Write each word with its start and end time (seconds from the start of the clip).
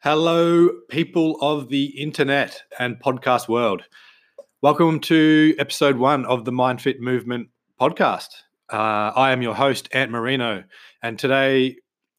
Hello, 0.00 0.68
people 0.88 1.36
of 1.40 1.70
the 1.70 1.86
internet 2.00 2.62
and 2.78 3.02
podcast 3.02 3.48
world. 3.48 3.82
Welcome 4.62 5.00
to 5.00 5.56
episode 5.58 5.96
one 5.96 6.24
of 6.24 6.44
the 6.44 6.52
Mind 6.52 6.80
Fit 6.80 7.00
Movement 7.00 7.48
podcast. 7.80 8.28
Uh, 8.72 9.10
I 9.16 9.32
am 9.32 9.42
your 9.42 9.56
host, 9.56 9.88
Ant 9.90 10.12
Marino, 10.12 10.62
and 11.02 11.18
today 11.18 11.78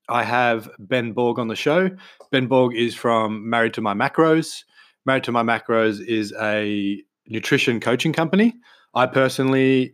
I 0.09 0.23
have 0.23 0.69
Ben 0.77 1.13
Borg 1.13 1.39
on 1.39 1.47
the 1.47 1.55
show. 1.55 1.89
Ben 2.31 2.47
Borg 2.47 2.75
is 2.75 2.95
from 2.95 3.49
Married 3.49 3.75
to 3.75 3.81
My 3.81 3.93
Macros. 3.93 4.65
Married 5.05 5.23
to 5.23 5.31
My 5.31 5.43
Macros 5.43 6.05
is 6.05 6.33
a 6.37 7.01
nutrition 7.29 7.79
coaching 7.79 8.11
company. 8.11 8.55
I 8.93 9.05
personally 9.05 9.93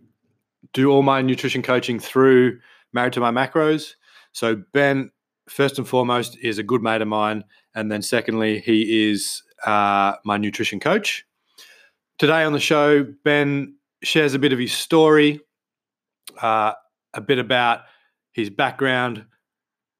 do 0.74 0.90
all 0.90 1.04
my 1.04 1.22
nutrition 1.22 1.62
coaching 1.62 2.00
through 2.00 2.58
Married 2.94 3.14
to 3.14 3.20
My 3.20 3.30
Macros. 3.30 3.94
So, 4.32 4.64
Ben, 4.74 5.12
first 5.48 5.78
and 5.78 5.88
foremost, 5.88 6.36
is 6.42 6.58
a 6.58 6.64
good 6.64 6.82
mate 6.82 7.04
of 7.04 7.08
mine 7.08 7.44
and 7.76 7.92
then, 7.92 8.02
secondly, 8.02 8.60
he 8.60 9.12
is 9.12 9.44
uh, 9.66 10.14
my 10.24 10.38
nutrition 10.38 10.80
coach. 10.80 11.26
Today 12.18 12.44
on 12.44 12.54
the 12.54 12.60
show, 12.60 13.06
Ben 13.26 13.76
shares 14.02 14.34
a 14.34 14.40
bit 14.40 14.54
of 14.54 14.60
his 14.60 14.72
story, 14.72 15.42
uh, 16.42 16.74
a 17.14 17.22
bit 17.22 17.40
about 17.40 17.82
his 18.32 18.50
background, 18.50 19.26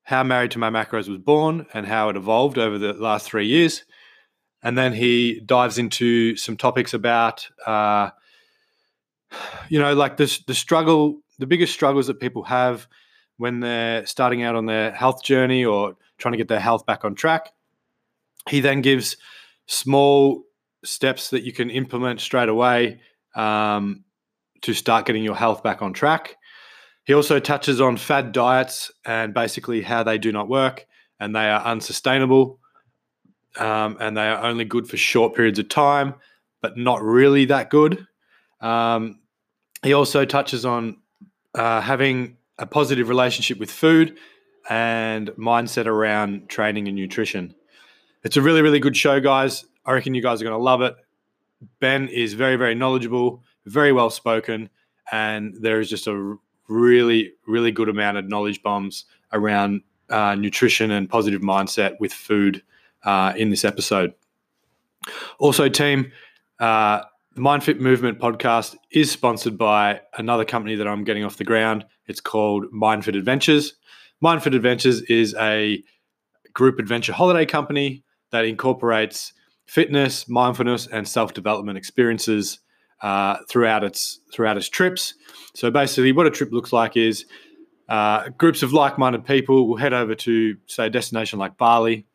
how 0.04 0.24
Married 0.24 0.52
to 0.52 0.60
My 0.60 0.70
Macros 0.70 1.10
was 1.10 1.18
born, 1.18 1.66
and 1.74 1.86
how 1.86 2.10
it 2.10 2.16
evolved 2.16 2.58
over 2.58 2.78
the 2.78 2.94
last 2.94 3.26
three 3.26 3.48
years. 3.48 3.84
And 4.64 4.78
then 4.78 4.94
he 4.94 5.42
dives 5.42 5.78
into 5.78 6.38
some 6.38 6.58
topics 6.58 6.94
about, 6.94 7.48
uh, 7.66 8.12
you 9.70 9.80
know, 9.80 9.94
like 9.94 10.18
this 10.18 10.40
the 10.46 10.56
struggle, 10.56 11.22
the 11.40 11.48
biggest 11.48 11.74
struggles 11.74 12.08
that 12.08 12.20
people 12.20 12.44
have 12.44 12.88
when 13.38 13.60
they're 13.60 14.06
starting 14.06 14.44
out 14.44 14.56
on 14.56 14.66
their 14.66 14.92
health 14.92 15.24
journey 15.24 15.66
or 15.66 15.98
trying 16.18 16.32
to 16.32 16.38
get 16.38 16.48
their 16.48 16.60
health 16.60 16.86
back 16.86 17.04
on 17.04 17.16
track. 17.16 17.52
He 18.50 18.60
then 18.60 18.82
gives 18.82 19.18
small 19.68 20.44
steps 20.84 21.30
that 21.32 21.44
you 21.44 21.52
can 21.52 21.70
implement 21.70 22.22
straight 22.22 22.50
away 22.50 23.00
um, 23.36 24.04
to 24.62 24.74
start 24.74 25.06
getting 25.06 25.24
your 25.24 25.36
health 25.36 25.64
back 25.64 25.82
on 25.82 25.94
track. 25.94 26.36
He 27.06 27.14
also 27.14 27.40
touches 27.40 27.82
on 27.82 27.98
fad 27.98 28.32
diets 28.32 28.92
and 29.06 29.34
basically 29.34 29.82
how 29.82 30.04
they 30.04 30.18
do 30.18 30.32
not 30.32 30.48
work 30.48 30.86
and 31.20 31.36
they 31.36 31.50
are 31.50 31.62
unsustainable 31.62 32.60
um, 33.58 33.98
and 34.00 34.18
they 34.18 34.28
are 34.28 34.44
only 34.44 34.66
good 34.66 34.88
for 34.88 34.98
short 34.98 35.36
periods 35.36 35.60
of 35.60 35.70
time, 35.70 36.16
but 36.62 36.78
not 36.78 37.02
really 37.02 37.46
that 37.46 37.70
good. 37.70 38.06
Um, 38.60 39.20
he 39.84 39.94
also 39.94 40.26
touches 40.26 40.66
on 40.66 40.98
uh, 41.54 41.82
having 41.82 42.38
a 42.58 42.66
positive 42.66 43.08
relationship 43.10 43.60
with 43.60 43.72
food 43.72 44.18
and 44.70 45.30
mindset 45.32 45.86
around 45.86 46.50
training 46.50 46.88
and 46.88 46.96
nutrition. 46.96 47.54
It's 48.26 48.38
a 48.38 48.42
really, 48.42 48.64
really 48.64 48.80
good 48.80 48.98
show, 48.98 49.20
guys. 49.20 49.66
I 49.86 49.94
reckon 49.94 50.16
you 50.16 50.22
guys 50.24 50.42
are 50.42 50.46
going 50.46 50.58
to 50.58 50.64
love 50.64 50.82
it. 50.82 50.96
Ben 51.80 52.08
is 52.08 52.34
very, 52.34 52.56
very 52.56 52.74
knowledgeable, 52.74 53.44
very 53.68 53.92
well 53.92 54.10
spoken, 54.10 54.72
and 55.12 55.54
there 55.62 55.80
is 55.80 55.92
just 55.92 56.08
a 56.08 56.36
really, 56.68 57.34
really 57.46 57.72
good 57.72 57.88
amount 57.88 58.18
of 58.18 58.28
knowledge 58.28 58.64
bombs 58.64 59.06
around 59.32 59.82
uh, 60.10 60.34
nutrition 60.34 60.90
and 60.90 61.08
positive 61.08 61.42
mindset 61.42 62.00
with 62.00 62.12
food 62.12 62.64
uh, 63.04 63.34
in 63.38 63.52
this 63.52 63.64
episode. 63.64 64.12
Also, 65.38 65.70
team, 65.70 66.12
uh, 66.60 67.02
the 67.36 67.42
MindFit 67.42 67.80
Movement 67.80 68.18
podcast 68.18 68.76
is 68.90 69.12
sponsored 69.12 69.56
by 69.56 70.02
another 70.18 70.46
company 70.46 70.74
that 70.74 70.88
I'm 70.88 71.04
getting 71.04 71.24
off 71.24 71.38
the 71.38 71.44
ground. 71.44 71.86
It's 72.08 72.22
called 72.22 72.66
MindFit 72.74 73.16
Adventures. 73.16 73.76
MindFit 74.24 74.56
Adventures 74.56 75.04
is 75.04 75.36
a 75.36 75.84
group 76.54 76.80
adventure 76.80 77.14
holiday 77.14 77.46
company 77.46 78.02
that 78.36 78.44
incorporates 78.44 79.32
fitness, 79.66 80.28
mindfulness, 80.28 80.88
and 80.88 81.08
self 81.08 81.34
development 81.34 81.78
experiences 81.78 82.60
uh, 83.02 83.38
throughout 83.50 83.84
its 83.84 84.20
throughout 84.34 84.58
its 84.58 84.68
trips. 84.68 85.14
So 85.54 85.72
basically, 85.72 86.12
what 86.12 86.28
a 86.28 86.32
trip 86.32 86.52
looks 86.52 86.74
like 86.74 86.98
is 86.98 87.26
uh, 87.88 88.30
groups 88.38 88.62
of 88.62 88.74
like-minded 88.74 89.26
people 89.26 89.70
will 89.70 89.78
head 89.78 89.94
over 89.94 90.16
to 90.16 90.58
say 90.66 90.88
a 90.88 90.90
destination 90.90 91.40
like 91.40 91.58
Bali. 91.58 92.06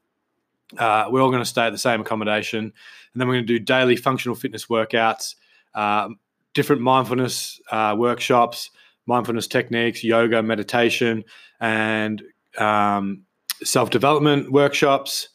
Uh, 0.76 1.06
we're 1.10 1.22
all 1.22 1.30
going 1.30 1.42
to 1.42 1.48
stay 1.48 1.62
at 1.62 1.72
the 1.72 1.78
same 1.78 2.02
accommodation, 2.02 2.64
and 2.64 2.72
then 3.14 3.26
we're 3.26 3.34
going 3.34 3.46
to 3.46 3.58
do 3.58 3.64
daily 3.64 3.96
functional 3.96 4.34
fitness 4.34 4.66
workouts, 4.66 5.36
um, 5.74 6.18
different 6.52 6.82
mindfulness 6.82 7.60
uh, 7.70 7.94
workshops, 7.98 8.70
mindfulness 9.06 9.46
techniques, 9.46 10.04
yoga, 10.04 10.42
meditation, 10.42 11.24
and 11.60 12.22
um, 12.58 13.22
self-development 13.62 14.52
workshops 14.52 15.30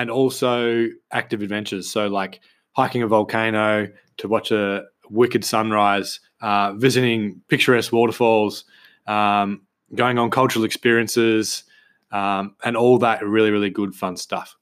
and 0.00 0.10
also 0.10 0.86
active 1.12 1.42
adventures. 1.42 1.90
So, 1.90 2.06
like 2.08 2.40
hiking 2.72 3.02
a 3.02 3.06
volcano 3.06 3.86
to 4.16 4.28
watch 4.28 4.50
a 4.50 4.84
wicked 5.10 5.44
sunrise, 5.44 6.20
uh, 6.40 6.72
visiting 6.72 7.42
picturesque 7.48 7.92
waterfalls, 7.92 8.64
um, 9.06 9.60
going 9.94 10.18
on 10.18 10.30
cultural 10.30 10.64
experiences, 10.64 11.64
um, 12.12 12.56
and 12.64 12.78
all 12.78 12.98
that 12.98 13.22
really, 13.22 13.50
really 13.50 13.68
good, 13.68 13.94
fun 13.94 14.16
stuff. 14.16 14.56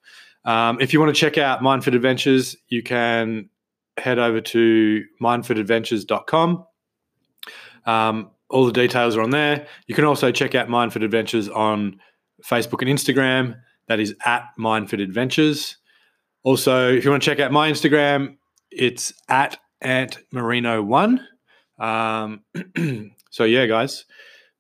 Um, 0.44 0.80
if 0.80 0.92
you 0.92 0.98
want 0.98 1.14
to 1.14 1.20
check 1.20 1.38
out 1.38 1.60
Mindfit 1.60 1.94
Adventures, 1.94 2.56
you 2.66 2.82
can 2.82 3.48
head 3.96 4.18
over 4.18 4.40
to 4.40 5.04
mindfitadventures.com. 5.22 6.66
Um, 7.86 8.30
all 8.50 8.66
the 8.66 8.72
details 8.72 9.16
are 9.16 9.22
on 9.22 9.30
there. 9.30 9.68
You 9.86 9.94
can 9.94 10.04
also 10.04 10.32
check 10.32 10.56
out 10.56 10.66
Mindfit 10.66 11.04
Adventures 11.04 11.48
on 11.48 12.00
Facebook 12.44 12.82
and 12.82 12.90
Instagram. 12.90 13.60
That 13.88 14.00
is 14.00 14.14
at 14.24 14.50
Mindfit 14.58 15.02
Adventures. 15.02 15.76
Also, 16.42 16.92
if 16.92 17.04
you 17.04 17.10
want 17.10 17.22
to 17.22 17.28
check 17.28 17.40
out 17.40 17.50
my 17.52 17.70
Instagram, 17.70 18.36
it's 18.70 19.12
at 19.28 19.58
Ant 19.80 20.18
Marino 20.32 20.82
One. 20.82 21.26
Um, 21.78 22.42
so 23.30 23.44
yeah, 23.44 23.66
guys, 23.66 24.04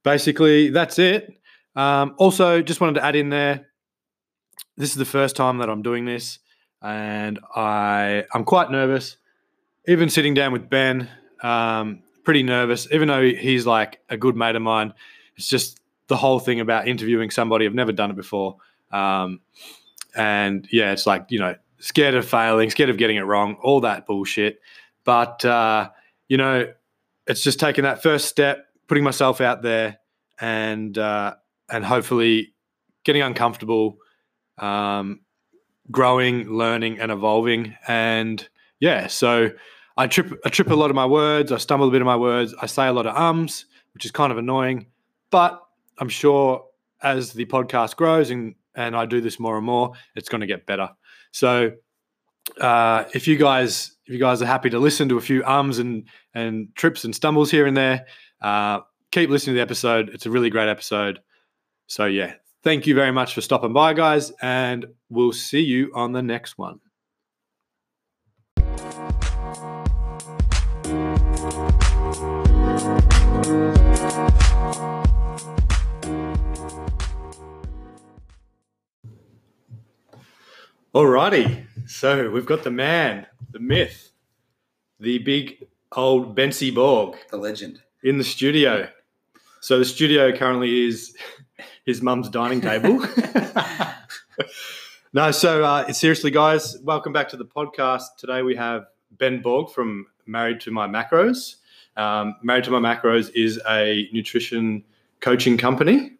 basically 0.02 0.70
that's 0.70 0.98
it. 0.98 1.38
Um, 1.76 2.14
also, 2.18 2.62
just 2.62 2.80
wanted 2.80 2.94
to 2.94 3.04
add 3.04 3.16
in 3.16 3.28
there. 3.28 3.66
This 4.76 4.90
is 4.90 4.96
the 4.96 5.04
first 5.04 5.36
time 5.36 5.58
that 5.58 5.68
I'm 5.68 5.82
doing 5.82 6.04
this, 6.04 6.38
and 6.82 7.38
I 7.54 8.24
I'm 8.32 8.44
quite 8.44 8.70
nervous. 8.70 9.16
Even 9.86 10.08
sitting 10.08 10.34
down 10.34 10.52
with 10.52 10.68
Ben, 10.68 11.08
um, 11.42 12.02
pretty 12.24 12.42
nervous. 12.42 12.88
Even 12.92 13.08
though 13.08 13.22
he's 13.22 13.66
like 13.66 14.00
a 14.08 14.16
good 14.16 14.36
mate 14.36 14.56
of 14.56 14.62
mine, 14.62 14.92
it's 15.36 15.48
just 15.48 15.80
the 16.08 16.16
whole 16.16 16.40
thing 16.40 16.60
about 16.60 16.88
interviewing 16.88 17.30
somebody. 17.30 17.66
I've 17.66 17.74
never 17.74 17.92
done 17.92 18.10
it 18.10 18.16
before. 18.16 18.56
Um, 18.90 19.40
and 20.14 20.66
yeah, 20.72 20.92
it's 20.92 21.06
like, 21.06 21.26
you 21.30 21.38
know, 21.38 21.54
scared 21.78 22.14
of 22.14 22.26
failing, 22.28 22.70
scared 22.70 22.90
of 22.90 22.96
getting 22.96 23.16
it 23.16 23.22
wrong, 23.22 23.56
all 23.62 23.80
that 23.82 24.06
bullshit. 24.06 24.60
But, 25.04 25.44
uh, 25.44 25.90
you 26.28 26.36
know, 26.36 26.72
it's 27.26 27.42
just 27.42 27.60
taking 27.60 27.84
that 27.84 28.02
first 28.02 28.26
step, 28.26 28.66
putting 28.86 29.04
myself 29.04 29.40
out 29.40 29.62
there 29.62 29.98
and, 30.40 30.96
uh, 30.96 31.34
and 31.70 31.84
hopefully 31.84 32.54
getting 33.04 33.22
uncomfortable, 33.22 33.98
um, 34.58 35.20
growing, 35.90 36.50
learning, 36.50 36.98
and 37.00 37.12
evolving. 37.12 37.76
And 37.86 38.46
yeah, 38.80 39.06
so 39.06 39.50
I 39.96 40.06
trip, 40.06 40.38
I 40.44 40.48
trip 40.48 40.70
a 40.70 40.74
lot 40.74 40.90
of 40.90 40.96
my 40.96 41.06
words. 41.06 41.52
I 41.52 41.58
stumble 41.58 41.88
a 41.88 41.90
bit 41.90 42.02
of 42.02 42.06
my 42.06 42.16
words. 42.16 42.54
I 42.60 42.66
say 42.66 42.86
a 42.86 42.92
lot 42.92 43.06
of 43.06 43.16
ums, 43.16 43.66
which 43.94 44.04
is 44.04 44.10
kind 44.10 44.32
of 44.32 44.38
annoying. 44.38 44.86
But 45.30 45.62
I'm 45.98 46.08
sure 46.08 46.64
as 47.02 47.32
the 47.32 47.46
podcast 47.46 47.96
grows 47.96 48.30
and 48.30 48.54
and 48.78 48.96
I 48.96 49.04
do 49.04 49.20
this 49.20 49.38
more 49.38 49.56
and 49.56 49.66
more, 49.66 49.92
it's 50.14 50.28
going 50.28 50.40
to 50.40 50.46
get 50.46 50.64
better. 50.64 50.88
So 51.32 51.72
uh, 52.60 53.04
if 53.12 53.28
you 53.28 53.36
guys 53.36 53.96
if 54.06 54.14
you 54.14 54.18
guys 54.18 54.40
are 54.40 54.46
happy 54.46 54.70
to 54.70 54.78
listen 54.78 55.08
to 55.10 55.18
a 55.18 55.20
few 55.20 55.44
ums 55.44 55.78
and 55.78 56.08
and 56.34 56.68
trips 56.74 57.04
and 57.04 57.14
stumbles 57.14 57.50
here 57.50 57.66
and 57.66 57.76
there, 57.76 58.06
uh, 58.40 58.80
keep 59.10 59.28
listening 59.28 59.54
to 59.54 59.58
the 59.58 59.62
episode. 59.62 60.10
It's 60.14 60.26
a 60.26 60.30
really 60.30 60.48
great 60.48 60.68
episode. 60.68 61.20
So 61.88 62.06
yeah, 62.06 62.34
thank 62.62 62.86
you 62.86 62.94
very 62.94 63.12
much 63.12 63.34
for 63.34 63.40
stopping 63.40 63.72
by, 63.72 63.92
guys, 63.94 64.32
and 64.40 64.86
we'll 65.10 65.32
see 65.32 65.60
you 65.60 65.90
on 65.94 66.12
the 66.12 66.22
next 66.22 66.56
one. 66.56 66.80
Alrighty, 80.94 81.66
so 81.86 82.30
we've 82.30 82.46
got 82.46 82.62
the 82.62 82.70
man, 82.70 83.26
the 83.50 83.58
myth, 83.58 84.10
the 84.98 85.18
big 85.18 85.66
old 85.92 86.34
Bency 86.34 86.74
Borg, 86.74 87.18
the 87.30 87.36
legend, 87.36 87.82
in 88.02 88.16
the 88.16 88.24
studio. 88.24 88.88
So 89.60 89.78
the 89.78 89.84
studio 89.84 90.34
currently 90.34 90.86
is 90.86 91.14
his 91.84 92.00
mum's 92.00 92.30
dining 92.30 92.62
table. 92.62 93.06
no, 95.12 95.30
so 95.30 95.62
uh, 95.62 95.92
seriously, 95.92 96.30
guys, 96.30 96.78
welcome 96.82 97.12
back 97.12 97.28
to 97.28 97.36
the 97.36 97.44
podcast. 97.44 98.16
Today 98.16 98.40
we 98.40 98.56
have 98.56 98.86
Ben 99.10 99.42
Borg 99.42 99.68
from 99.68 100.06
Married 100.24 100.58
to 100.60 100.70
My 100.70 100.88
Macros. 100.88 101.56
Um, 101.98 102.36
Married 102.42 102.64
to 102.64 102.70
My 102.70 102.80
Macros 102.80 103.30
is 103.34 103.60
a 103.68 104.08
nutrition 104.10 104.82
coaching 105.20 105.58
company. 105.58 106.12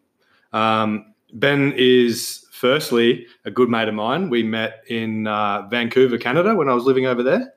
Um, 0.53 1.08
ben 1.33 1.73
is 1.75 2.45
firstly, 2.51 3.25
a 3.45 3.51
good 3.51 3.69
mate 3.69 3.87
of 3.87 3.93
mine. 3.93 4.29
We 4.29 4.43
met 4.43 4.83
in 4.87 5.27
uh, 5.27 5.67
Vancouver, 5.69 6.17
Canada, 6.17 6.55
when 6.55 6.67
I 6.67 6.73
was 6.73 6.83
living 6.83 7.05
over 7.05 7.23
there. 7.23 7.53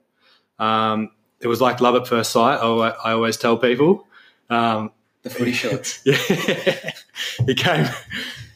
Um, 0.60 1.10
it 1.40 1.48
was 1.48 1.60
like 1.60 1.80
love 1.80 1.96
at 1.96 2.06
first 2.06 2.30
sight. 2.30 2.58
I, 2.58 2.88
I 3.04 3.12
always 3.12 3.36
tell 3.36 3.56
people. 3.56 4.06
Um, 4.48 4.92
the 5.22 5.30
footy 5.30 5.52
shorts. 5.52 6.02
Yeah, 6.06 6.92
he 7.46 7.54
came. 7.54 7.86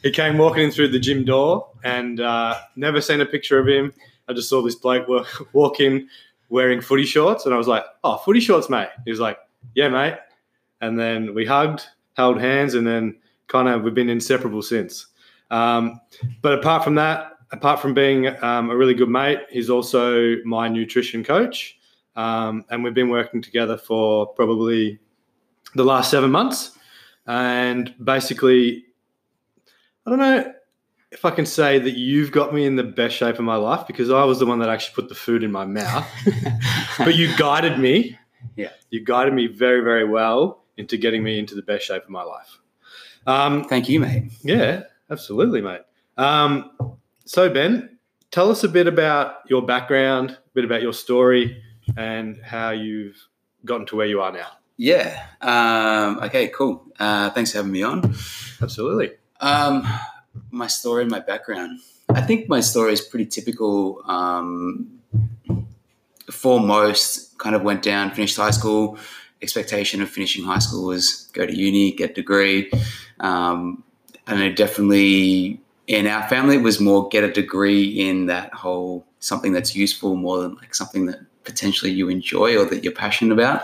He 0.02 0.12
came 0.12 0.38
walking 0.38 0.64
in 0.64 0.70
through 0.70 0.88
the 0.88 1.00
gym 1.00 1.24
door, 1.24 1.68
and 1.82 2.20
uh, 2.20 2.58
never 2.76 3.00
seen 3.00 3.20
a 3.20 3.26
picture 3.26 3.58
of 3.58 3.66
him. 3.66 3.92
I 4.28 4.32
just 4.32 4.48
saw 4.48 4.62
this 4.62 4.76
bloke 4.76 5.08
walk, 5.08 5.48
walk 5.52 5.80
in 5.80 6.08
wearing 6.48 6.80
footy 6.80 7.04
shorts, 7.04 7.44
and 7.44 7.54
I 7.54 7.58
was 7.58 7.66
like, 7.66 7.84
"Oh, 8.04 8.18
footy 8.18 8.40
shorts, 8.40 8.68
mate." 8.68 8.88
He 9.04 9.10
was 9.10 9.20
like, 9.20 9.38
"Yeah, 9.74 9.88
mate." 9.88 10.14
And 10.80 10.98
then 10.98 11.34
we 11.34 11.44
hugged, 11.44 11.86
held 12.14 12.40
hands, 12.40 12.74
and 12.74 12.86
then 12.86 13.16
kind 13.48 13.68
of 13.68 13.82
we've 13.82 13.94
been 13.94 14.10
inseparable 14.10 14.62
since. 14.62 15.06
Um, 15.50 16.00
but 16.42 16.52
apart 16.52 16.84
from 16.84 16.96
that, 16.96 17.32
apart 17.52 17.80
from 17.80 17.94
being 17.94 18.28
um, 18.42 18.70
a 18.70 18.76
really 18.76 18.94
good 18.94 19.08
mate, 19.08 19.40
he's 19.50 19.70
also 19.70 20.36
my 20.44 20.68
nutrition 20.68 21.22
coach, 21.22 21.78
um, 22.16 22.64
and 22.70 22.82
we've 22.82 22.94
been 22.94 23.10
working 23.10 23.40
together 23.42 23.76
for 23.76 24.26
probably 24.26 24.98
the 25.74 25.84
last 25.84 26.10
seven 26.10 26.30
months. 26.30 26.72
And 27.26 27.94
basically, 28.02 28.84
I 30.06 30.10
don't 30.10 30.18
know 30.18 30.52
if 31.10 31.24
I 31.24 31.30
can 31.30 31.46
say 31.46 31.78
that 31.78 31.96
you've 31.96 32.32
got 32.32 32.54
me 32.54 32.64
in 32.64 32.76
the 32.76 32.84
best 32.84 33.16
shape 33.16 33.38
of 33.38 33.44
my 33.44 33.56
life 33.56 33.86
because 33.86 34.10
I 34.10 34.24
was 34.24 34.38
the 34.38 34.46
one 34.46 34.58
that 34.60 34.68
actually 34.68 34.94
put 34.94 35.08
the 35.08 35.14
food 35.14 35.42
in 35.42 35.52
my 35.52 35.64
mouth. 35.64 36.06
but 36.98 37.14
you 37.14 37.34
guided 37.36 37.78
me. 37.78 38.18
Yeah. 38.56 38.70
You 38.90 39.04
guided 39.04 39.34
me 39.34 39.46
very, 39.46 39.80
very 39.82 40.04
well 40.04 40.64
into 40.76 40.96
getting 40.96 41.22
me 41.22 41.38
into 41.38 41.54
the 41.54 41.62
best 41.62 41.86
shape 41.86 42.04
of 42.04 42.10
my 42.10 42.22
life. 42.22 42.58
Um, 43.26 43.64
Thank 43.64 43.88
you, 43.88 44.00
mate. 44.00 44.32
Yeah, 44.42 44.84
absolutely, 45.10 45.60
mate. 45.60 45.82
Um, 46.16 46.70
so, 47.24 47.50
Ben, 47.50 47.98
tell 48.30 48.50
us 48.50 48.64
a 48.64 48.68
bit 48.68 48.86
about 48.86 49.38
your 49.48 49.62
background, 49.62 50.30
a 50.30 50.54
bit 50.54 50.64
about 50.64 50.82
your 50.82 50.92
story, 50.92 51.62
and 51.96 52.40
how 52.42 52.70
you've 52.70 53.16
gotten 53.64 53.86
to 53.86 53.96
where 53.96 54.06
you 54.06 54.20
are 54.20 54.32
now. 54.32 54.48
Yeah. 54.76 55.26
Um, 55.40 56.20
okay, 56.24 56.48
cool. 56.48 56.86
Uh, 56.98 57.30
thanks 57.30 57.52
for 57.52 57.58
having 57.58 57.72
me 57.72 57.82
on. 57.82 58.14
Absolutely. 58.62 59.12
Um, 59.40 59.86
my 60.50 60.66
story 60.66 61.02
and 61.02 61.10
my 61.10 61.20
background. 61.20 61.80
I 62.08 62.20
think 62.20 62.48
my 62.48 62.60
story 62.60 62.92
is 62.92 63.00
pretty 63.00 63.26
typical. 63.26 64.02
Um, 64.06 65.00
for 66.30 66.60
most, 66.60 67.38
kind 67.38 67.54
of 67.54 67.62
went 67.62 67.82
down, 67.82 68.10
finished 68.12 68.36
high 68.36 68.50
school. 68.50 68.98
Expectation 69.42 70.02
of 70.02 70.08
finishing 70.08 70.44
high 70.44 70.58
school 70.58 70.86
was 70.86 71.30
go 71.32 71.46
to 71.46 71.54
uni, 71.54 71.92
get 71.92 72.10
a 72.10 72.14
degree. 72.14 72.70
Um, 73.20 73.84
and 74.26 74.40
it 74.42 74.56
definitely 74.56 75.60
in 75.86 76.06
our 76.06 76.26
family 76.28 76.56
it 76.56 76.62
was 76.62 76.80
more 76.80 77.08
get 77.08 77.22
a 77.22 77.30
degree 77.30 77.84
in 77.84 78.26
that 78.26 78.52
whole 78.52 79.06
something 79.20 79.52
that's 79.52 79.76
useful 79.76 80.16
more 80.16 80.40
than 80.40 80.54
like 80.56 80.74
something 80.74 81.06
that 81.06 81.20
potentially 81.44 81.92
you 81.92 82.08
enjoy 82.08 82.56
or 82.56 82.64
that 82.64 82.82
you're 82.82 82.92
passionate 82.92 83.32
about. 83.32 83.62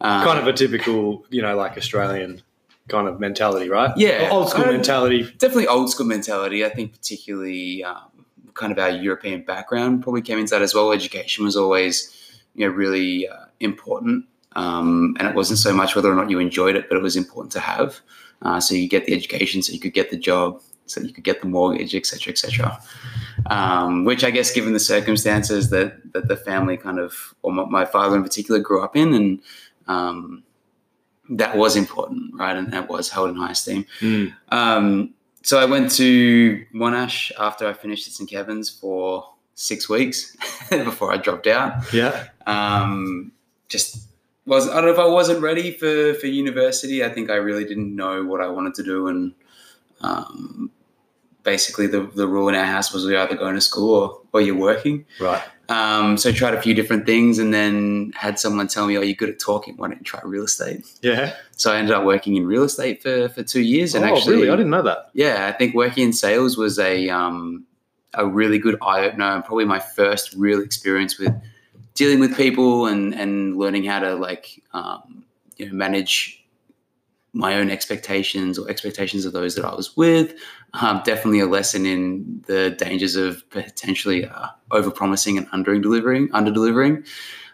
Um, 0.00 0.24
kind 0.24 0.38
of 0.38 0.46
a 0.46 0.52
typical, 0.52 1.24
you 1.30 1.42
know, 1.42 1.56
like 1.56 1.76
Australian 1.76 2.42
kind 2.88 3.06
of 3.06 3.20
mentality, 3.20 3.68
right? 3.68 3.92
Yeah, 3.96 4.28
old 4.32 4.50
school 4.50 4.64
uh, 4.64 4.72
mentality. 4.72 5.22
Definitely 5.38 5.68
old 5.68 5.90
school 5.90 6.06
mentality. 6.06 6.64
I 6.64 6.70
think 6.70 6.92
particularly 6.92 7.84
um, 7.84 8.26
kind 8.54 8.72
of 8.72 8.78
our 8.78 8.90
European 8.90 9.42
background 9.42 10.02
probably 10.02 10.22
came 10.22 10.38
into 10.38 10.50
that 10.50 10.62
as 10.62 10.74
well. 10.74 10.92
Education 10.92 11.44
was 11.44 11.56
always, 11.56 12.12
you 12.54 12.66
know, 12.66 12.72
really 12.72 13.28
uh, 13.28 13.44
important, 13.60 14.24
um, 14.56 15.16
and 15.18 15.28
it 15.28 15.34
wasn't 15.34 15.58
so 15.58 15.72
much 15.72 15.94
whether 15.94 16.10
or 16.10 16.14
not 16.14 16.30
you 16.30 16.38
enjoyed 16.38 16.76
it, 16.76 16.88
but 16.88 16.96
it 16.96 17.02
was 17.02 17.16
important 17.16 17.52
to 17.52 17.60
have. 17.60 18.00
Uh, 18.42 18.60
so 18.60 18.74
you 18.74 18.88
get 18.88 19.06
the 19.06 19.14
education, 19.14 19.62
so 19.62 19.72
you 19.72 19.78
could 19.78 19.94
get 19.94 20.10
the 20.10 20.16
job, 20.16 20.60
so 20.86 21.00
you 21.00 21.12
could 21.12 21.24
get 21.24 21.40
the 21.40 21.46
mortgage, 21.46 21.94
etc., 21.94 22.32
etc. 22.32 22.80
Um, 23.46 24.04
which 24.04 24.24
I 24.24 24.30
guess, 24.30 24.52
given 24.52 24.72
the 24.72 24.80
circumstances 24.80 25.70
that 25.70 26.12
that 26.12 26.28
the 26.28 26.36
family 26.36 26.76
kind 26.76 26.98
of, 26.98 27.34
or 27.42 27.52
my, 27.52 27.64
my 27.64 27.84
father 27.84 28.16
in 28.16 28.22
particular, 28.22 28.60
grew 28.60 28.82
up 28.82 28.96
in, 28.96 29.14
and 29.14 29.40
um, 29.86 30.42
that 31.30 31.56
was 31.56 31.76
important, 31.76 32.34
right? 32.34 32.56
And 32.56 32.72
that 32.72 32.88
was 32.88 33.08
held 33.08 33.30
in 33.30 33.36
high 33.36 33.52
esteem. 33.52 33.86
Mm. 34.00 34.34
Um, 34.50 35.14
so 35.42 35.58
I 35.58 35.64
went 35.64 35.90
to 35.92 36.64
Monash 36.74 37.32
after 37.38 37.66
I 37.66 37.72
finished 37.72 38.06
at 38.06 38.12
St. 38.12 38.28
Kevin's 38.30 38.70
for 38.70 39.28
six 39.54 39.88
weeks 39.88 40.36
before 40.70 41.12
I 41.12 41.16
dropped 41.16 41.46
out. 41.46 41.92
Yeah. 41.92 42.28
Um, 42.46 43.32
just 43.68 44.08
was 44.46 44.68
I 44.68 44.76
don't 44.76 44.86
know 44.86 44.92
if 44.92 44.98
I 44.98 45.06
wasn't 45.06 45.40
ready 45.40 45.72
for 45.72 46.14
for 46.14 46.26
university. 46.26 47.04
I 47.04 47.08
think 47.08 47.30
I 47.30 47.36
really 47.36 47.64
didn't 47.64 47.94
know 47.94 48.24
what 48.24 48.40
I 48.40 48.48
wanted 48.48 48.74
to 48.74 48.82
do, 48.82 49.08
and 49.08 49.34
um, 50.00 50.70
basically 51.42 51.86
the 51.86 52.02
the 52.14 52.26
rule 52.26 52.48
in 52.48 52.54
our 52.54 52.64
house 52.64 52.92
was 52.92 53.06
we 53.06 53.16
either 53.16 53.36
going 53.36 53.54
to 53.54 53.60
school 53.60 53.94
or, 53.94 54.20
or 54.32 54.40
you're 54.40 54.56
working. 54.56 55.04
Right. 55.20 55.42
Um, 55.68 56.18
so 56.18 56.28
I 56.30 56.32
tried 56.32 56.54
a 56.54 56.60
few 56.60 56.74
different 56.74 57.06
things, 57.06 57.38
and 57.38 57.54
then 57.54 58.12
had 58.14 58.38
someone 58.38 58.68
tell 58.68 58.86
me, 58.86 58.98
"Oh, 58.98 59.00
you're 59.00 59.14
good 59.14 59.30
at 59.30 59.38
talking. 59.38 59.76
Why 59.76 59.88
don't 59.88 59.98
you 59.98 60.04
try 60.04 60.20
real 60.24 60.44
estate?" 60.44 60.84
Yeah. 61.02 61.34
So 61.56 61.72
I 61.72 61.78
ended 61.78 61.94
up 61.94 62.04
working 62.04 62.36
in 62.36 62.46
real 62.46 62.64
estate 62.64 63.02
for 63.02 63.28
for 63.28 63.42
two 63.42 63.62
years, 63.62 63.94
and 63.94 64.04
oh, 64.04 64.14
actually, 64.14 64.36
really? 64.36 64.50
I 64.50 64.56
didn't 64.56 64.70
know 64.70 64.82
that. 64.82 65.10
yeah, 65.14 65.46
I 65.48 65.56
think 65.56 65.74
working 65.74 66.04
in 66.04 66.12
sales 66.12 66.56
was 66.56 66.78
a 66.78 67.08
um, 67.08 67.64
a 68.14 68.26
really 68.26 68.58
good 68.58 68.76
eye 68.82 69.04
opener, 69.06 69.34
and 69.34 69.44
probably 69.44 69.64
my 69.64 69.78
first 69.78 70.34
real 70.34 70.60
experience 70.60 71.18
with 71.18 71.32
dealing 71.94 72.20
with 72.20 72.36
people 72.36 72.86
and 72.86 73.14
and 73.14 73.56
learning 73.56 73.84
how 73.84 74.00
to 74.00 74.14
like 74.14 74.62
um, 74.72 75.24
you 75.56 75.66
know 75.66 75.72
manage 75.72 76.42
my 77.34 77.54
own 77.54 77.70
expectations 77.70 78.58
or 78.58 78.68
expectations 78.68 79.24
of 79.24 79.32
those 79.32 79.54
that 79.54 79.64
I 79.64 79.74
was 79.74 79.96
with. 79.96 80.34
Um, 80.74 81.00
definitely 81.04 81.40
a 81.40 81.46
lesson 81.46 81.86
in 81.86 82.44
the 82.46 82.70
dangers 82.70 83.16
of 83.16 83.48
potentially 83.50 84.26
uh, 84.26 84.48
over 84.70 84.90
promising 84.90 85.38
and 85.38 85.48
under 85.50 85.78
delivering, 85.78 86.28
under 86.32 86.50
delivering. 86.50 87.04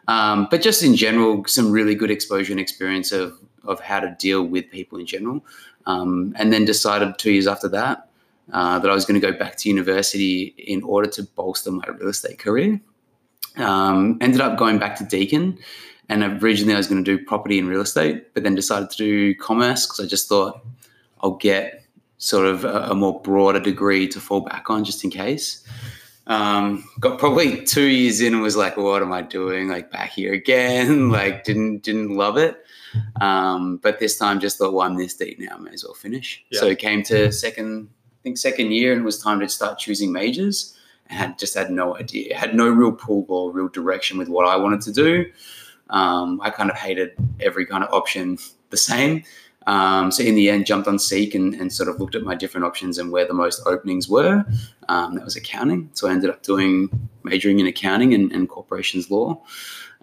Um, 0.09 0.49
but 0.51 0.63
just 0.63 0.83
in 0.83 0.97
general, 0.97 1.45
some 1.47 1.71
really 1.71 1.95
good 1.95 2.11
exposure 2.11 2.53
and 2.53 2.61
experience 2.61 3.13
of 3.13 3.39
of 3.65 3.81
how 3.81 4.01
to 4.01 4.17
deal 4.19 4.43
with 4.43 4.71
people 4.71 4.99
in 4.99 5.07
general. 5.07 5.45
Um, 5.87 6.35
and 6.37 6.53
then 6.53 6.65
decided 6.65 7.19
two 7.19 7.33
years 7.33 7.47
after 7.47 7.69
that 7.69 8.09
uh, 8.53 8.79
that 8.79 8.91
I 8.91 8.95
was 8.95 9.05
going 9.05 9.21
to 9.21 9.27
go 9.33 9.37
back 9.37 9.57
to 9.57 9.69
university 9.69 10.55
in 10.59 10.83
order 10.83 11.09
to 11.11 11.23
bolster 11.23 11.71
my 11.71 11.85
real 11.87 12.09
estate 12.09 12.39
career. 12.39 12.81
Um, 13.59 14.19
ended 14.21 14.41
up 14.41 14.59
going 14.59 14.79
back 14.79 14.97
to 14.97 15.05
Deakin, 15.05 15.59
and 16.09 16.43
originally 16.43 16.75
I 16.75 16.79
was 16.79 16.87
going 16.87 17.05
to 17.05 17.17
do 17.17 17.23
property 17.25 17.59
and 17.59 17.69
real 17.69 17.81
estate, 17.81 18.33
but 18.35 18.43
then 18.43 18.55
decided 18.55 18.91
to 18.91 18.97
do 18.97 19.35
commerce 19.35 19.87
because 19.87 20.01
I 20.01 20.09
just 20.09 20.29
thought 20.29 20.65
I'll 21.21 21.37
get 21.37 21.85
sort 22.19 22.47
of 22.47 22.65
a, 22.65 22.91
a, 22.91 22.95
more 22.95 23.21
broader 23.23 23.61
degree 23.61 24.09
to 24.09 24.21
fall 24.21 24.41
back 24.41 24.71
on 24.71 24.85
just 24.85 25.05
in 25.05 25.11
case. 25.11 25.65
Um, 26.27 26.85
got 27.01 27.19
probably 27.19 27.65
two 27.65 27.87
years 27.87 28.21
in 28.21 28.35
and 28.35 28.43
was 28.43 28.57
like, 28.57 28.77
what 28.77 29.03
am 29.03 29.13
I 29.13 29.23
doing? 29.23 29.69
Like 29.69 29.91
back 29.91 30.11
here 30.11 30.33
again? 30.33 31.09
like 31.11 31.45
didn't 31.45 31.83
didn't 31.83 32.15
love 32.15 32.37
it. 32.37 32.65
Um, 33.21 33.79
but 33.79 33.99
this 33.99 34.19
time 34.19 34.41
just 34.41 34.59
thought, 34.59 34.73
well, 34.73 34.87
I'm 34.87 34.97
this 34.97 35.15
deep 35.15 35.39
now, 35.39 35.57
I 35.57 35.59
may 35.59 35.73
as 35.73 35.85
well 35.85 35.95
finish. 35.95 36.45
Yeah. 36.51 36.61
So 36.61 36.67
it 36.67 36.79
came 36.79 37.03
to 37.05 37.33
second, 37.33 37.89
I 37.89 38.19
think 38.23 38.39
second 38.39 38.73
year, 38.73 38.93
and 38.93 39.03
it 39.03 39.05
was 39.05 39.23
time 39.23 39.41
to 39.41 39.49
start 39.49 39.79
choosing 39.79 40.13
majors. 40.13 40.78
And 41.09 41.19
had 41.19 41.39
just 41.39 41.55
had 41.55 41.71
no 41.71 41.97
idea, 41.97 42.37
had 42.37 42.55
no 42.55 42.69
real 42.69 42.93
pull 42.93 43.25
or 43.29 43.51
real 43.51 43.69
direction 43.69 44.19
with 44.19 44.29
what 44.29 44.47
I 44.47 44.57
wanted 44.57 44.81
to 44.83 44.93
do. 44.93 45.27
Um, 45.91 46.41
I 46.43 46.51
kind 46.51 46.71
of 46.71 46.77
hated 46.77 47.13
every 47.41 47.65
kind 47.65 47.83
of 47.83 47.93
option 47.93 48.39
the 48.71 48.77
same. 48.77 49.25
Um, 49.67 50.11
so 50.11 50.23
in 50.23 50.35
the 50.35 50.49
end, 50.49 50.65
jumped 50.65 50.89
on 50.89 50.99
Seek 50.99 51.35
and, 51.35 51.55
and, 51.55 51.71
sort 51.71 51.91
of 51.91 52.01
looked 52.01 52.15
at 52.15 52.23
my 52.23 52.35
different 52.35 52.65
options 52.65 52.97
and 52.97 53.13
where 53.13 53.27
the 53.27 53.35
most 53.35 53.61
openings 53.67 54.09
were. 54.09 54.47
Um, 54.89 55.15
that 55.15 55.25
was 55.25 55.37
accounting. 55.37 55.91
So 55.93 56.09
I 56.09 56.13
ended 56.13 56.31
up 56.31 56.43
doing 56.43 56.89
majoring 57.23 57.59
in 57.61 57.67
accounting 57.67 58.15
and, 58.15 58.33
and 58.33 58.49
corporations 58.49 59.11
law. 59.11 59.43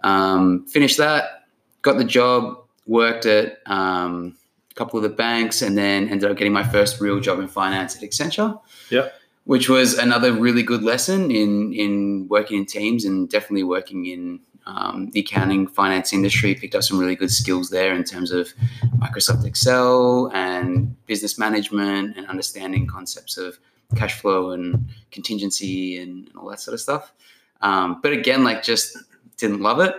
Um, 0.03 0.67
finished 0.67 0.97
that, 0.97 1.47
got 1.81 1.97
the 1.97 2.03
job, 2.03 2.59
worked 2.85 3.25
at 3.25 3.57
um, 3.65 4.35
a 4.69 4.73
couple 4.75 4.97
of 4.97 5.03
the 5.03 5.09
banks, 5.09 5.63
and 5.63 5.75
then 5.75 6.09
ended 6.09 6.29
up 6.29 6.37
getting 6.37 6.53
my 6.53 6.63
first 6.63 7.01
real 7.01 7.19
job 7.19 7.39
in 7.39 7.47
finance 7.47 7.95
at 7.95 8.03
Accenture. 8.03 8.61
Yeah. 8.91 9.09
Which 9.45 9.69
was 9.69 9.97
another 9.97 10.33
really 10.33 10.63
good 10.63 10.83
lesson 10.83 11.31
in 11.31 11.73
in 11.73 12.27
working 12.27 12.59
in 12.59 12.65
teams 12.65 13.05
and 13.05 13.29
definitely 13.29 13.63
working 13.63 14.05
in 14.05 14.39
um, 14.65 15.11
the 15.11 15.19
accounting 15.19 15.67
finance 15.67 16.11
industry, 16.11 16.55
picked 16.55 16.75
up 16.75 16.83
some 16.83 16.97
really 16.97 17.15
good 17.15 17.31
skills 17.31 17.69
there 17.69 17.93
in 17.93 18.03
terms 18.03 18.31
of 18.31 18.53
Microsoft 18.97 19.45
Excel 19.45 20.31
and 20.33 20.95
business 21.05 21.37
management 21.37 22.17
and 22.17 22.27
understanding 22.27 22.87
concepts 22.87 23.37
of 23.37 23.59
cash 23.95 24.19
flow 24.19 24.51
and 24.51 24.87
contingency 25.11 25.97
and, 25.97 26.29
all 26.35 26.49
that 26.49 26.59
sort 26.59 26.73
of 26.73 26.81
stuff. 26.81 27.13
Um, 27.61 27.99
but 28.01 28.11
again, 28.11 28.43
like 28.43 28.63
just 28.63 28.97
didn't 29.37 29.61
love 29.61 29.79
it. 29.79 29.95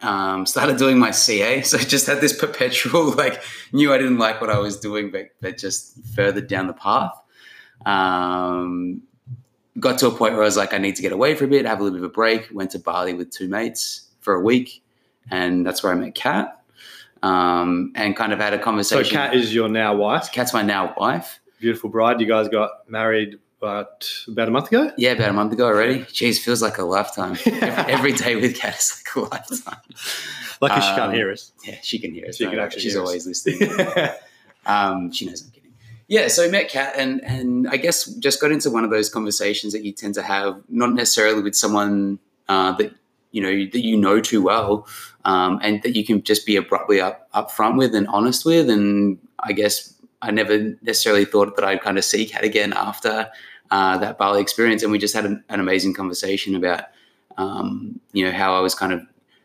Um, 0.00 0.46
started 0.46 0.78
doing 0.78 0.98
my 0.98 1.10
CA, 1.10 1.62
so 1.62 1.78
just 1.78 2.06
had 2.06 2.20
this 2.20 2.32
perpetual 2.38 3.12
like 3.12 3.42
knew 3.72 3.92
I 3.92 3.98
didn't 3.98 4.18
like 4.18 4.40
what 4.40 4.50
I 4.50 4.58
was 4.58 4.78
doing, 4.78 5.10
but 5.10 5.30
but 5.40 5.58
just 5.58 5.98
further 6.14 6.40
down 6.40 6.68
the 6.68 6.72
path. 6.72 7.12
Um, 7.86 9.02
got 9.80 9.98
to 9.98 10.06
a 10.08 10.10
point 10.10 10.34
where 10.34 10.42
I 10.42 10.46
was 10.46 10.56
like, 10.56 10.74
I 10.74 10.78
need 10.78 10.96
to 10.96 11.02
get 11.02 11.12
away 11.12 11.34
for 11.34 11.44
a 11.44 11.48
bit, 11.48 11.66
have 11.66 11.80
a 11.80 11.82
little 11.82 11.98
bit 11.98 12.04
of 12.04 12.10
a 12.10 12.12
break. 12.12 12.48
Went 12.52 12.70
to 12.72 12.78
Bali 12.78 13.14
with 13.14 13.30
two 13.30 13.48
mates 13.48 14.08
for 14.20 14.34
a 14.34 14.40
week, 14.40 14.82
and 15.30 15.66
that's 15.66 15.82
where 15.82 15.92
I 15.92 15.94
met 15.96 16.14
Kat. 16.14 16.58
Um, 17.22 17.92
and 17.94 18.16
kind 18.16 18.32
of 18.32 18.40
had 18.40 18.52
a 18.52 18.58
conversation. 18.58 19.04
So, 19.04 19.10
Kat 19.10 19.34
is 19.34 19.54
your 19.54 19.68
now 19.68 19.94
wife. 19.94 20.32
Kat's 20.32 20.52
my 20.52 20.62
now 20.62 20.92
wife. 20.96 21.38
Beautiful 21.60 21.88
bride. 21.88 22.20
You 22.20 22.26
guys 22.26 22.48
got 22.48 22.88
married 22.90 23.38
but 23.60 24.10
about 24.26 24.48
a 24.48 24.50
month 24.50 24.66
ago. 24.66 24.90
Yeah, 24.98 25.12
about 25.12 25.28
a 25.28 25.32
month 25.32 25.52
ago 25.52 25.66
already. 25.66 26.00
Jeez, 26.00 26.40
feels 26.40 26.60
like 26.60 26.78
a 26.78 26.82
lifetime. 26.82 27.38
every, 27.46 27.60
every 27.92 28.12
day 28.12 28.34
with 28.34 28.56
Kat 28.56 28.76
is 28.76 29.00
like 29.14 29.14
a 29.14 29.20
lifetime. 29.36 29.76
Lucky 30.60 30.74
she 30.80 30.80
can't 30.88 31.00
Um, 31.02 31.12
hear 31.14 31.30
us. 31.30 31.52
Yeah, 31.64 31.76
she 31.80 32.00
can 32.00 32.12
hear 32.12 32.26
us. 32.26 32.38
She 32.38 32.44
no 32.44 32.50
can 32.50 32.58
actually 32.58 32.82
She's 32.82 32.94
hear 32.94 33.02
us. 33.02 33.08
always 33.08 33.26
listening. 33.26 33.70
Um, 34.64 35.10
she 35.10 35.26
knows. 35.26 35.50
Yeah, 36.12 36.28
so 36.28 36.44
I 36.44 36.48
met 36.48 36.68
Kat, 36.68 36.92
and 36.94 37.24
and 37.24 37.66
I 37.70 37.78
guess 37.78 38.04
just 38.04 38.38
got 38.38 38.52
into 38.52 38.68
one 38.68 38.84
of 38.84 38.90
those 38.90 39.08
conversations 39.08 39.72
that 39.72 39.82
you 39.82 39.92
tend 39.92 40.12
to 40.16 40.22
have, 40.22 40.60
not 40.68 40.92
necessarily 40.92 41.40
with 41.40 41.54
someone 41.56 42.18
uh, 42.50 42.72
that 42.72 42.92
you 43.30 43.40
know 43.40 43.48
that 43.48 43.82
you 43.82 43.96
know 43.96 44.20
too 44.20 44.42
well, 44.42 44.86
um, 45.24 45.58
and 45.62 45.82
that 45.84 45.96
you 45.96 46.04
can 46.04 46.22
just 46.22 46.44
be 46.44 46.54
abruptly 46.56 47.00
up 47.00 47.32
upfront 47.32 47.78
with 47.78 47.94
and 47.94 48.06
honest 48.08 48.44
with. 48.44 48.68
And 48.68 49.16
I 49.38 49.52
guess 49.52 49.94
I 50.20 50.32
never 50.32 50.76
necessarily 50.82 51.24
thought 51.24 51.56
that 51.56 51.64
I'd 51.64 51.80
kind 51.80 51.96
of 51.96 52.04
see 52.04 52.26
Kat 52.26 52.44
again 52.44 52.74
after 52.74 53.30
uh, 53.70 53.96
that 53.96 54.18
Bali 54.18 54.42
experience, 54.42 54.82
and 54.82 54.92
we 54.92 54.98
just 54.98 55.14
had 55.14 55.24
an, 55.24 55.42
an 55.48 55.60
amazing 55.60 55.94
conversation 55.94 56.54
about 56.54 56.84
um, 57.38 57.98
you 58.12 58.22
know 58.22 58.32
how 58.32 58.54
I 58.54 58.60
was 58.60 58.74
kind 58.74 58.92
of 58.92 59.00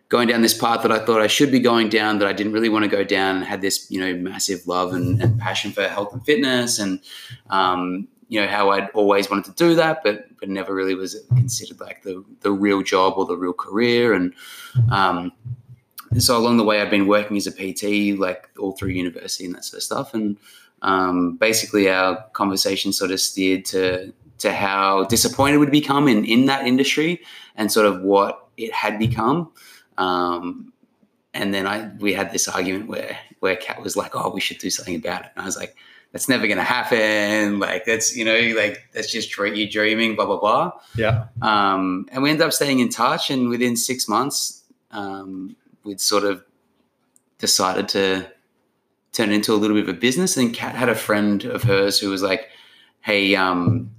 going 0.10 0.28
down 0.28 0.42
this 0.42 0.58
path 0.58 0.84
that 0.84 0.92
I 0.92 1.00
thought 1.00 1.22
I 1.22 1.28
should 1.28 1.52
be 1.52 1.60
going 1.60 1.90
down 1.90 2.20
that 2.20 2.28
I 2.28 2.34
didn't 2.34 2.54
really 2.54 2.70
want 2.70 2.84
to 2.84 2.90
go 2.90 3.04
down 3.04 3.42
had 3.42 3.62
this, 3.62 3.90
you 3.92 4.00
know, 4.00 4.16
massive 4.16 4.66
love 4.68 4.94
and, 4.94 5.22
and 5.22 5.40
passion 5.40 5.72
for 5.72 5.88
health 5.88 6.14
and 6.14 6.24
fitness 6.26 6.80
and, 6.80 7.02
um, 7.50 8.08
you 8.30 8.40
know, 8.40 8.48
how 8.48 8.70
I'd 8.72 8.90
always 8.92 9.30
wanted 9.30 9.46
to 9.46 9.52
do 9.52 9.76
that, 9.76 10.04
but, 10.04 10.28
but 10.40 10.50
never 10.50 10.74
really 10.74 10.96
was 10.96 11.18
considered 11.30 11.80
like 11.80 12.04
the, 12.04 12.24
the 12.42 12.52
real 12.52 12.82
job 12.82 13.14
or 13.18 13.26
the 13.26 13.38
real 13.38 13.54
career. 13.54 14.14
And, 14.14 14.34
um, 14.92 15.32
so 16.18 16.38
along 16.38 16.58
the 16.58 16.64
way, 16.64 16.82
I've 16.82 16.90
been 16.90 17.08
working 17.08 17.36
as 17.36 17.48
a 17.48 17.52
PT, 17.52 18.18
like 18.18 18.50
all 18.58 18.74
through 18.74 18.90
university 18.90 19.46
and 19.46 19.56
that 19.56 19.66
sort 19.66 19.78
of 19.78 19.84
stuff. 19.84 20.14
And, 20.14 20.38
um, 20.82 21.36
basically 21.38 21.90
our 21.90 22.24
conversation 22.34 22.94
sort 22.94 23.12
of 23.12 23.20
steered 23.20 23.66
to, 23.66 24.14
to 24.40 24.54
how 24.54 25.06
disappointed 25.06 25.58
we'd 25.58 25.72
become 25.72 26.08
in, 26.08 26.24
in 26.24 26.46
that 26.46 26.66
industry 26.66 27.22
and 27.56 27.72
sort 27.72 27.86
of 27.86 28.02
what 28.02 28.48
it 28.58 28.72
had 28.74 29.00
become. 29.00 29.52
Um, 29.98 30.74
and 31.34 31.54
then 31.54 31.68
I 31.68 31.92
we 32.00 32.14
had 32.14 32.32
this 32.32 32.48
argument 32.48 32.88
where 32.90 33.18
where 33.40 33.56
Kat 33.56 33.82
was 33.82 33.96
like, 33.96 34.16
"Oh, 34.16 34.30
we 34.30 34.42
should 34.42 34.58
do 34.58 34.70
something 34.70 34.96
about 34.96 35.26
it," 35.26 35.32
and 35.36 35.44
I 35.44 35.46
was 35.46 35.58
like, 35.58 35.76
"That's 36.12 36.28
never 36.28 36.48
going 36.48 36.58
to 36.58 36.64
happen. 36.64 37.60
Like 37.60 37.86
that's 37.86 38.16
you 38.16 38.26
know 38.26 38.40
like 38.56 38.90
that's 38.94 39.12
just 39.12 39.36
you 39.38 39.70
dreaming." 39.70 40.16
Blah 40.16 40.26
blah 40.26 40.40
blah. 40.40 40.72
Yeah. 40.96 41.26
Um, 41.42 42.08
and 42.12 42.24
we 42.24 42.30
ended 42.30 42.46
up 42.46 42.54
staying 42.54 42.80
in 42.80 42.90
touch, 42.90 43.30
and 43.30 43.50
within 43.50 43.76
six 43.76 44.08
months, 44.08 44.64
um, 44.92 45.56
we'd 45.84 46.02
sort 46.02 46.24
of 46.24 46.44
decided 47.38 47.88
to 47.90 48.32
turn 49.12 49.32
it 49.32 49.36
into 49.36 49.54
a 49.54 49.56
little 49.56 49.76
bit 49.76 49.88
of 49.88 49.96
a 49.96 50.00
business. 50.00 50.38
And 50.38 50.54
Kat 50.54 50.76
had 50.76 50.90
a 50.90 50.96
friend 50.96 51.44
of 51.46 51.64
hers 51.64 52.00
who 52.00 52.10
was 52.10 52.24
like, 52.24 52.50
"Hey, 53.02 53.36
um, 53.36 53.92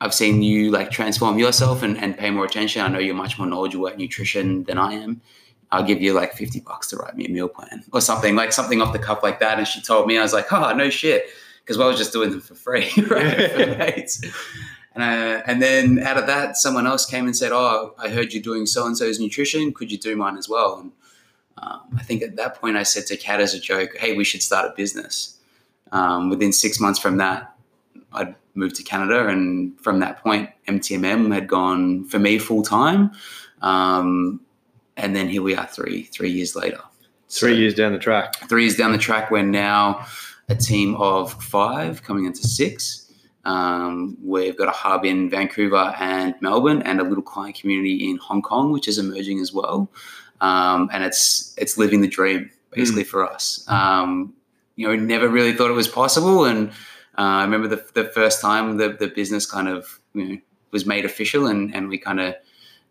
I've 0.00 0.14
seen 0.14 0.42
you 0.42 0.70
like 0.70 0.90
transform 0.90 1.38
yourself 1.38 1.82
and, 1.82 1.98
and 1.98 2.16
pay 2.16 2.30
more 2.30 2.44
attention. 2.44 2.82
I 2.82 2.88
know 2.88 2.98
you're 2.98 3.14
much 3.14 3.38
more 3.38 3.46
knowledgeable 3.46 3.88
at 3.88 3.98
nutrition 3.98 4.64
than 4.64 4.78
I 4.78 4.94
am. 4.94 5.20
I'll 5.72 5.84
give 5.84 6.00
you 6.00 6.14
like 6.14 6.32
50 6.32 6.60
bucks 6.60 6.88
to 6.88 6.96
write 6.96 7.16
me 7.16 7.26
a 7.26 7.28
meal 7.28 7.48
plan 7.48 7.84
or 7.92 8.00
something, 8.00 8.34
like 8.34 8.52
something 8.52 8.80
off 8.80 8.92
the 8.92 8.98
cuff 8.98 9.22
like 9.22 9.40
that. 9.40 9.58
And 9.58 9.68
she 9.68 9.80
told 9.80 10.06
me, 10.06 10.18
I 10.18 10.22
was 10.22 10.32
like, 10.32 10.52
oh, 10.52 10.72
no 10.72 10.90
shit. 10.90 11.26
Because 11.60 11.78
I 11.78 11.86
was 11.86 11.98
just 11.98 12.12
doing 12.12 12.30
them 12.30 12.40
for 12.40 12.54
free, 12.54 12.90
right? 13.10 13.50
for 13.52 13.76
mates. 13.76 14.24
And, 14.94 15.04
uh, 15.04 15.42
and 15.46 15.62
then 15.62 16.00
out 16.00 16.16
of 16.16 16.26
that, 16.26 16.56
someone 16.56 16.86
else 16.86 17.06
came 17.06 17.26
and 17.26 17.36
said, 17.36 17.52
oh, 17.52 17.94
I 17.98 18.08
heard 18.08 18.32
you're 18.32 18.42
doing 18.42 18.66
so 18.66 18.86
and 18.86 18.96
so's 18.96 19.20
nutrition. 19.20 19.72
Could 19.72 19.92
you 19.92 19.98
do 19.98 20.16
mine 20.16 20.36
as 20.36 20.48
well? 20.48 20.78
And 20.78 20.92
um, 21.58 21.82
I 21.96 22.02
think 22.02 22.22
at 22.22 22.36
that 22.36 22.56
point, 22.56 22.76
I 22.76 22.82
said 22.82 23.06
to 23.06 23.16
Kat 23.16 23.40
as 23.40 23.54
a 23.54 23.60
joke, 23.60 23.96
hey, 23.98 24.16
we 24.16 24.24
should 24.24 24.42
start 24.42 24.66
a 24.66 24.74
business. 24.74 25.36
Um, 25.92 26.30
within 26.30 26.52
six 26.52 26.80
months 26.80 26.98
from 26.98 27.18
that, 27.18 27.49
I'd 28.12 28.34
moved 28.54 28.76
to 28.76 28.82
Canada, 28.82 29.28
and 29.28 29.78
from 29.80 30.00
that 30.00 30.22
point, 30.22 30.50
MTMM 30.68 31.32
had 31.32 31.48
gone 31.48 32.04
for 32.04 32.18
me 32.18 32.38
full 32.38 32.62
time. 32.62 33.12
Um, 33.62 34.40
and 34.96 35.14
then 35.16 35.28
here 35.28 35.42
we 35.42 35.54
are, 35.54 35.66
three 35.66 36.04
three 36.04 36.30
years 36.30 36.54
later. 36.56 36.80
Three 37.28 37.52
So, 37.52 37.58
years 37.58 37.74
down 37.74 37.92
the 37.92 37.98
track. 37.98 38.36
Three 38.48 38.64
years 38.64 38.76
down 38.76 38.92
the 38.92 38.98
track, 38.98 39.30
we're 39.30 39.42
now 39.42 40.04
a 40.48 40.54
team 40.54 40.96
of 40.96 41.32
five, 41.42 42.02
coming 42.02 42.24
into 42.24 42.46
six. 42.46 43.06
Um, 43.44 44.18
we've 44.22 44.56
got 44.58 44.68
a 44.68 44.72
hub 44.72 45.04
in 45.04 45.30
Vancouver 45.30 45.94
and 45.98 46.34
Melbourne, 46.40 46.82
and 46.82 47.00
a 47.00 47.04
little 47.04 47.22
client 47.22 47.54
community 47.54 48.10
in 48.10 48.16
Hong 48.18 48.42
Kong, 48.42 48.72
which 48.72 48.88
is 48.88 48.98
emerging 48.98 49.40
as 49.40 49.52
well. 49.52 49.90
Um, 50.40 50.90
and 50.92 51.04
it's 51.04 51.54
it's 51.56 51.78
living 51.78 52.00
the 52.00 52.08
dream 52.08 52.50
basically 52.72 53.04
for 53.04 53.30
us. 53.30 53.64
Um, 53.68 54.34
you 54.76 54.86
know, 54.86 54.96
never 54.96 55.28
really 55.28 55.52
thought 55.52 55.70
it 55.70 55.74
was 55.74 55.88
possible, 55.88 56.44
and 56.44 56.72
uh, 57.20 57.40
I 57.40 57.42
remember 57.42 57.68
the, 57.68 57.84
the 57.92 58.04
first 58.04 58.40
time 58.40 58.78
the, 58.78 58.88
the 58.88 59.08
business 59.08 59.44
kind 59.44 59.68
of 59.68 60.00
you 60.14 60.24
know 60.24 60.38
was 60.70 60.86
made 60.86 61.04
official, 61.04 61.46
and 61.46 61.74
and 61.74 61.90
we 61.90 61.98
kind 61.98 62.18
of 62.18 62.34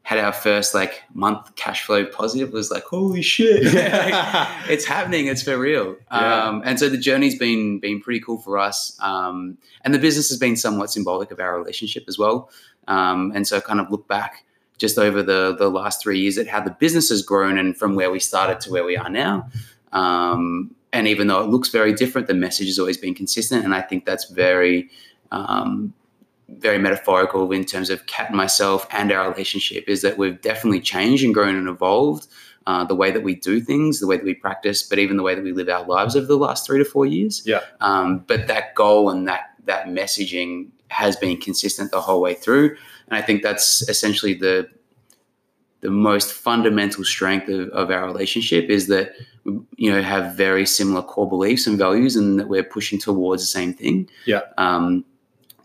had 0.03 0.19
our 0.19 0.31
first 0.31 0.75
like 0.75 1.01
month 1.15 1.55
cash 1.55 1.83
flow 1.83 2.05
positive. 2.05 2.49
It 2.49 2.53
was 2.53 2.69
like 2.69 2.83
holy 2.83 3.23
shit, 3.23 3.61
it's 3.63 4.85
happening, 4.85 5.25
it's 5.25 5.41
for 5.41 5.57
real. 5.57 5.95
Yeah. 6.11 6.43
Um, 6.43 6.61
and 6.63 6.77
so 6.77 6.89
the 6.89 6.97
journey's 6.97 7.39
been 7.39 7.79
been 7.79 8.01
pretty 8.01 8.19
cool 8.19 8.37
for 8.37 8.59
us, 8.59 8.95
um, 9.01 9.57
and 9.83 9.95
the 9.95 9.99
business 9.99 10.29
has 10.29 10.37
been 10.37 10.55
somewhat 10.55 10.91
symbolic 10.91 11.31
of 11.31 11.39
our 11.39 11.57
relationship 11.57 12.03
as 12.07 12.19
well. 12.19 12.51
Um, 12.87 13.31
and 13.33 13.47
so 13.47 13.59
kind 13.59 13.79
of 13.79 13.89
look 13.89 14.07
back 14.07 14.45
just 14.77 14.99
over 14.99 15.23
the 15.23 15.55
the 15.57 15.71
last 15.71 16.03
three 16.03 16.19
years 16.19 16.37
at 16.37 16.45
how 16.47 16.61
the 16.61 16.71
business 16.79 17.09
has 17.09 17.23
grown 17.23 17.57
and 17.57 17.75
from 17.75 17.95
where 17.95 18.11
we 18.11 18.19
started 18.19 18.59
to 18.61 18.71
where 18.71 18.85
we 18.85 18.95
are 18.95 19.09
now. 19.09 19.49
Um, 19.91 20.75
and 20.91 21.07
even 21.07 21.27
though 21.27 21.41
it 21.41 21.49
looks 21.49 21.69
very 21.69 21.93
different, 21.93 22.27
the 22.27 22.33
message 22.33 22.67
has 22.67 22.79
always 22.79 22.97
been 22.97 23.13
consistent, 23.13 23.63
and 23.65 23.75
I 23.75 23.81
think 23.81 24.05
that's 24.05 24.29
very 24.29 24.89
um, 25.31 25.93
very 26.57 26.77
metaphorical 26.79 27.51
in 27.51 27.63
terms 27.63 27.89
of 27.89 28.05
Kat 28.07 28.29
and 28.29 28.37
myself 28.37 28.87
and 28.91 29.11
our 29.11 29.29
relationship 29.29 29.87
is 29.87 30.01
that 30.01 30.17
we've 30.17 30.41
definitely 30.41 30.81
changed 30.81 31.23
and 31.23 31.33
grown 31.33 31.55
and 31.55 31.67
evolved 31.67 32.27
uh, 32.67 32.83
the 32.83 32.95
way 32.95 33.11
that 33.11 33.23
we 33.23 33.35
do 33.35 33.61
things, 33.61 33.99
the 33.99 34.07
way 34.07 34.17
that 34.17 34.25
we 34.25 34.33
practice, 34.33 34.83
but 34.83 34.99
even 34.99 35.17
the 35.17 35.23
way 35.23 35.35
that 35.35 35.43
we 35.43 35.51
live 35.51 35.69
our 35.69 35.85
lives 35.85 36.15
over 36.15 36.25
the 36.25 36.37
last 36.37 36.65
three 36.65 36.77
to 36.77 36.85
four 36.85 37.05
years. 37.05 37.41
Yeah. 37.45 37.61
Um, 37.81 38.19
but 38.27 38.47
that 38.47 38.75
goal 38.75 39.09
and 39.09 39.27
that 39.27 39.51
that 39.65 39.87
messaging 39.87 40.69
has 40.89 41.15
been 41.15 41.39
consistent 41.39 41.91
the 41.91 42.01
whole 42.01 42.21
way 42.21 42.33
through, 42.33 42.75
and 43.07 43.17
I 43.17 43.21
think 43.21 43.43
that's 43.43 43.87
essentially 43.87 44.33
the 44.33 44.69
the 45.81 45.89
most 45.89 46.33
fundamental 46.33 47.03
strength 47.03 47.47
of, 47.49 47.69
of 47.69 47.89
our 47.91 48.05
relationship 48.05 48.69
is 48.69 48.87
that 48.87 49.13
we, 49.43 49.59
you 49.77 49.91
know 49.91 50.01
have 50.01 50.35
very 50.35 50.65
similar 50.65 51.01
core 51.01 51.29
beliefs 51.29 51.67
and 51.67 51.77
values, 51.77 52.15
and 52.15 52.39
that 52.39 52.49
we're 52.49 52.63
pushing 52.63 52.99
towards 52.99 53.41
the 53.41 53.47
same 53.47 53.73
thing. 53.73 54.09
Yeah. 54.25 54.41
Um, 54.57 55.05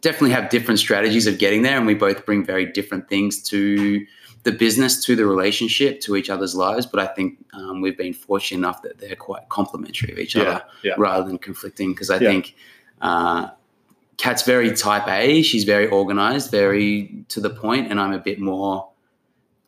definitely 0.03 0.31
have 0.31 0.51
different 0.51 0.79
strategies 0.79 1.27
of 1.27 1.39
getting 1.39 1.63
there, 1.63 1.77
and 1.77 1.87
we 1.87 1.95
both 1.95 2.25
bring 2.27 2.45
very 2.45 2.67
different 2.67 3.09
things 3.09 3.43
to 3.45 4.07
the 4.45 4.53
business, 4.53 5.03
to 5.03 5.17
the 5.17 5.25
relationship, 5.25 6.01
to 6.01 6.17
each 6.17 6.29
other's 6.29 6.55
lives. 6.55 6.85
But 6.85 7.01
I 7.01 7.07
think 7.07 7.39
um, 7.55 7.81
we've 7.81 7.97
been 7.97 8.13
fortunate 8.13 8.59
enough 8.59 8.83
that 8.83 8.99
they're 8.99 9.17
quite 9.17 9.49
complementary 9.49 10.13
of 10.13 10.19
each 10.19 10.35
Yeah, 10.37 10.43
other 10.43 10.65
yeah. 10.83 10.95
rather 10.99 11.27
than 11.27 11.39
conflicting. 11.39 11.93
Because 11.93 12.11
I 12.11 12.19
Yeah. 12.19 12.31
think 12.31 12.55
uh, 13.01 13.49
Kat's 14.19 14.43
very 14.43 14.75
type 14.77 15.09
A. 15.09 15.43
She's 15.43 15.65
very 15.65 15.89
organized, 15.89 16.51
very 16.51 17.25
to 17.31 17.41
the 17.41 17.51
point, 17.51 17.91
and 17.91 17.99
I'm 17.99 18.13
a 18.13 18.19
bit 18.19 18.39
more 18.39 18.87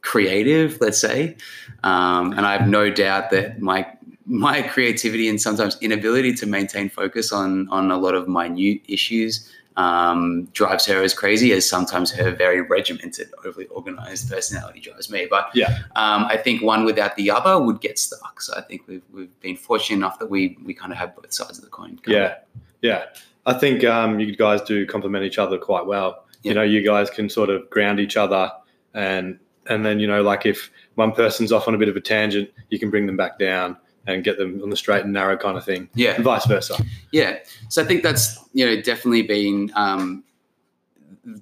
creative, 0.07 0.81
let's 0.81 1.01
say. 1.01 1.37
Um, 1.83 2.33
and 2.33 2.47
I 2.47 2.57
have 2.57 2.69
no 2.69 2.91
doubt 2.91 3.31
that 3.31 3.61
my 3.61 3.87
my 4.29 4.63
creativity 4.63 5.29
and 5.29 5.41
sometimes 5.41 5.77
inability 5.81 6.33
to 6.35 6.47
maintain 6.47 6.89
focus 6.89 7.33
on 7.33 7.69
on 7.71 7.91
a 7.91 7.99
lot 7.99 8.15
of 8.15 8.27
minute 8.29 8.81
issues 8.89 9.53
um, 9.77 10.47
drives 10.53 10.87
her 10.87 11.03
as 11.03 11.13
crazy 11.13 11.53
as 11.53 11.69
sometimes 11.69 12.11
her 12.11 12.31
very 12.35 12.63
regimented, 12.63 13.29
overly 13.45 13.67
organized 13.67 14.31
personality 14.31 14.81
drives 14.81 15.11
me. 15.11 15.27
But 15.29 15.51
Yeah. 15.55 15.69
um, 15.97 16.25
I 16.25 16.39
think 16.39 16.63
one 16.63 16.85
without 16.87 17.15
the 17.17 17.31
other 17.31 17.61
would 17.61 17.81
get 17.83 17.99
stuck. 17.99 18.41
So 18.41 18.55
I 18.57 18.63
think 18.63 18.83
we've, 18.89 19.03
we've 19.13 19.41
been 19.41 19.57
fortunate 19.57 19.99
enough 19.99 20.19
that 20.21 20.31
we 20.31 20.57
we 20.65 20.73
kind 20.73 20.93
of 20.93 20.99
have 20.99 21.15
both 21.15 21.33
sides 21.33 21.59
of 21.59 21.65
the 21.65 21.71
coin. 21.71 21.99
Yeah, 22.07 22.37
yeah. 22.81 23.05
I 23.45 23.55
think 23.55 23.85
um, 23.85 24.19
you 24.19 24.35
guys 24.35 24.61
do 24.63 24.87
complement 24.87 25.25
each 25.25 25.39
other 25.39 25.59
quite 25.59 25.87
well. 25.87 26.25
Yeah. 26.43 26.49
You 26.49 26.55
know, 26.55 26.63
you 26.75 26.83
guys 26.93 27.11
can 27.11 27.29
sort 27.29 27.51
of 27.51 27.69
ground 27.71 28.01
each 28.01 28.17
other, 28.17 28.51
and 28.95 29.39
and 29.69 29.85
then 29.85 30.01
you 30.01 30.07
know, 30.07 30.23
like 30.23 30.47
if 30.47 30.71
one 30.95 31.13
person's 31.13 31.53
off 31.53 31.69
on 31.69 31.75
a 31.75 31.79
bit 31.79 31.89
of 31.89 31.97
a 31.97 32.01
tangent, 32.01 32.51
you 32.71 32.79
can 32.79 32.91
bring 32.91 33.07
them 33.07 33.17
back 33.17 33.39
down 33.39 33.77
and 34.07 34.23
get 34.23 34.39
them 34.39 34.61
on 34.63 34.71
the 34.71 34.77
straight 34.77 35.03
and 35.05 35.13
narrow 35.13 35.37
kind 35.37 35.57
of 35.59 35.65
thing, 35.65 35.89
Yeah. 35.95 36.13
and 36.13 36.23
vice 36.25 36.47
versa. 36.47 36.77
Yeah. 37.13 37.39
So 37.69 37.83
I 37.83 37.85
think 37.85 38.03
that's, 38.05 38.39
you 38.53 38.65
know, 38.65 38.81
definitely 38.81 39.23
been 39.23 39.73
um, 39.75 40.23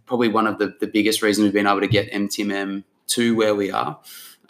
probably 0.07 0.29
one 0.29 0.47
of 0.47 0.59
the, 0.59 0.75
the 0.81 0.87
biggest 0.87 1.21
reasons 1.21 1.45
we've 1.45 1.53
been 1.53 1.67
able 1.67 1.81
to 1.81 1.87
get 1.87 2.11
MTMM 2.11 2.85
to 3.09 3.37
where 3.37 3.55
we 3.55 3.71
are. 3.71 3.99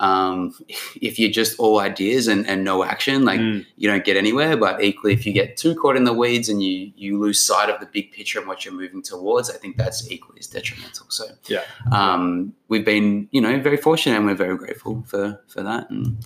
Um, 0.00 0.54
if 1.00 1.18
you're 1.18 1.30
just 1.30 1.58
all 1.58 1.78
ideas 1.78 2.26
and, 2.26 2.46
and 2.48 2.64
no 2.64 2.82
action, 2.84 3.24
like 3.24 3.40
Mm. 3.40 3.64
you 3.76 3.88
don't 3.88 4.04
get 4.04 4.16
anywhere. 4.16 4.56
But 4.56 4.82
equally, 4.82 5.12
if 5.12 5.24
you 5.26 5.32
get 5.32 5.56
too 5.56 5.74
caught 5.76 5.96
in 5.96 6.04
the 6.04 6.12
weeds 6.12 6.48
and 6.48 6.62
you 6.62 6.92
you 6.96 7.18
lose 7.18 7.38
sight 7.38 7.70
of 7.70 7.78
the 7.80 7.86
big 7.86 8.10
picture 8.12 8.38
and 8.40 8.48
what 8.48 8.64
you're 8.64 8.74
moving 8.74 9.02
towards, 9.02 9.48
I 9.50 9.54
think 9.54 9.76
that's 9.76 10.10
equally 10.10 10.40
as 10.40 10.46
detrimental. 10.48 11.06
So 11.10 11.24
Yeah. 11.46 11.62
um, 11.92 12.54
we've 12.68 12.84
been, 12.84 13.28
you 13.30 13.40
know, 13.40 13.60
very 13.60 13.76
fortunate 13.76 14.16
and 14.16 14.26
we're 14.26 14.34
very 14.34 14.56
grateful 14.56 15.04
for 15.06 15.40
for 15.48 15.62
that. 15.62 15.88
And 15.90 16.16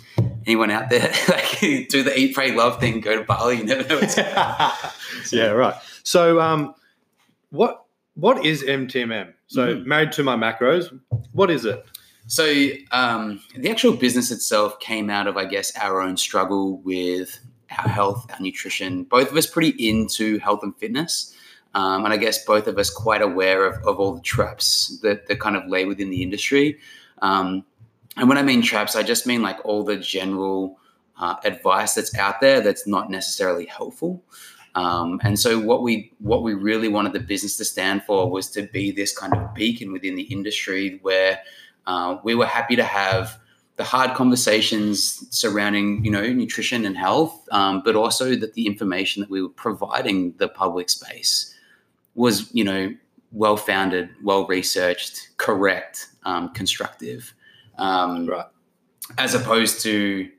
anyone 0.46 0.70
out 0.70 0.88
there, 0.90 1.12
like, 1.28 1.60
do 1.60 2.02
the 2.02 2.12
eat, 2.18 2.34
pray, 2.34 2.52
love 2.52 2.80
thing, 2.80 3.00
go 3.00 3.16
to 3.18 3.24
Bali. 3.24 3.58
You 3.58 3.64
never 3.64 3.86
know 3.88 4.00
what's 4.00 4.16
yeah, 5.32 5.50
right. 5.50 5.74
So, 6.04 6.40
um, 6.40 6.74
what 7.50 7.84
what 8.14 8.44
is 8.44 8.62
MTMM? 8.62 9.32
So 9.46 9.76
Mhm. 9.76 9.84
married 9.86 10.12
to 10.12 10.22
my 10.24 10.36
macros. 10.36 10.98
What 11.32 11.50
is 11.50 11.64
it? 11.64 11.84
So 12.28 12.68
um, 12.92 13.40
the 13.56 13.70
actual 13.70 13.94
business 13.96 14.30
itself 14.30 14.78
came 14.80 15.08
out 15.08 15.26
of, 15.26 15.38
I 15.38 15.46
guess, 15.46 15.74
our 15.76 16.02
own 16.02 16.18
struggle 16.18 16.76
with 16.82 17.40
our 17.76 17.88
health, 17.88 18.26
our 18.30 18.38
nutrition. 18.38 19.04
Both 19.04 19.30
of 19.30 19.36
us 19.36 19.46
pretty 19.46 19.70
into 19.88 20.38
health 20.38 20.62
and 20.62 20.76
fitness. 20.76 21.34
Um, 21.74 22.04
and 22.04 22.12
I 22.12 22.18
guess 22.18 22.44
both 22.44 22.66
of 22.66 22.76
us 22.76 22.90
quite 22.90 23.22
aware 23.22 23.64
of, 23.64 23.82
of 23.86 23.98
all 23.98 24.14
the 24.14 24.20
traps 24.20 24.98
that, 25.02 25.26
that 25.26 25.40
kind 25.40 25.56
of 25.56 25.66
lay 25.68 25.86
within 25.86 26.10
the 26.10 26.22
industry. 26.22 26.78
Um, 27.22 27.64
and 28.18 28.28
when 28.28 28.36
I 28.36 28.42
mean 28.42 28.60
traps, 28.60 28.94
I 28.94 29.02
just 29.02 29.26
mean 29.26 29.40
like 29.40 29.64
all 29.64 29.82
the 29.82 29.96
general 29.96 30.78
uh, 31.18 31.36
advice 31.44 31.94
that's 31.94 32.14
out 32.16 32.42
there 32.42 32.60
that's 32.60 32.86
not 32.86 33.10
necessarily 33.10 33.64
helpful. 33.64 34.22
Um, 34.74 35.18
and 35.24 35.38
so 35.40 35.58
what 35.58 35.82
we 35.82 36.12
what 36.18 36.42
we 36.42 36.54
really 36.54 36.88
wanted 36.88 37.12
the 37.12 37.20
business 37.20 37.56
to 37.56 37.64
stand 37.64 38.04
for 38.04 38.30
was 38.30 38.50
to 38.50 38.62
be 38.62 38.92
this 38.92 39.16
kind 39.16 39.34
of 39.34 39.54
beacon 39.54 39.92
within 39.92 40.14
the 40.14 40.22
industry 40.24 40.98
where 41.02 41.40
uh, 41.88 42.18
we 42.22 42.34
were 42.34 42.46
happy 42.46 42.76
to 42.76 42.84
have 42.84 43.40
the 43.76 43.84
hard 43.84 44.14
conversations 44.14 45.26
surrounding 45.30 46.04
you 46.04 46.10
know 46.10 46.32
nutrition 46.32 46.84
and 46.84 46.96
health, 46.96 47.48
um, 47.50 47.82
but 47.84 47.96
also 47.96 48.36
that 48.36 48.54
the 48.54 48.66
information 48.66 49.20
that 49.22 49.30
we 49.30 49.40
were 49.40 49.48
providing 49.48 50.34
the 50.36 50.48
public 50.48 50.90
space 50.90 51.54
was 52.14 52.52
you 52.54 52.62
know 52.64 52.94
well 53.32 53.56
founded, 53.56 54.10
well 54.22 54.46
researched, 54.46 55.28
correct, 55.36 56.08
um, 56.24 56.50
constructive, 56.50 57.34
um, 57.78 58.26
Right. 58.26 58.46
as 59.16 59.34
opposed 59.34 59.82
to 59.82 60.30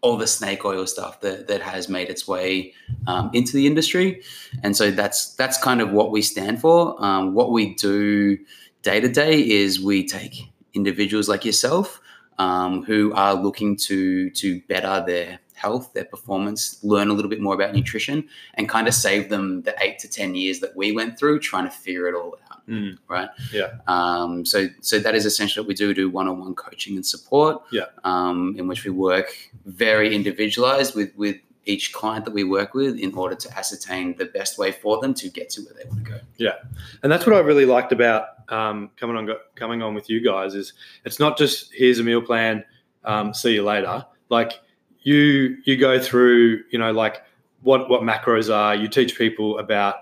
all 0.00 0.16
the 0.16 0.26
snake 0.26 0.64
oil 0.64 0.86
stuff 0.86 1.20
that, 1.22 1.48
that 1.48 1.60
has 1.60 1.88
made 1.88 2.08
its 2.08 2.26
way 2.28 2.72
um, 3.06 3.30
into 3.32 3.52
the 3.52 3.66
industry, 3.66 4.22
and 4.62 4.76
so 4.76 4.90
that's 4.90 5.34
that's 5.36 5.58
kind 5.62 5.80
of 5.80 5.92
what 5.92 6.10
we 6.10 6.22
stand 6.22 6.60
for. 6.60 7.02
Um, 7.02 7.34
what 7.34 7.52
we 7.52 7.74
do 7.74 8.36
day 8.82 9.00
to 9.00 9.08
day 9.08 9.40
is 9.40 9.80
we 9.80 10.06
take 10.06 10.50
individuals 10.74 11.28
like 11.28 11.44
yourself 11.44 12.00
um, 12.38 12.84
who 12.84 13.12
are 13.14 13.34
looking 13.34 13.76
to 13.76 14.30
to 14.30 14.60
better 14.62 15.04
their 15.06 15.40
health, 15.54 15.92
their 15.92 16.04
performance, 16.04 16.78
learn 16.84 17.08
a 17.08 17.12
little 17.12 17.28
bit 17.28 17.40
more 17.40 17.54
about 17.54 17.74
nutrition, 17.74 18.28
and 18.54 18.68
kind 18.68 18.86
of 18.86 18.94
save 18.94 19.28
them 19.28 19.62
the 19.62 19.74
eight 19.80 19.98
to 19.98 20.08
ten 20.08 20.34
years 20.34 20.60
that 20.60 20.76
we 20.76 20.92
went 20.92 21.18
through 21.18 21.40
trying 21.40 21.64
to 21.64 21.70
figure 21.70 22.06
it 22.06 22.14
all 22.14 22.36
out. 22.50 22.66
Mm. 22.68 22.98
Right. 23.08 23.28
Yeah. 23.52 23.78
Um, 23.86 24.44
so 24.44 24.68
so 24.80 24.98
that 24.98 25.14
is 25.14 25.26
essentially 25.26 25.62
what 25.62 25.68
we 25.68 25.74
do: 25.74 25.92
do 25.94 26.08
one 26.08 26.28
on 26.28 26.38
one 26.38 26.54
coaching 26.54 26.96
and 26.96 27.04
support. 27.04 27.62
Yeah. 27.72 27.86
Um, 28.04 28.54
in 28.58 28.68
which 28.68 28.84
we 28.84 28.90
work 28.90 29.34
very 29.66 30.14
individualized 30.14 30.94
with 30.94 31.14
with 31.16 31.36
each 31.68 31.92
client 31.92 32.24
that 32.24 32.32
we 32.32 32.44
work 32.44 32.74
with 32.74 32.98
in 32.98 33.14
order 33.14 33.36
to 33.36 33.58
ascertain 33.58 34.16
the 34.16 34.24
best 34.24 34.58
way 34.58 34.72
for 34.72 35.00
them 35.00 35.14
to 35.14 35.28
get 35.28 35.50
to 35.50 35.60
where 35.62 35.74
they 35.74 35.88
want 35.88 36.04
to 36.04 36.10
go. 36.10 36.18
Yeah, 36.38 36.54
and 37.02 37.12
that's 37.12 37.26
what 37.26 37.36
I 37.36 37.40
really 37.40 37.66
liked 37.66 37.92
about 37.92 38.24
um, 38.48 38.90
coming 38.96 39.16
on 39.16 39.28
coming 39.54 39.82
on 39.82 39.94
with 39.94 40.08
you 40.08 40.24
guys 40.24 40.54
is 40.54 40.72
it's 41.04 41.20
not 41.20 41.36
just 41.36 41.72
here's 41.72 41.98
a 41.98 42.04
meal 42.04 42.22
plan, 42.22 42.64
um, 43.04 43.34
see 43.34 43.54
you 43.54 43.62
later. 43.62 44.04
Like 44.30 44.60
you 45.02 45.58
you 45.64 45.76
go 45.76 46.00
through 46.00 46.62
you 46.70 46.78
know 46.78 46.92
like 46.92 47.22
what 47.62 47.88
what 47.88 48.02
macros 48.02 48.52
are. 48.52 48.74
You 48.74 48.88
teach 48.88 49.16
people 49.16 49.58
about 49.58 49.96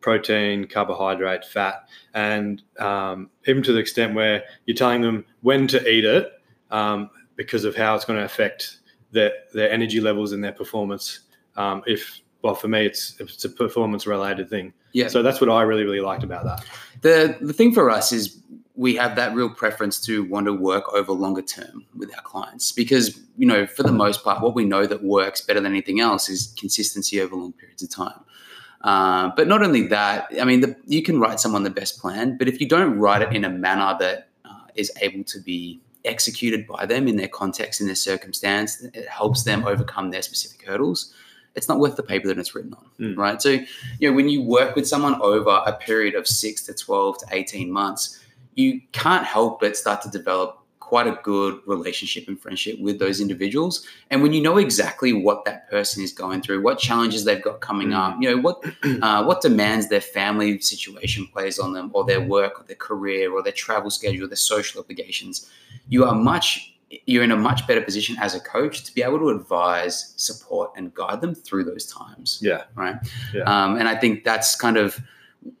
protein, 0.00 0.66
carbohydrate, 0.66 1.44
fat, 1.44 1.86
and 2.14 2.62
um, 2.78 3.30
even 3.46 3.62
to 3.62 3.72
the 3.72 3.78
extent 3.78 4.14
where 4.14 4.44
you're 4.64 4.76
telling 4.76 5.02
them 5.02 5.24
when 5.42 5.66
to 5.68 5.88
eat 5.88 6.04
it 6.04 6.32
um, 6.70 7.10
because 7.36 7.64
of 7.64 7.76
how 7.76 7.94
it's 7.94 8.04
going 8.04 8.18
to 8.18 8.24
affect 8.24 8.78
their 9.12 9.32
their 9.52 9.70
energy 9.70 10.00
levels 10.00 10.32
and 10.32 10.42
their 10.42 10.52
performance. 10.52 11.20
Um, 11.56 11.82
if 11.86 12.20
well, 12.42 12.54
for 12.54 12.68
me, 12.68 12.86
it's 12.86 13.18
it's 13.20 13.44
a 13.44 13.48
performance 13.48 14.06
related 14.06 14.48
thing. 14.48 14.72
Yeah. 14.92 15.08
So 15.08 15.22
that's 15.22 15.40
what 15.40 15.50
I 15.50 15.62
really 15.62 15.84
really 15.84 16.00
liked 16.00 16.24
about 16.24 16.44
that. 16.44 16.64
The 17.02 17.36
the 17.40 17.52
thing 17.52 17.72
for 17.72 17.90
us 17.90 18.12
is 18.12 18.40
we 18.76 18.94
have 18.96 19.14
that 19.16 19.34
real 19.34 19.50
preference 19.50 20.00
to 20.00 20.24
want 20.24 20.46
to 20.46 20.54
work 20.54 20.92
over 20.94 21.12
longer 21.12 21.42
term 21.42 21.84
with 21.94 22.14
our 22.14 22.22
clients 22.22 22.72
because 22.72 23.20
you 23.36 23.46
know 23.46 23.66
for 23.66 23.82
the 23.82 23.92
most 23.92 24.24
part 24.24 24.42
what 24.42 24.54
we 24.54 24.64
know 24.64 24.86
that 24.86 25.02
works 25.02 25.42
better 25.42 25.60
than 25.60 25.72
anything 25.72 26.00
else 26.00 26.28
is 26.28 26.54
consistency 26.58 27.20
over 27.20 27.36
long 27.36 27.52
periods 27.52 27.82
of 27.82 27.90
time. 27.90 28.20
Uh, 28.82 29.30
but 29.36 29.46
not 29.46 29.62
only 29.62 29.86
that, 29.88 30.26
I 30.40 30.44
mean, 30.44 30.60
the, 30.60 30.74
you 30.86 31.02
can 31.02 31.20
write 31.20 31.38
someone 31.38 31.64
the 31.64 31.70
best 31.70 32.00
plan, 32.00 32.38
but 32.38 32.48
if 32.48 32.60
you 32.62 32.66
don't 32.66 32.98
write 32.98 33.20
it 33.20 33.34
in 33.34 33.44
a 33.44 33.50
manner 33.50 33.94
that 34.00 34.28
uh, 34.46 34.68
is 34.74 34.90
able 35.02 35.22
to 35.24 35.38
be 35.38 35.82
executed 36.04 36.66
by 36.66 36.86
them 36.86 37.08
in 37.08 37.16
their 37.16 37.28
context, 37.28 37.80
in 37.80 37.86
their 37.86 37.96
circumstance, 37.96 38.82
it 38.82 39.08
helps 39.08 39.44
them 39.44 39.66
overcome 39.66 40.10
their 40.10 40.22
specific 40.22 40.66
hurdles. 40.66 41.12
It's 41.56 41.68
not 41.68 41.78
worth 41.80 41.96
the 41.96 42.02
paper 42.02 42.28
that 42.28 42.38
it's 42.38 42.54
written 42.54 42.74
on, 42.74 42.86
Mm. 43.00 43.16
right? 43.18 43.42
So, 43.42 43.50
you 43.98 44.08
know, 44.08 44.12
when 44.12 44.28
you 44.28 44.40
work 44.42 44.76
with 44.76 44.86
someone 44.86 45.20
over 45.20 45.62
a 45.66 45.72
period 45.72 46.14
of 46.14 46.26
six 46.26 46.62
to 46.66 46.74
12 46.74 47.18
to 47.18 47.26
18 47.32 47.70
months, 47.72 48.20
you 48.54 48.80
can't 48.92 49.24
help 49.24 49.60
but 49.60 49.76
start 49.76 50.00
to 50.02 50.08
develop 50.10 50.59
quite 50.90 51.06
a 51.14 51.16
good 51.22 51.54
relationship 51.74 52.24
and 52.28 52.36
friendship 52.44 52.74
with 52.86 52.96
those 52.98 53.18
individuals. 53.26 53.74
And 54.10 54.22
when 54.22 54.32
you 54.36 54.42
know 54.46 54.56
exactly 54.58 55.12
what 55.26 55.38
that 55.44 55.60
person 55.70 56.02
is 56.02 56.12
going 56.12 56.42
through, 56.42 56.60
what 56.62 56.76
challenges 56.88 57.20
they've 57.24 57.42
got 57.50 57.60
coming 57.60 57.90
Mm. 57.90 58.00
up, 58.02 58.12
you 58.20 58.26
know, 58.30 58.38
what 58.46 58.56
uh, 59.06 59.22
what 59.28 59.38
demands 59.48 59.84
their 59.88 60.00
family 60.18 60.50
situation 60.72 61.20
plays 61.32 61.56
on 61.64 61.72
them, 61.76 61.86
or 61.94 62.02
their 62.10 62.20
work, 62.36 62.52
or 62.60 62.64
their 62.70 62.82
career, 62.88 63.24
or 63.34 63.40
their 63.46 63.58
travel 63.64 63.90
schedule, 63.98 64.26
their 64.28 64.44
social 64.54 64.76
obligations, 64.82 65.34
you 65.88 66.00
are 66.08 66.14
much 66.32 66.48
you're 67.06 67.22
in 67.28 67.30
a 67.30 67.36
much 67.50 67.60
better 67.68 67.80
position 67.90 68.16
as 68.26 68.34
a 68.34 68.40
coach 68.40 68.82
to 68.86 68.90
be 68.96 69.00
able 69.08 69.20
to 69.24 69.28
advise, 69.38 70.12
support, 70.16 70.68
and 70.76 70.92
guide 71.00 71.20
them 71.24 71.34
through 71.46 71.62
those 71.70 71.86
times 71.86 72.28
Yeah. 72.42 72.62
right? 72.82 72.96
Yeah. 73.32 73.44
Um, 73.52 73.70
and 73.78 73.86
I 73.92 73.94
think 74.02 74.24
that's 74.24 74.50
kind 74.64 74.76
of, 74.76 74.88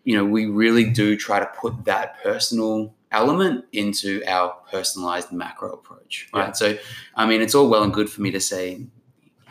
you 0.08 0.14
know, 0.16 0.24
we 0.36 0.42
really 0.46 0.86
do 1.02 1.08
try 1.26 1.38
to 1.38 1.48
put 1.62 1.74
that 1.84 2.08
personal 2.24 2.74
element 3.12 3.64
into 3.72 4.22
our 4.26 4.50
personalized 4.70 5.32
macro 5.32 5.72
approach, 5.72 6.28
right? 6.32 6.48
Yeah. 6.48 6.52
So, 6.52 6.78
I 7.14 7.26
mean, 7.26 7.42
it's 7.42 7.54
all 7.54 7.68
well 7.68 7.82
and 7.82 7.92
good 7.92 8.10
for 8.10 8.22
me 8.22 8.30
to 8.32 8.40
say, 8.40 8.86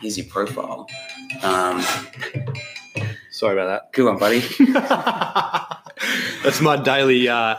here's 0.00 0.16
your 0.16 0.26
profile. 0.26 0.88
Um, 1.42 1.82
Sorry 3.30 3.54
about 3.58 3.68
that. 3.68 3.92
good 3.92 4.06
one, 4.06 4.18
buddy. 4.18 4.40
that's 6.42 6.60
my 6.60 6.76
daily. 6.76 7.28
Uh, 7.28 7.56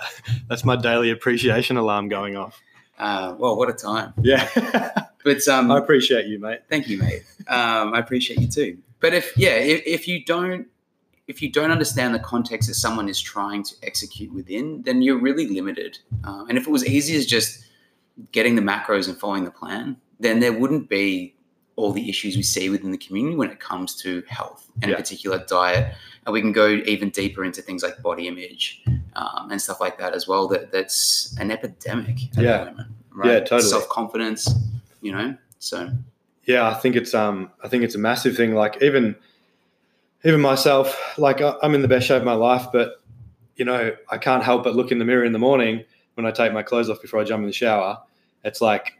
that's 0.47 0.65
my 0.65 0.75
daily 0.75 1.11
appreciation 1.11 1.77
alarm 1.77 2.09
going 2.09 2.35
off. 2.35 2.59
Uh, 2.99 3.35
well, 3.37 3.57
what 3.57 3.69
a 3.69 3.73
time. 3.73 4.13
Yeah. 4.21 4.47
But 5.23 5.47
um, 5.47 5.71
I 5.71 5.77
appreciate 5.77 6.27
you, 6.27 6.39
mate. 6.39 6.61
Thank 6.69 6.87
you, 6.87 6.97
mate. 6.97 7.23
Um, 7.47 7.93
I 7.93 7.99
appreciate 7.99 8.39
you 8.39 8.47
too. 8.47 8.77
But 8.99 9.13
if 9.13 9.35
yeah, 9.37 9.55
if, 9.55 9.83
if 9.85 10.07
you 10.07 10.23
don't 10.25 10.67
if 11.27 11.41
you 11.41 11.51
don't 11.51 11.71
understand 11.71 12.13
the 12.13 12.19
context 12.19 12.67
that 12.67 12.75
someone 12.75 13.07
is 13.07 13.19
trying 13.21 13.63
to 13.63 13.75
execute 13.84 14.34
within, 14.34 14.81
then 14.84 15.01
you're 15.01 15.19
really 15.19 15.47
limited. 15.47 15.97
Um, 16.23 16.47
and 16.49 16.57
if 16.57 16.67
it 16.67 16.71
was 16.71 16.86
easy 16.86 17.15
as 17.15 17.25
just 17.25 17.63
getting 18.31 18.55
the 18.55 18.62
macros 18.62 19.07
and 19.07 19.17
following 19.17 19.45
the 19.45 19.51
plan, 19.51 19.97
then 20.19 20.39
there 20.39 20.53
wouldn't 20.53 20.89
be 20.89 21.36
all 21.77 21.91
the 21.93 22.10
issues 22.10 22.36
we 22.36 22.43
see 22.43 22.69
within 22.69 22.91
the 22.91 22.97
community 22.97 23.36
when 23.36 23.49
it 23.49 23.60
comes 23.60 23.95
to 23.95 24.21
health 24.27 24.69
and 24.81 24.91
Yeah. 24.91 24.97
in 24.97 25.01
particular 25.01 25.43
diet. 25.47 25.95
And 26.25 26.34
we 26.34 26.41
can 26.41 26.51
go 26.51 26.67
even 26.86 27.10
deeper 27.10 27.43
into 27.43 27.62
things 27.62 27.81
like 27.81 28.01
body 28.03 28.27
image 28.27 28.84
um, 29.15 29.49
and 29.51 29.60
stuff 29.62 29.79
like 29.79 29.97
that 29.97 30.13
as 30.13 30.27
well. 30.27 30.47
That 30.49 30.71
that's 30.71 31.36
an 31.39 31.49
epidemic 31.49 32.17
at 32.38 32.43
Yeah. 32.43 32.57
the 32.65 32.71
moment. 32.71 32.89
Right? 33.13 33.27
Yeah, 33.31 33.39
totally. 33.39 33.62
Self 33.69 33.89
confidence, 33.89 34.47
you 35.01 35.12
know. 35.12 35.36
So 35.60 35.89
Yeah, 36.45 36.67
I 36.69 36.73
think 36.75 36.95
it's 36.95 37.13
um, 37.13 37.51
I 37.63 37.67
think 37.67 37.84
it's 37.84 37.95
a 37.95 37.99
massive 37.99 38.36
thing. 38.36 38.53
Like 38.53 38.81
even, 38.84 39.15
even 40.23 40.41
myself, 40.41 41.17
like 41.17 41.41
I- 41.41 41.55
I'm 41.63 41.73
in 41.75 41.81
the 41.81 41.88
best 41.88 42.07
shape 42.07 42.19
of 42.19 42.25
my 42.25 42.34
life, 42.34 42.67
but 42.71 43.01
you 43.55 43.65
know, 43.65 43.93
I 44.10 44.17
can't 44.17 44.43
help 44.43 44.63
but 44.63 44.75
look 44.75 44.91
in 44.91 44.99
the 44.99 45.05
mirror 45.05 45.23
in 45.25 45.34
the 45.34 45.39
morning 45.39 45.84
when 46.15 46.25
I 46.25 46.31
take 46.31 46.51
my 46.53 46.63
clothes 46.63 46.89
off 46.89 47.01
before 47.01 47.19
I 47.19 47.23
jump 47.23 47.41
in 47.41 47.47
the 47.47 47.53
shower. 47.53 47.99
It's 48.43 48.60
like, 48.62 48.93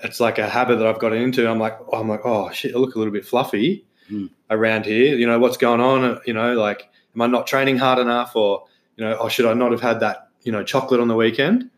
it's 0.00 0.18
like 0.20 0.38
a 0.38 0.48
habit 0.48 0.78
that 0.78 0.86
I've 0.86 0.98
gotten 0.98 1.18
into. 1.22 1.48
I'm 1.48 1.58
like, 1.60 1.78
oh, 1.92 2.00
I'm 2.00 2.08
like, 2.08 2.22
oh 2.24 2.50
shit, 2.50 2.74
I 2.74 2.78
look 2.78 2.94
a 2.94 2.98
little 2.98 3.12
bit 3.12 3.24
fluffy 3.26 3.84
Hmm. 4.08 4.26
around 4.50 4.84
here. 4.84 5.16
You 5.16 5.26
know, 5.26 5.38
what's 5.38 5.56
going 5.56 5.80
on? 5.80 6.20
You 6.26 6.34
know, 6.34 6.52
like, 6.54 6.88
am 7.14 7.22
I 7.22 7.26
not 7.26 7.46
training 7.46 7.78
hard 7.78 7.98
enough, 7.98 8.36
or 8.36 8.64
you 8.96 9.04
know, 9.04 9.14
or 9.14 9.30
should 9.30 9.46
I 9.46 9.54
not 9.54 9.70
have 9.72 9.80
had 9.80 10.00
that, 10.00 10.28
you 10.42 10.52
know, 10.52 10.62
chocolate 10.62 11.00
on 11.00 11.08
the 11.08 11.14
weekend? 11.16 11.70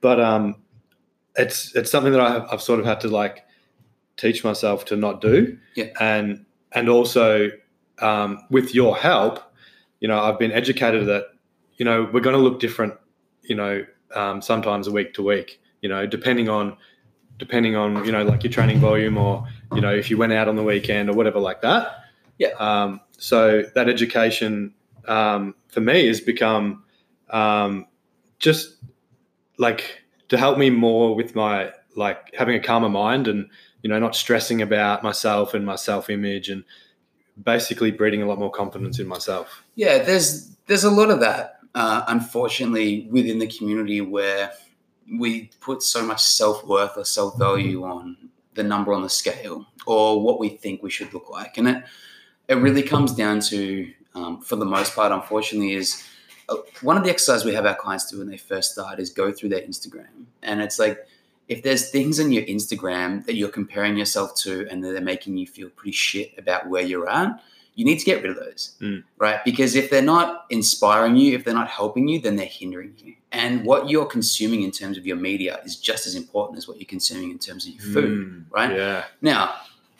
But 0.00 0.18
um, 0.20 0.56
it's 1.36 1.74
it's 1.76 1.88
something 1.90 2.10
that 2.12 2.20
I've, 2.20 2.42
I've 2.50 2.62
sort 2.62 2.80
of 2.80 2.86
had 2.86 3.00
to 3.02 3.08
like 3.08 3.44
teach 4.16 4.42
myself 4.42 4.86
to 4.86 4.96
not 4.96 5.20
do. 5.20 5.56
Yeah. 5.76 5.90
And 6.00 6.44
and 6.72 6.88
also 6.88 7.50
um, 8.00 8.44
with 8.50 8.74
your 8.74 8.96
help, 8.96 9.40
you 10.00 10.08
know, 10.08 10.20
I've 10.20 10.38
been 10.38 10.52
educated 10.52 11.06
that 11.06 11.28
you 11.76 11.84
know 11.84 12.08
we're 12.12 12.20
going 12.20 12.36
to 12.36 12.42
look 12.42 12.60
different. 12.60 12.94
You 13.42 13.54
know, 13.54 13.86
um, 14.14 14.42
sometimes 14.42 14.88
week 14.88 15.14
to 15.14 15.22
week. 15.22 15.60
You 15.80 15.88
know, 15.88 16.06
depending 16.06 16.48
on 16.48 16.76
depending 17.38 17.76
on 17.76 18.04
you 18.04 18.12
know 18.12 18.24
like 18.24 18.42
your 18.42 18.52
training 18.52 18.78
volume 18.80 19.16
or 19.16 19.46
you 19.74 19.80
know 19.80 19.94
if 19.94 20.10
you 20.10 20.16
went 20.16 20.32
out 20.32 20.48
on 20.48 20.56
the 20.56 20.62
weekend 20.62 21.08
or 21.08 21.14
whatever 21.14 21.38
like 21.38 21.62
that. 21.62 22.04
Yeah. 22.38 22.50
Um, 22.58 23.00
so 23.16 23.64
that 23.74 23.88
education 23.88 24.74
um, 25.06 25.54
for 25.68 25.80
me 25.80 26.06
has 26.06 26.20
become 26.20 26.84
um, 27.30 27.86
just 28.38 28.76
like 29.58 30.02
to 30.28 30.36
help 30.36 30.58
me 30.58 30.70
more 30.70 31.14
with 31.14 31.34
my 31.34 31.72
like 31.96 32.34
having 32.34 32.54
a 32.54 32.60
calmer 32.60 32.88
mind 32.88 33.26
and 33.26 33.48
you 33.82 33.90
know 33.90 33.98
not 33.98 34.14
stressing 34.14 34.62
about 34.62 35.02
myself 35.02 35.54
and 35.54 35.66
my 35.66 35.76
self 35.76 36.10
image 36.10 36.48
and 36.48 36.64
basically 37.44 37.90
breeding 37.90 38.22
a 38.22 38.26
lot 38.26 38.38
more 38.38 38.50
confidence 38.50 38.98
in 38.98 39.06
myself. 39.06 39.62
Yeah, 39.74 39.98
there's 39.98 40.56
there's 40.66 40.84
a 40.84 40.90
lot 40.90 41.10
of 41.10 41.20
that 41.20 41.58
uh, 41.74 42.04
unfortunately, 42.08 43.06
within 43.10 43.38
the 43.38 43.46
community 43.46 44.00
where 44.00 44.52
we 45.18 45.50
put 45.60 45.82
so 45.82 46.04
much 46.04 46.20
self 46.20 46.66
worth 46.66 46.96
or 46.96 47.04
self 47.04 47.38
value 47.38 47.84
on 47.84 48.16
the 48.54 48.62
number 48.62 48.92
on 48.92 49.02
the 49.02 49.08
scale 49.08 49.66
or 49.86 50.20
what 50.20 50.40
we 50.40 50.48
think 50.48 50.82
we 50.82 50.90
should 50.90 51.12
look 51.14 51.30
like. 51.30 51.56
And 51.56 51.68
it, 51.68 51.84
it 52.48 52.54
really 52.54 52.82
comes 52.82 53.14
down 53.14 53.40
to, 53.42 53.92
um, 54.14 54.40
for 54.40 54.56
the 54.56 54.64
most 54.64 54.94
part, 54.94 55.12
unfortunately, 55.12 55.74
is 55.74 56.02
uh, 56.48 56.56
one 56.82 56.96
of 56.96 57.04
the 57.04 57.10
exercises 57.10 57.44
we 57.44 57.54
have 57.54 57.66
our 57.66 57.76
clients 57.76 58.10
do 58.10 58.18
when 58.18 58.28
they 58.28 58.36
first 58.36 58.72
start 58.72 58.98
is 58.98 59.10
go 59.10 59.30
through 59.30 59.50
their 59.50 59.62
Instagram. 59.62 60.26
And 60.42 60.60
it's 60.60 60.78
like, 60.78 60.98
if 61.48 61.62
there's 61.62 61.90
things 61.90 62.18
in 62.18 62.30
your 62.32 62.42
Instagram 62.44 63.24
that 63.26 63.34
you're 63.34 63.48
comparing 63.48 63.96
yourself 63.96 64.34
to 64.36 64.66
and 64.70 64.84
that 64.84 64.92
they're 64.92 65.00
making 65.00 65.36
you 65.38 65.46
feel 65.46 65.70
pretty 65.70 65.92
shit 65.92 66.32
about 66.38 66.68
where 66.68 66.82
you're 66.82 67.08
at, 67.08 67.42
you 67.74 67.84
need 67.84 67.98
to 67.98 68.04
get 68.04 68.22
rid 68.22 68.30
of 68.32 68.36
those, 68.36 68.72
Mm. 68.80 69.04
right? 69.18 69.42
Because 69.44 69.74
if 69.76 69.88
they're 69.88 70.02
not 70.02 70.46
inspiring 70.50 71.16
you, 71.16 71.34
if 71.34 71.44
they're 71.44 71.54
not 71.54 71.68
helping 71.68 72.08
you, 72.08 72.20
then 72.20 72.36
they're 72.36 72.44
hindering 72.46 72.94
you. 72.98 73.14
And 73.30 73.64
what 73.64 73.88
you're 73.88 74.04
consuming 74.06 74.62
in 74.62 74.72
terms 74.72 74.98
of 74.98 75.06
your 75.06 75.16
media 75.16 75.60
is 75.64 75.76
just 75.76 76.06
as 76.06 76.14
important 76.14 76.58
as 76.58 76.66
what 76.66 76.78
you're 76.78 76.86
consuming 76.86 77.30
in 77.30 77.38
terms 77.38 77.66
of 77.66 77.74
your 77.74 77.82
food, 77.94 78.28
Mm, 78.28 78.44
right? 78.50 78.74
Yeah. 78.76 79.04
Now, 79.22 79.54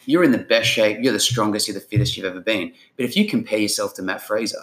you're 0.07 0.25
in 0.25 0.33
the 0.33 0.39
best 0.39 0.69
shape, 0.69 0.99
you're 1.03 1.13
the 1.13 1.21
strongest, 1.21 1.69
you're 1.69 1.75
the 1.75 1.81
fittest 1.81 2.17
you've 2.17 2.27
ever 2.27 2.41
been. 2.41 2.73
But 2.97 3.05
if 3.05 3.17
you 3.17 3.29
compare 3.29 3.59
yourself 3.59 3.95
to 3.95 4.03
Mat 4.03 4.23
Fraser, 4.23 4.63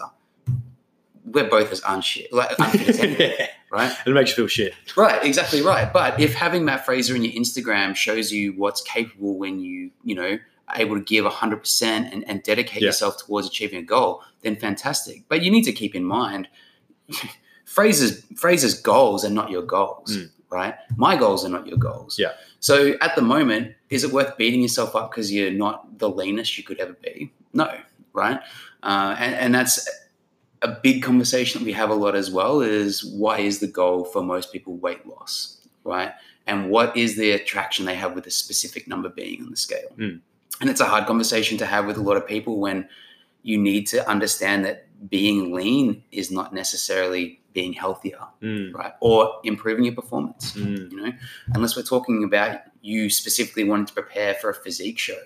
we're 1.24 1.48
both 1.48 1.72
as 1.72 1.80
unshit, 1.88 2.32
like 2.32 2.50
unfit 2.58 2.88
as 2.88 3.00
anyone, 3.00 3.48
it 3.76 4.06
right? 4.06 4.14
makes 4.14 4.30
you 4.30 4.36
feel 4.36 4.46
shit. 4.46 4.74
Right, 4.96 5.22
exactly 5.24 5.62
right. 5.62 5.92
But 5.92 6.18
if 6.20 6.34
having 6.34 6.64
Mat 6.64 6.84
Fraser 6.84 7.14
in 7.14 7.22
your 7.24 7.32
Instagram 7.32 7.94
shows 7.96 8.32
you 8.32 8.52
what's 8.52 8.80
capable 8.82 9.36
when 9.38 9.60
you, 9.60 9.90
you 10.04 10.14
know, 10.14 10.38
are 10.68 10.80
able 10.80 10.96
to 10.96 11.02
give 11.02 11.24
100% 11.24 11.82
and, 12.12 12.24
and 12.28 12.42
dedicate 12.42 12.82
Yeah. 12.82 12.86
yourself 12.88 13.18
towards 13.24 13.46
achieving 13.46 13.78
a 13.78 13.82
goal, 13.82 14.22
then 14.42 14.56
fantastic. 14.56 15.22
But 15.28 15.42
you 15.42 15.50
need 15.50 15.62
to 15.64 15.72
keep 15.72 15.94
in 15.94 16.04
mind 16.04 16.48
Fraser's 17.64 18.22
Fraser's 18.36 18.80
goals 18.80 19.24
are 19.24 19.30
not 19.30 19.50
your 19.50 19.62
goals, 19.62 20.16
Mm. 20.16 20.30
right? 20.50 20.74
My 20.96 21.16
goals 21.16 21.44
are 21.44 21.48
not 21.48 21.66
your 21.66 21.78
goals. 21.78 22.18
Yeah. 22.18 22.32
So 22.60 22.94
at 23.00 23.14
the 23.16 23.22
moment, 23.22 23.74
is 23.90 24.04
it 24.04 24.12
worth 24.12 24.36
beating 24.36 24.62
yourself 24.62 24.94
up 24.96 25.10
because 25.10 25.32
you're 25.32 25.50
not 25.50 25.98
the 25.98 26.08
leanest 26.08 26.56
you 26.58 26.64
could 26.64 26.78
ever 26.80 26.94
be? 27.02 27.32
No, 27.52 27.72
right? 28.12 28.40
Uh, 28.82 29.16
and, 29.18 29.34
and 29.34 29.54
that's 29.54 29.88
a 30.62 30.68
big 30.68 31.02
conversation 31.02 31.60
that 31.60 31.66
we 31.66 31.72
have 31.72 31.90
a 31.90 31.94
lot 31.94 32.14
as 32.14 32.30
well 32.30 32.60
is 32.60 33.04
why 33.04 33.38
is 33.38 33.60
the 33.60 33.66
goal 33.66 34.04
for 34.04 34.22
most 34.22 34.52
people 34.52 34.76
weight 34.76 35.06
loss, 35.06 35.60
right? 35.84 36.12
And 36.46 36.70
what 36.70 36.96
is 36.96 37.16
the 37.16 37.32
attraction 37.32 37.84
they 37.86 37.94
have 37.96 38.14
with 38.14 38.26
a 38.26 38.30
specific 38.30 38.86
number 38.88 39.08
being 39.08 39.42
on 39.42 39.50
the 39.50 39.56
scale? 39.56 39.90
Mm. 39.96 40.20
And 40.60 40.70
it's 40.70 40.80
a 40.80 40.86
hard 40.86 41.06
conversation 41.06 41.58
to 41.58 41.66
have 41.66 41.86
with 41.86 41.96
a 41.96 42.02
lot 42.02 42.16
of 42.16 42.26
people 42.26 42.60
when 42.60 42.88
you 43.42 43.58
need 43.58 43.86
to 43.88 44.08
understand 44.08 44.64
that 44.64 44.86
being 45.10 45.52
lean 45.52 46.02
is 46.10 46.30
not 46.30 46.54
necessarily 46.54 47.40
being 47.52 47.72
healthier, 47.72 48.18
Mm, 48.42 48.74
right? 48.74 48.92
Or 49.00 49.40
improving 49.44 49.84
your 49.84 49.94
performance 49.94 50.52
mm, 50.52 50.90
you 50.90 50.96
know 51.02 51.12
unless 51.54 51.74
we're 51.76 51.82
talking 51.82 52.22
about 52.24 52.60
you 52.82 53.08
specifically 53.08 53.64
wanting 53.64 53.86
to 53.86 53.94
prepare 53.94 54.34
for 54.34 54.50
a 54.50 54.54
physique 54.54 54.98
show 54.98 55.22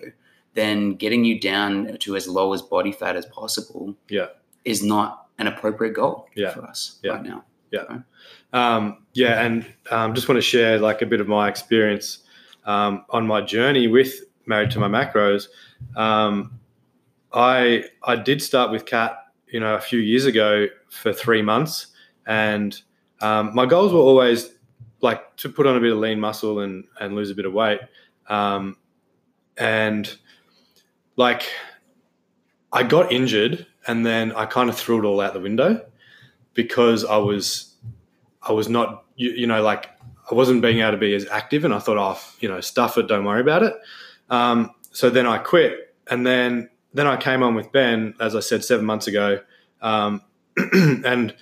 then 0.53 0.93
getting 0.95 1.23
you 1.25 1.39
down 1.39 1.97
to 1.99 2.15
as 2.15 2.27
low 2.27 2.53
as 2.53 2.61
body 2.61 2.91
fat 2.91 3.15
as 3.15 3.25
possible 3.27 3.95
Yeah. 4.09 4.27
Is 4.65 4.83
not 4.83 5.27
an 5.39 5.47
appropriate 5.47 5.93
goal 5.93 6.27
Yeah. 6.35 6.51
for 6.51 6.61
us 6.63 6.99
Yeah. 7.03 7.13
right 7.13 7.23
now 7.23 7.43
Yeah. 7.71 7.99
Um, 8.53 9.05
yeah, 9.13 9.41
and 9.41 9.65
um, 9.91 10.13
just 10.13 10.27
want 10.27 10.37
to 10.37 10.41
share 10.41 10.77
like 10.77 11.01
a 11.01 11.05
bit 11.05 11.21
of 11.21 11.27
my 11.27 11.47
experience 11.47 12.19
um, 12.65 13.05
on 13.09 13.25
my 13.25 13.41
journey 13.41 13.87
with 13.87 14.13
Married 14.45 14.71
to 14.71 14.79
My 14.79 14.87
Macros. 14.89 15.47
Um, 15.95 16.59
I 17.33 17.85
I 18.03 18.15
did 18.17 18.41
start 18.41 18.71
with 18.71 18.85
Kat, 18.85 19.17
you 19.47 19.59
know, 19.61 19.75
a 19.75 19.79
few 19.81 19.99
years 19.99 20.25
ago 20.25 20.67
for 20.89 21.13
three 21.13 21.41
months, 21.41 21.87
and 22.27 22.79
um, 23.21 23.55
my 23.55 23.65
goals 23.65 23.93
were 23.93 23.99
always 23.99 24.51
like 25.01 25.35
to 25.37 25.47
put 25.49 25.65
on 25.65 25.77
a 25.77 25.79
bit 25.79 25.93
of 25.93 25.97
lean 25.99 26.19
muscle 26.19 26.59
and 26.59 26.83
and 26.99 27.15
lose 27.15 27.31
a 27.31 27.35
bit 27.35 27.45
of 27.45 27.53
weight, 27.53 27.79
um, 28.27 28.75
and 29.57 30.17
like 31.15 31.43
I 32.73 32.83
got 32.83 33.11
injured, 33.13 33.65
and 33.87 34.05
then 34.05 34.31
I 34.33 34.45
kind 34.45 34.69
of 34.69 34.77
threw 34.77 34.99
it 34.99 35.05
all 35.05 35.21
out 35.21 35.33
the 35.33 35.39
window 35.39 35.85
because 36.53 37.03
I 37.05 37.17
was 37.17 37.75
I 38.43 38.51
was 38.51 38.69
not, 38.69 39.05
you, 39.15 39.31
you 39.31 39.47
know, 39.47 39.61
like 39.61 39.89
I 40.29 40.35
wasn't 40.35 40.61
being 40.61 40.79
able 40.79 40.91
to 40.91 40.97
be 40.97 41.13
as 41.13 41.27
active, 41.27 41.65
and 41.65 41.73
I 41.73 41.79
thought, 41.79 41.97
oh, 41.97 42.19
you 42.39 42.49
know, 42.49 42.61
stuff 42.61 42.97
it, 42.97 43.07
don't 43.07 43.25
worry 43.25 43.41
about 43.41 43.63
it. 43.63 43.73
Um, 44.29 44.71
so 44.91 45.09
then 45.09 45.25
I 45.27 45.37
quit, 45.37 45.95
and 46.07 46.25
then 46.25 46.69
then 46.93 47.07
I 47.07 47.17
came 47.17 47.43
on 47.43 47.55
with 47.55 47.71
Ben, 47.71 48.13
as 48.19 48.35
I 48.35 48.39
said 48.41 48.63
seven 48.63 48.85
months 48.85 49.07
ago, 49.07 49.41
um, 49.81 50.21
and 50.73 51.35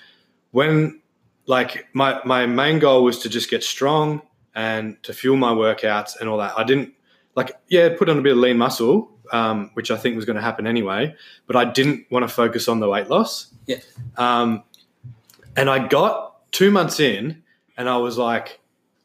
when 0.52 1.02
like 1.46 1.88
my 1.94 2.22
my 2.26 2.46
main 2.46 2.80
goal 2.80 3.04
was 3.04 3.20
to 3.20 3.30
just 3.30 3.50
get 3.50 3.64
strong 3.64 4.22
and 4.56 5.02
to 5.04 5.14
fuel 5.14 5.38
my 5.38 5.52
workouts 5.52 6.20
and 6.20 6.30
all 6.30 6.38
that. 6.38 6.54
I 6.58 6.64
didn't 6.64 6.94
like 7.36 7.52
yeah, 7.68 7.90
put 7.98 8.10
on 8.10 8.20
a 8.20 8.22
bit 8.22 8.34
of 8.34 8.38
lean 8.38 8.58
muscle, 8.58 9.12
um, 9.32 9.72
which 9.74 9.92
I 9.92 9.98
think 9.98 10.16
was 10.16 10.26
going 10.26 10.36
to 10.36 10.42
happen 10.42 10.68
anyway, 10.68 11.16
but 11.48 11.56
I 11.56 11.66
didn't 11.66 12.06
want 12.12 12.24
to 12.24 12.34
focus 12.34 12.68
on 12.68 12.80
the 12.80 12.88
weight 12.90 13.10
loss. 13.10 13.54
Yeah. 13.66 13.78
Um, 14.18 14.64
and 15.56 15.70
I 15.70 15.88
got 15.88 16.52
two 16.52 16.72
months 16.72 17.00
in, 17.00 17.44
and 17.78 17.90
I 17.90 17.98
was 17.98 18.18
like, 18.18 18.60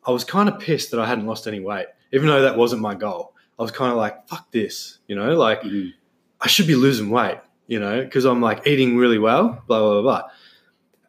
I 0.07 0.11
was 0.11 0.25
kind 0.25 0.49
of 0.49 0.59
pissed 0.59 0.91
that 0.91 1.01
I 1.01 1.07
hadn't 1.07 1.27
lost 1.27 1.47
any 1.47 1.61
weight, 1.61 1.87
even 2.13 2.27
though 2.29 2.43
that 2.43 2.57
wasn't 2.57 2.83
my 2.83 2.95
goal. 2.95 3.35
I 3.59 3.63
was 3.63 3.71
kind 3.71 3.91
of 3.91 3.97
like, 3.97 4.29
fuck 4.29 4.51
this, 4.51 4.99
you 5.07 5.15
know, 5.17 5.35
like 5.37 5.63
Mhm. 5.63 5.93
I 6.41 6.49
should 6.49 6.67
be 6.67 6.75
losing 6.75 7.09
weight, 7.11 7.39
you 7.69 7.79
know, 7.81 8.03
because 8.03 8.25
I'm 8.25 8.41
like 8.41 8.67
eating 8.67 8.97
really 8.97 9.19
well, 9.19 9.63
blah, 9.67 9.79
blah, 9.81 9.93
blah, 9.93 10.03
blah. 10.03 10.23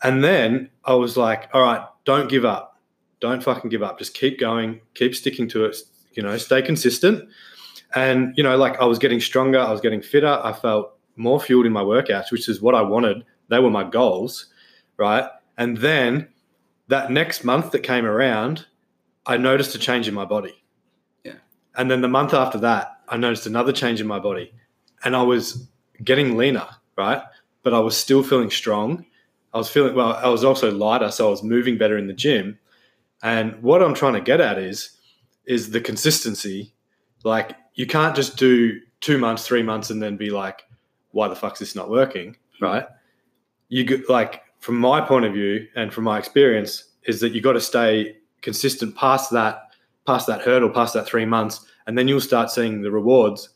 And 0.04 0.24
then 0.24 0.70
I 0.86 0.94
was 0.94 1.18
like, 1.18 1.50
all 1.54 1.62
right, 1.62 1.82
don't 2.06 2.30
give 2.30 2.46
up. 2.46 2.80
Don't 3.20 3.44
fucking 3.44 3.70
give 3.70 3.82
up. 3.82 3.98
Just 3.98 4.14
keep 4.14 4.40
going, 4.40 4.82
keep 4.94 5.16
sticking 5.16 5.48
to 5.50 5.66
it, 5.66 5.78
you 6.14 6.22
know, 6.22 6.38
stay 6.38 6.62
consistent. 6.62 7.28
And, 7.96 8.34
you 8.38 8.44
know, 8.44 8.58
like 8.58 8.80
I 8.80 8.86
was 8.86 9.00
getting 9.00 9.22
stronger, 9.22 9.60
I 9.60 9.72
was 9.72 9.82
getting 9.82 10.02
fitter, 10.02 10.40
I 10.44 10.52
felt 10.52 10.98
more 11.16 11.40
fueled 11.40 11.66
in 11.66 11.72
my 11.72 11.82
workouts, 11.82 12.32
which 12.32 12.50
is 12.50 12.62
what 12.62 12.76
I 12.76 12.82
wanted. 12.82 13.26
They 13.48 13.60
were 13.60 13.70
my 13.70 13.86
goals, 13.86 14.48
right? 14.98 15.30
And 15.58 15.78
then 15.78 16.28
that 16.90 17.10
next 17.10 17.44
month 17.44 17.72
that 17.72 17.80
came 17.80 18.06
around, 18.06 18.66
I 19.26 19.38
noticed 19.38 19.74
a 19.76 19.80
change 19.80 20.08
in 20.08 20.14
my 20.14 20.26
body. 20.26 20.62
Yeah. 21.24 21.36
And 21.76 21.90
then 21.90 22.02
the 22.02 22.10
month 22.10 22.34
after 22.34 22.58
that, 22.60 23.00
I 23.08 23.18
noticed 23.18 23.48
another 23.48 23.72
change 23.72 24.02
in 24.02 24.08
my 24.08 24.20
body. 24.20 24.54
And 25.04 25.16
I 25.16 25.24
was 25.24 25.68
getting 26.04 26.38
leaner, 26.38 26.68
right? 26.98 27.22
But 27.64 27.74
I 27.74 27.80
was 27.80 27.96
still 27.96 28.24
feeling 28.24 28.52
strong. 28.52 29.06
I 29.54 29.58
was 29.58 29.70
feeling 29.70 29.96
well, 29.96 30.14
I 30.14 30.28
was 30.28 30.44
also 30.44 30.70
lighter, 30.70 31.12
so 31.12 31.28
I 31.28 31.30
was 31.30 31.44
moving 31.44 31.78
better 31.78 31.98
in 31.98 32.08
the 32.08 32.14
gym. 32.14 32.60
And 33.24 33.62
what 33.64 33.82
I'm 33.82 33.94
trying 33.94 34.14
to 34.14 34.22
get 34.22 34.42
at 34.42 34.60
is 34.60 34.92
is 35.46 35.72
the 35.72 35.80
consistency. 35.80 36.74
Like 37.24 37.56
you 37.76 37.86
can't 37.86 38.16
just 38.16 38.38
do 38.38 38.80
two 39.02 39.18
months, 39.18 39.46
three 39.46 39.64
months, 39.64 39.90
and 39.90 40.02
then 40.02 40.18
be 40.18 40.32
like, 40.32 40.64
why 41.12 41.28
the 41.28 41.36
fuck's 41.36 41.60
this 41.60 41.76
not 41.76 41.90
working? 41.90 42.36
Hmm. 42.60 42.66
Right? 42.66 42.88
You 43.70 44.04
like 44.10 44.42
from 44.60 44.78
my 44.78 45.02
point 45.02 45.26
of 45.26 45.34
view 45.34 45.68
and 45.76 45.94
from 45.94 46.06
my 46.06 46.18
experience 46.18 46.86
is 47.04 47.20
that 47.20 47.34
you 47.34 47.42
got 47.42 47.54
to 47.54 47.62
stay 47.62 48.18
consistent 48.42 48.96
past 48.96 49.32
that, 49.32 49.70
past 50.08 50.28
that 50.28 50.42
hurdle, 50.42 50.70
past 50.70 50.94
that 50.94 51.06
three 51.06 51.26
months, 51.26 51.66
and 51.88 51.98
then 51.98 52.08
you'll 52.08 52.22
start 52.22 52.50
seeing 52.50 52.82
the 52.82 52.92
rewards, 52.92 53.50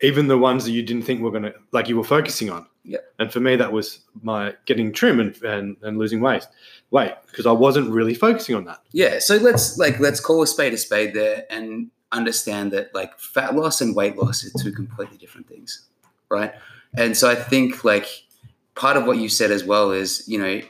even 0.00 0.26
the 0.28 0.38
ones 0.38 0.64
that 0.64 0.72
you 0.72 0.82
didn't 0.82 1.02
think 1.02 1.20
were 1.20 1.30
gonna 1.30 1.52
like 1.72 1.88
you 1.88 1.96
were 1.96 2.04
focusing 2.04 2.50
on. 2.50 2.66
Yeah. 2.84 2.98
And 3.20 3.32
for 3.32 3.38
me, 3.38 3.54
that 3.56 3.72
was 3.72 4.00
my 4.22 4.54
getting 4.64 4.92
trim 4.92 5.20
and 5.20 5.40
and, 5.42 5.76
and 5.82 5.98
losing 5.98 6.20
weight, 6.20 6.46
weight 6.90 7.12
because 7.26 7.46
I 7.46 7.52
wasn't 7.52 7.90
really 7.90 8.14
focusing 8.14 8.54
on 8.56 8.64
that. 8.64 8.80
yeah 8.92 9.18
so 9.18 9.36
let's 9.36 9.78
like 9.78 9.98
let's 10.00 10.20
call 10.20 10.42
a 10.42 10.46
spade 10.46 10.72
a 10.72 10.76
spade 10.76 11.14
there 11.14 11.44
and 11.50 11.90
understand 12.12 12.72
that 12.72 12.94
like 12.94 13.18
fat 13.18 13.54
loss 13.54 13.80
and 13.80 13.96
weight 13.96 14.16
loss 14.16 14.44
are 14.44 14.62
two 14.62 14.72
completely 14.72 15.16
different 15.16 15.48
things 15.48 15.86
right 16.28 16.52
and 16.96 17.16
so 17.16 17.30
i 17.30 17.34
think 17.34 17.84
like 17.84 18.06
part 18.74 18.96
of 18.96 19.04
what 19.04 19.18
you 19.18 19.28
said 19.28 19.50
as 19.50 19.64
well 19.64 19.90
is 19.90 20.26
you 20.28 20.38
know 20.38 20.60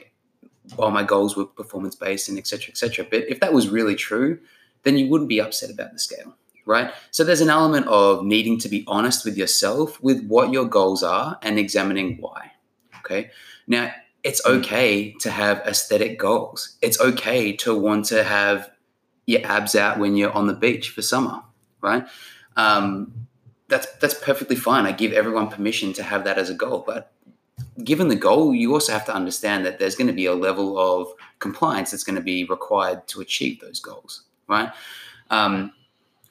while 0.75 0.91
my 0.91 1.03
goals 1.03 1.35
were 1.35 1.45
performance 1.45 1.95
based 1.95 2.29
and 2.29 2.37
etc 2.37 2.59
cetera, 2.59 2.71
et 2.71 2.77
cetera. 2.77 3.05
But 3.09 3.29
if 3.29 3.39
that 3.39 3.53
was 3.53 3.69
really 3.69 3.95
true, 3.95 4.39
then 4.83 4.97
you 4.97 5.09
wouldn't 5.09 5.29
be 5.29 5.41
upset 5.41 5.69
about 5.69 5.91
the 5.91 5.99
scale, 5.99 6.35
right? 6.65 6.91
So 7.11 7.23
there's 7.23 7.41
an 7.41 7.49
element 7.49 7.87
of 7.87 8.23
needing 8.23 8.59
to 8.59 8.69
be 8.69 8.83
honest 8.87 9.25
with 9.25 9.37
yourself 9.37 10.01
with 10.01 10.25
what 10.25 10.51
your 10.51 10.65
goals 10.65 11.03
are 11.03 11.37
and 11.41 11.59
examining 11.59 12.17
why. 12.19 12.51
Okay. 12.99 13.31
Now, 13.67 13.91
it's 14.23 14.45
okay 14.45 15.13
to 15.19 15.29
have 15.29 15.59
aesthetic 15.59 16.17
goals. 16.17 16.77
It's 16.81 16.99
okay 16.99 17.53
to 17.57 17.77
want 17.77 18.05
to 18.05 18.23
have 18.23 18.69
your 19.25 19.45
abs 19.45 19.75
out 19.75 19.99
when 19.99 20.15
you're 20.15 20.31
on 20.31 20.47
the 20.47 20.53
beach 20.53 20.89
for 20.89 21.01
summer, 21.01 21.41
right? 21.81 22.05
Um, 22.55 23.13
that's 23.67 23.87
that's 23.95 24.13
perfectly 24.13 24.55
fine. 24.55 24.85
I 24.85 24.91
give 24.91 25.13
everyone 25.13 25.49
permission 25.49 25.93
to 25.93 26.03
have 26.03 26.23
that 26.25 26.37
as 26.37 26.49
a 26.49 26.53
goal, 26.53 26.83
but 26.85 27.11
given 27.83 28.07
the 28.07 28.15
goal, 28.15 28.53
you 28.53 28.73
also 28.73 28.91
have 28.91 29.05
to 29.05 29.13
understand 29.13 29.65
that 29.65 29.79
there's 29.79 29.95
going 29.95 30.07
to 30.07 30.13
be 30.13 30.25
a 30.25 30.33
level 30.33 30.77
of 30.77 31.07
compliance 31.39 31.91
that's 31.91 32.03
going 32.03 32.15
to 32.15 32.21
be 32.21 32.43
required 32.45 33.07
to 33.07 33.21
achieve 33.21 33.59
those 33.61 33.79
goals, 33.79 34.23
right? 34.47 34.71
Um, 35.29 35.71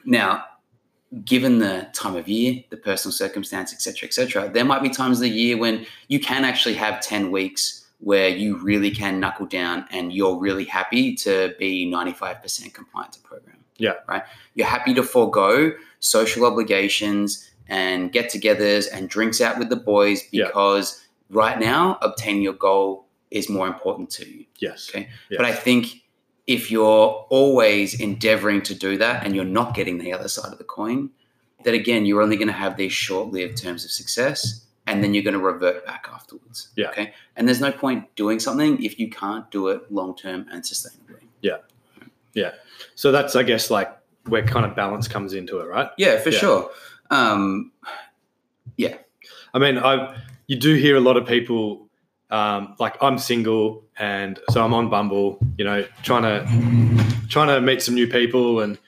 now, 0.05 0.45
given 1.25 1.59
the 1.59 1.89
time 1.93 2.15
of 2.15 2.27
year, 2.27 2.63
the 2.69 2.77
personal 2.77 3.13
circumstance, 3.13 3.73
etc., 3.73 3.93
cetera, 3.93 4.07
et 4.07 4.13
cetera, 4.13 4.49
there 4.49 4.65
might 4.65 4.81
be 4.81 4.89
times 4.89 5.17
of 5.17 5.21
the 5.21 5.29
year 5.29 5.57
when 5.57 5.85
you 6.07 6.19
can 6.19 6.43
actually 6.43 6.75
have 6.75 7.01
10 7.01 7.31
weeks 7.31 7.82
where 8.03 8.27
you 8.27 8.57
really 8.57 8.91
can 8.91 9.19
knuckle 9.19 9.45
down 9.45 9.85
and 9.89 10.11
you're 10.11 10.37
really 10.37 10.65
happy 10.65 11.15
to 11.15 11.55
be 11.57 11.89
95% 11.89 12.73
compliant 12.73 13.13
to 13.13 13.19
program. 13.21 13.57
Yeah. 13.77 13.93
Right. 14.07 14.23
You're 14.55 14.67
happy 14.67 14.93
to 14.95 15.03
forego 15.03 15.71
social 15.99 16.45
obligations 16.45 17.49
and 17.69 18.11
get 18.11 18.29
togethers 18.29 18.87
and 18.91 19.07
drinks 19.09 19.39
out 19.39 19.57
with 19.57 19.69
the 19.69 19.77
boys 19.77 20.21
Yeah. 20.31 20.47
because 20.47 21.01
right 21.29 21.57
now 21.57 21.97
obtaining 22.01 22.41
your 22.43 22.53
goal 22.53 23.07
is 23.31 23.49
more 23.49 23.67
important 23.67 24.09
to 24.11 24.29
you. 24.29 24.45
Yes. 24.59 24.89
Okay. 24.89 25.07
Yes. 25.29 25.37
But 25.37 25.45
I 25.45 25.53
think 25.53 26.03
if 26.45 26.69
you're 26.69 27.25
always 27.29 27.99
endeavoring 27.99 28.61
to 28.63 28.75
do 28.75 28.97
that 28.97 29.25
and 29.25 29.33
you're 29.33 29.45
not 29.45 29.75
getting 29.75 29.97
the 29.97 30.11
other 30.11 30.27
side 30.27 30.51
of 30.51 30.57
the 30.57 30.65
coin, 30.65 31.09
that 31.63 31.73
again, 31.73 32.05
you're 32.05 32.21
only 32.21 32.35
going 32.35 32.47
to 32.49 32.53
have 32.53 32.75
these 32.75 32.91
short 32.91 33.31
lived 33.31 33.57
terms 33.57 33.85
of 33.85 33.91
success 33.91 34.65
and 34.87 35.03
then 35.03 35.13
you're 35.13 35.23
going 35.23 35.33
to 35.33 35.39
revert 35.39 35.85
back 35.85 36.07
afterwards. 36.13 36.69
Yeah. 36.75 36.89
Okay. 36.89 37.13
And 37.35 37.47
there's 37.47 37.61
no 37.61 37.71
point 37.71 38.13
doing 38.15 38.39
something 38.39 38.83
if 38.83 38.99
you 38.99 39.09
can't 39.09 39.49
do 39.51 39.69
it 39.69 39.91
long 39.91 40.15
term 40.15 40.45
and 40.51 40.63
sustainably. 40.63 41.21
Yeah. 41.41 41.57
Yeah. 42.33 42.51
So 42.95 43.11
that's, 43.11 43.35
I 43.35 43.43
guess, 43.43 43.69
like 43.69 43.95
where 44.27 44.43
kind 44.43 44.65
of 44.65 44.75
balance 44.75 45.07
comes 45.07 45.33
into 45.33 45.59
it, 45.59 45.65
right? 45.65 45.89
Yeah, 45.97 46.19
for 46.19 46.29
Yeah. 46.29 46.39
sure. 46.39 46.71
Um, 47.11 47.71
yeah. 48.77 48.95
I 49.53 49.59
mean, 49.59 49.77
I 49.77 50.17
you 50.47 50.57
do 50.57 50.75
hear 50.75 50.95
a 50.95 50.99
lot 50.99 51.15
of 51.17 51.25
people 51.27 51.87
um, 52.31 52.75
like 52.79 52.95
I'm 53.01 53.19
single 53.19 53.83
and 53.97 54.39
so 54.49 54.65
I'm 54.65 54.73
on 54.73 54.89
Bumble, 54.89 55.37
you 55.57 55.63
know, 55.65 55.85
trying 56.01 56.23
to 56.23 57.27
trying 57.29 57.47
to 57.49 57.61
meet 57.61 57.81
some 57.83 57.93
new 57.93 58.07
people, 58.07 58.59
and 58.59 58.79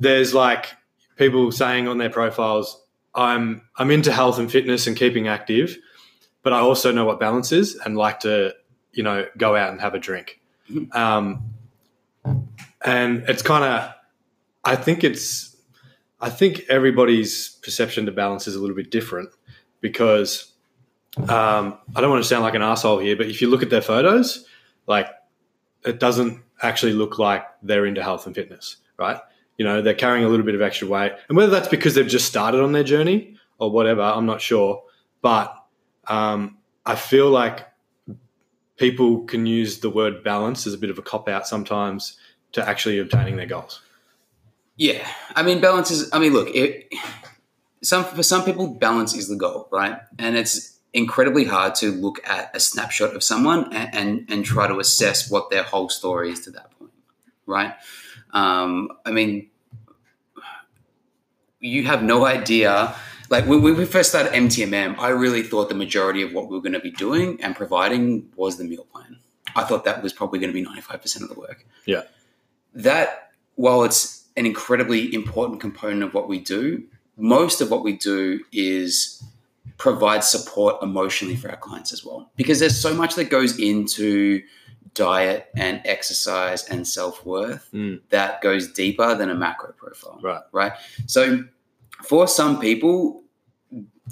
there's 0.00 0.34
like 0.34 0.72
people 1.16 1.52
saying 1.52 1.86
on 1.86 1.98
their 1.98 2.10
profiles, 2.10 2.82
I'm 3.14 3.62
I'm 3.76 3.90
into 3.90 4.12
health 4.12 4.38
and 4.38 4.50
fitness 4.50 4.86
and 4.86 4.96
keeping 4.96 5.28
active, 5.28 5.76
but 6.42 6.52
I 6.52 6.58
also 6.60 6.92
know 6.92 7.04
what 7.04 7.20
balance 7.20 7.52
is 7.52 7.76
and 7.76 7.96
like 7.96 8.20
to 8.20 8.54
you 8.92 9.02
know 9.02 9.26
go 9.36 9.56
out 9.56 9.70
and 9.70 9.80
have 9.80 9.94
a 9.94 9.98
drink, 9.98 10.40
Mhm. 10.70 10.94
um, 10.94 11.42
and 12.84 13.24
it's 13.28 13.42
kind 13.42 13.64
of 13.64 13.92
I 14.64 14.76
think 14.76 15.04
it's 15.04 15.56
I 16.20 16.30
think 16.30 16.64
everybody's 16.68 17.50
perception 17.62 18.06
to 18.06 18.12
balance 18.12 18.46
is 18.46 18.54
a 18.56 18.60
little 18.60 18.76
bit 18.76 18.90
different 18.90 19.30
because 19.80 20.52
um, 21.28 21.78
I 21.94 22.00
don't 22.00 22.10
want 22.10 22.22
to 22.22 22.28
sound 22.28 22.42
like 22.42 22.54
an 22.54 22.62
asshole 22.62 22.98
here, 22.98 23.14
but 23.14 23.26
if 23.26 23.40
you 23.42 23.48
look 23.48 23.62
at 23.62 23.70
their 23.70 23.82
photos, 23.82 24.46
like 24.86 25.06
it 25.84 26.00
doesn't 26.00 26.40
actually 26.62 26.94
look 26.94 27.18
like 27.18 27.44
they're 27.62 27.84
into 27.86 28.02
health 28.02 28.26
and 28.26 28.34
fitness, 28.34 28.76
right? 28.96 29.18
You 29.56 29.64
know, 29.64 29.82
they're 29.82 29.94
carrying 29.94 30.24
a 30.24 30.28
little 30.28 30.44
bit 30.44 30.54
of 30.54 30.62
extra 30.62 30.88
weight, 30.88 31.12
and 31.28 31.36
whether 31.36 31.50
that's 31.50 31.68
because 31.68 31.94
they've 31.94 32.06
just 32.06 32.26
started 32.26 32.60
on 32.60 32.72
their 32.72 32.84
journey 32.84 33.36
or 33.58 33.70
whatever, 33.70 34.02
I'm 34.02 34.26
not 34.26 34.40
sure. 34.40 34.82
But 35.22 35.54
um, 36.06 36.58
I 36.84 36.96
feel 36.96 37.30
like 37.30 37.66
people 38.76 39.24
can 39.24 39.46
use 39.46 39.80
the 39.80 39.90
word 39.90 40.24
balance 40.24 40.66
as 40.66 40.74
a 40.74 40.78
bit 40.78 40.90
of 40.90 40.98
a 40.98 41.02
cop 41.02 41.28
out 41.28 41.46
sometimes 41.46 42.16
to 42.52 42.68
actually 42.68 42.98
obtaining 42.98 43.36
their 43.36 43.46
goals. 43.46 43.80
Yeah, 44.76 45.06
I 45.34 45.42
mean, 45.42 45.60
balance 45.60 45.90
is. 45.90 46.10
I 46.12 46.18
mean, 46.18 46.32
look, 46.32 46.48
it, 46.54 46.92
some 47.82 48.04
for 48.04 48.22
some 48.22 48.44
people, 48.44 48.66
balance 48.66 49.14
is 49.14 49.28
the 49.28 49.36
goal, 49.36 49.68
right? 49.70 50.00
And 50.18 50.36
it's 50.36 50.78
incredibly 50.92 51.44
hard 51.44 51.74
to 51.76 51.90
look 51.90 52.20
at 52.28 52.54
a 52.54 52.60
snapshot 52.60 53.14
of 53.14 53.22
someone 53.22 53.72
and 53.72 53.94
and, 53.94 54.26
and 54.28 54.44
try 54.44 54.66
to 54.66 54.78
assess 54.78 55.30
what 55.30 55.50
their 55.50 55.62
whole 55.62 55.88
story 55.88 56.30
is 56.30 56.40
to 56.40 56.50
that 56.52 56.70
point, 56.76 56.90
right? 57.46 57.74
Um, 58.34 58.90
I 59.06 59.12
mean, 59.12 59.48
you 61.60 61.84
have 61.84 62.02
no 62.02 62.26
idea. 62.26 62.94
Like 63.30 63.46
when 63.46 63.62
when 63.62 63.76
we 63.76 63.86
first 63.86 64.10
started 64.10 64.32
MTMM, 64.32 64.98
I 64.98 65.08
really 65.08 65.42
thought 65.42 65.68
the 65.68 65.74
majority 65.74 66.22
of 66.22 66.32
what 66.32 66.48
we 66.48 66.56
were 66.56 66.62
going 66.62 66.74
to 66.74 66.80
be 66.80 66.90
doing 66.90 67.40
and 67.42 67.56
providing 67.56 68.28
was 68.36 68.58
the 68.58 68.64
meal 68.64 68.86
plan. 68.92 69.18
I 69.56 69.64
thought 69.64 69.84
that 69.84 70.02
was 70.02 70.12
probably 70.12 70.38
going 70.40 70.50
to 70.50 70.54
be 70.54 70.62
ninety 70.62 70.82
five 70.82 71.00
percent 71.00 71.22
of 71.22 71.30
the 71.30 71.40
work. 71.40 71.64
Yeah. 71.86 72.02
That 72.74 73.30
while 73.54 73.84
it's 73.84 74.24
an 74.36 74.46
incredibly 74.46 75.14
important 75.14 75.60
component 75.60 76.02
of 76.02 76.12
what 76.12 76.28
we 76.28 76.40
do, 76.40 76.82
most 77.16 77.60
of 77.60 77.70
what 77.70 77.84
we 77.84 77.92
do 77.96 78.40
is 78.52 79.22
provide 79.78 80.24
support 80.24 80.82
emotionally 80.82 81.36
for 81.36 81.50
our 81.50 81.56
clients 81.56 81.92
as 81.92 82.04
well. 82.04 82.30
Because 82.36 82.60
there's 82.60 82.78
so 82.78 82.94
much 82.94 83.14
that 83.14 83.30
goes 83.30 83.58
into 83.58 84.42
diet 84.94 85.48
and 85.56 85.80
exercise 85.84 86.64
and 86.68 86.86
self 86.86 87.24
worth 87.26 87.68
Mm. 87.72 88.00
that 88.10 88.40
goes 88.40 88.72
deeper 88.72 89.14
than 89.14 89.30
a 89.30 89.34
macro 89.34 89.72
profile. 89.72 90.18
Right. 90.22 90.42
Right. 90.52 90.72
So 91.06 91.44
for 92.04 92.26
some 92.28 92.60
people, 92.60 93.22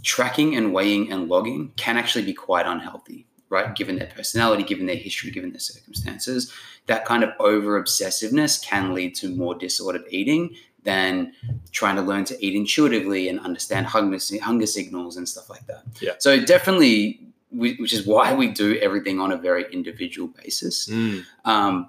tracking 0.03 0.57
and 0.57 0.73
weighing 0.73 1.13
and 1.13 1.29
logging 1.29 1.73
can 1.77 1.97
actually 1.97 2.25
be 2.25 2.33
quite 2.33 2.67
unhealthy, 2.67 3.27
right? 3.51 3.75
Given 3.75 3.97
their 3.97 4.09
personality, 4.15 4.63
given 4.63 4.87
their 4.87 4.97
history, 4.97 5.31
given 5.31 5.51
their 5.53 5.61
circumstances, 5.61 6.53
that 6.87 7.05
kind 7.05 7.23
of 7.23 7.31
over 7.39 7.81
obsessiveness 7.83 8.61
can 8.65 8.95
lead 8.95 9.15
to 9.17 9.29
more 9.29 9.55
disordered 9.55 10.05
eating 10.11 10.57
than 10.85 11.33
trying 11.71 11.95
to 11.95 12.03
learn 12.03 12.25
to 12.25 12.45
eat 12.45 12.55
intuitively 12.57 13.29
and 13.29 13.39
understand 13.41 13.87
hunger, 13.87 14.19
hunger 14.43 14.67
signals 14.67 15.17
and 15.17 15.29
stuff 15.29 15.49
like 15.49 15.65
that. 15.69 15.85
Yeah. 16.01 16.15
So 16.19 16.45
definitely, 16.45 17.21
we- 17.55 17.77
which 17.77 17.93
is 17.93 18.07
why 18.07 18.35
we 18.35 18.49
do 18.49 18.77
everything 18.79 19.21
on 19.21 19.33
a 19.33 19.37
very 19.37 19.65
individual 19.73 20.29
basis. 20.29 20.89
Mm. 20.89 21.25
Um, 21.45 21.89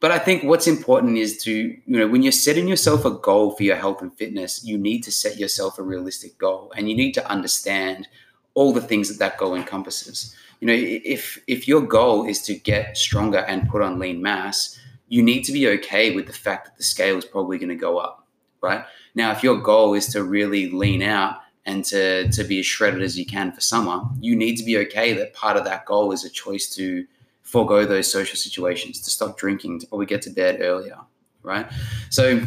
but 0.00 0.10
I 0.10 0.18
think 0.18 0.42
what's 0.42 0.66
important 0.66 1.16
is 1.16 1.38
to, 1.44 1.52
you 1.52 1.80
know, 1.86 2.08
when 2.08 2.22
you're 2.22 2.32
setting 2.32 2.66
yourself 2.66 3.04
a 3.04 3.10
goal 3.10 3.52
for 3.52 3.62
your 3.62 3.76
health 3.76 4.02
and 4.02 4.12
fitness, 4.16 4.64
you 4.64 4.76
need 4.76 5.02
to 5.04 5.12
set 5.12 5.38
yourself 5.38 5.78
a 5.78 5.82
realistic 5.82 6.36
goal 6.38 6.72
and 6.76 6.90
you 6.90 6.96
need 6.96 7.12
to 7.12 7.30
understand 7.30 8.08
all 8.54 8.72
the 8.72 8.80
things 8.80 9.08
that 9.08 9.18
that 9.20 9.38
goal 9.38 9.54
encompasses. 9.54 10.34
You 10.60 10.66
know, 10.66 10.74
if 10.76 11.40
if 11.46 11.68
your 11.68 11.82
goal 11.82 12.26
is 12.26 12.42
to 12.42 12.54
get 12.54 12.96
stronger 12.96 13.38
and 13.38 13.68
put 13.68 13.82
on 13.82 13.98
lean 13.98 14.20
mass, 14.20 14.78
you 15.08 15.22
need 15.22 15.42
to 15.44 15.52
be 15.52 15.68
okay 15.68 16.14
with 16.14 16.26
the 16.26 16.32
fact 16.32 16.64
that 16.66 16.76
the 16.76 16.82
scale 16.82 17.16
is 17.16 17.24
probably 17.24 17.58
going 17.58 17.68
to 17.68 17.76
go 17.76 17.98
up, 17.98 18.26
right? 18.60 18.84
Now, 19.14 19.30
if 19.30 19.42
your 19.42 19.60
goal 19.60 19.94
is 19.94 20.06
to 20.08 20.24
really 20.24 20.70
lean 20.70 21.02
out 21.02 21.41
and 21.64 21.84
to 21.86 22.28
to 22.32 22.44
be 22.44 22.58
as 22.60 22.66
shredded 22.66 23.02
as 23.02 23.18
you 23.18 23.24
can 23.26 23.52
for 23.52 23.60
summer, 23.60 24.02
you 24.20 24.34
need 24.36 24.56
to 24.56 24.64
be 24.64 24.76
okay 24.78 25.12
that 25.14 25.32
part 25.34 25.56
of 25.56 25.64
that 25.64 25.84
goal 25.86 26.12
is 26.12 26.24
a 26.24 26.30
choice 26.30 26.74
to 26.74 27.06
forego 27.42 27.84
those 27.84 28.10
social 28.10 28.36
situations, 28.36 29.00
to 29.00 29.10
stop 29.10 29.36
drinking, 29.38 29.78
to 29.80 29.86
probably 29.86 30.06
get 30.06 30.22
to 30.22 30.30
bed 30.30 30.58
earlier, 30.60 30.96
right? 31.42 31.66
So 32.10 32.40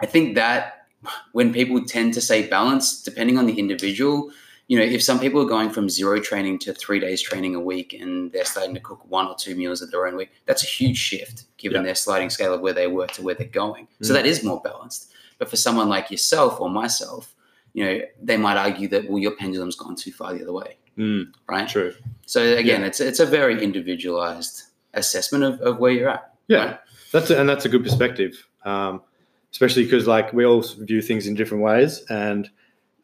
I 0.00 0.06
think 0.06 0.34
that 0.34 0.86
when 1.32 1.52
people 1.52 1.82
tend 1.84 2.14
to 2.14 2.20
say 2.20 2.46
balance, 2.48 3.02
depending 3.02 3.38
on 3.38 3.46
the 3.46 3.58
individual, 3.58 4.30
you 4.68 4.78
know, 4.78 4.84
if 4.84 5.02
some 5.02 5.18
people 5.20 5.40
are 5.42 5.46
going 5.46 5.68
from 5.70 5.88
zero 5.90 6.18
training 6.20 6.58
to 6.60 6.72
three 6.72 6.98
days 6.98 7.20
training 7.20 7.54
a 7.54 7.60
week 7.60 7.92
and 7.92 8.32
they're 8.32 8.44
starting 8.46 8.74
to 8.74 8.80
cook 8.80 9.00
one 9.10 9.26
or 9.26 9.34
two 9.36 9.54
meals 9.54 9.82
at 9.82 9.90
their 9.90 10.06
own 10.06 10.16
week, 10.16 10.30
that's 10.46 10.62
a 10.64 10.66
huge 10.66 10.96
shift 10.96 11.44
given 11.58 11.82
their 11.82 11.94
sliding 11.94 12.30
scale 12.30 12.54
of 12.54 12.60
where 12.62 12.72
they 12.72 12.86
were 12.86 13.06
to 13.08 13.22
where 13.22 13.34
they're 13.34 13.46
going. 13.48 13.86
So 14.00 14.12
Mm. 14.12 14.16
that 14.16 14.26
is 14.26 14.42
more 14.42 14.60
balanced. 14.62 15.12
But 15.38 15.50
for 15.50 15.56
someone 15.56 15.88
like 15.88 16.10
yourself 16.10 16.60
or 16.60 16.70
myself, 16.70 17.33
you 17.74 17.84
know, 17.84 18.00
they 18.22 18.36
might 18.38 18.56
argue 18.56 18.88
that, 18.88 19.08
well, 19.08 19.18
your 19.18 19.32
pendulum's 19.36 19.76
gone 19.76 19.94
too 19.96 20.12
far 20.12 20.32
the 20.32 20.42
other 20.42 20.52
way, 20.52 20.78
Mm. 20.96 21.32
right? 21.48 21.68
True. 21.68 21.92
So 22.24 22.40
again, 22.40 22.80
Yeah. 22.80 22.86
it's 22.86 23.00
it's 23.00 23.20
a 23.20 23.26
very 23.26 23.62
individualized 23.62 24.62
assessment 24.94 25.44
of, 25.44 25.60
of 25.60 25.78
where 25.78 25.90
you're 25.92 26.08
at. 26.08 26.32
Yeah. 26.48 26.64
right? 26.64 26.78
That's 27.12 27.30
a, 27.30 27.38
and 27.40 27.48
that's 27.48 27.64
a 27.64 27.68
good 27.68 27.82
perspective, 27.82 28.46
um, 28.64 29.02
especially 29.52 29.84
because 29.84 30.06
like 30.06 30.32
we 30.32 30.44
all 30.46 30.62
view 30.62 31.02
things 31.02 31.26
in 31.26 31.34
different 31.34 31.62
ways, 31.64 32.04
and 32.08 32.48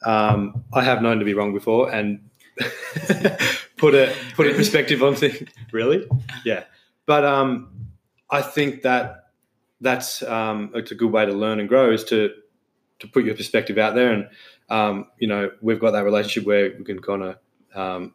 um, 0.04 0.64
I 0.72 0.82
have 0.82 1.02
known 1.02 1.18
to 1.18 1.24
be 1.24 1.34
wrong 1.34 1.52
before 1.52 1.90
and 1.92 2.20
put 3.76 3.94
a 3.94 4.14
put 4.34 4.46
a 4.46 4.54
perspective 4.54 5.02
on 5.02 5.14
things. 5.14 5.48
Really, 5.72 6.04
yeah. 6.44 6.64
But 7.06 7.24
um, 7.24 7.68
I 8.30 8.42
think 8.42 8.82
that 8.82 9.30
that's 9.80 10.20
um, 10.22 10.70
it's 10.74 10.90
a 10.90 10.94
good 10.96 11.12
way 11.12 11.24
to 11.26 11.32
learn 11.32 11.60
and 11.60 11.68
grow 11.68 11.92
is 11.92 12.02
to 12.04 12.30
to 12.98 13.06
put 13.08 13.24
your 13.24 13.34
perspective 13.36 13.78
out 13.78 13.94
there, 13.94 14.10
and 14.12 14.28
um, 14.70 15.06
you 15.18 15.28
know 15.28 15.50
we've 15.60 15.80
got 15.80 15.90
that 15.92 16.04
relationship 16.04 16.44
where 16.46 16.72
we 16.78 16.84
can 16.84 17.00
kind 17.00 17.22
of 17.22 17.36
um, 17.74 18.14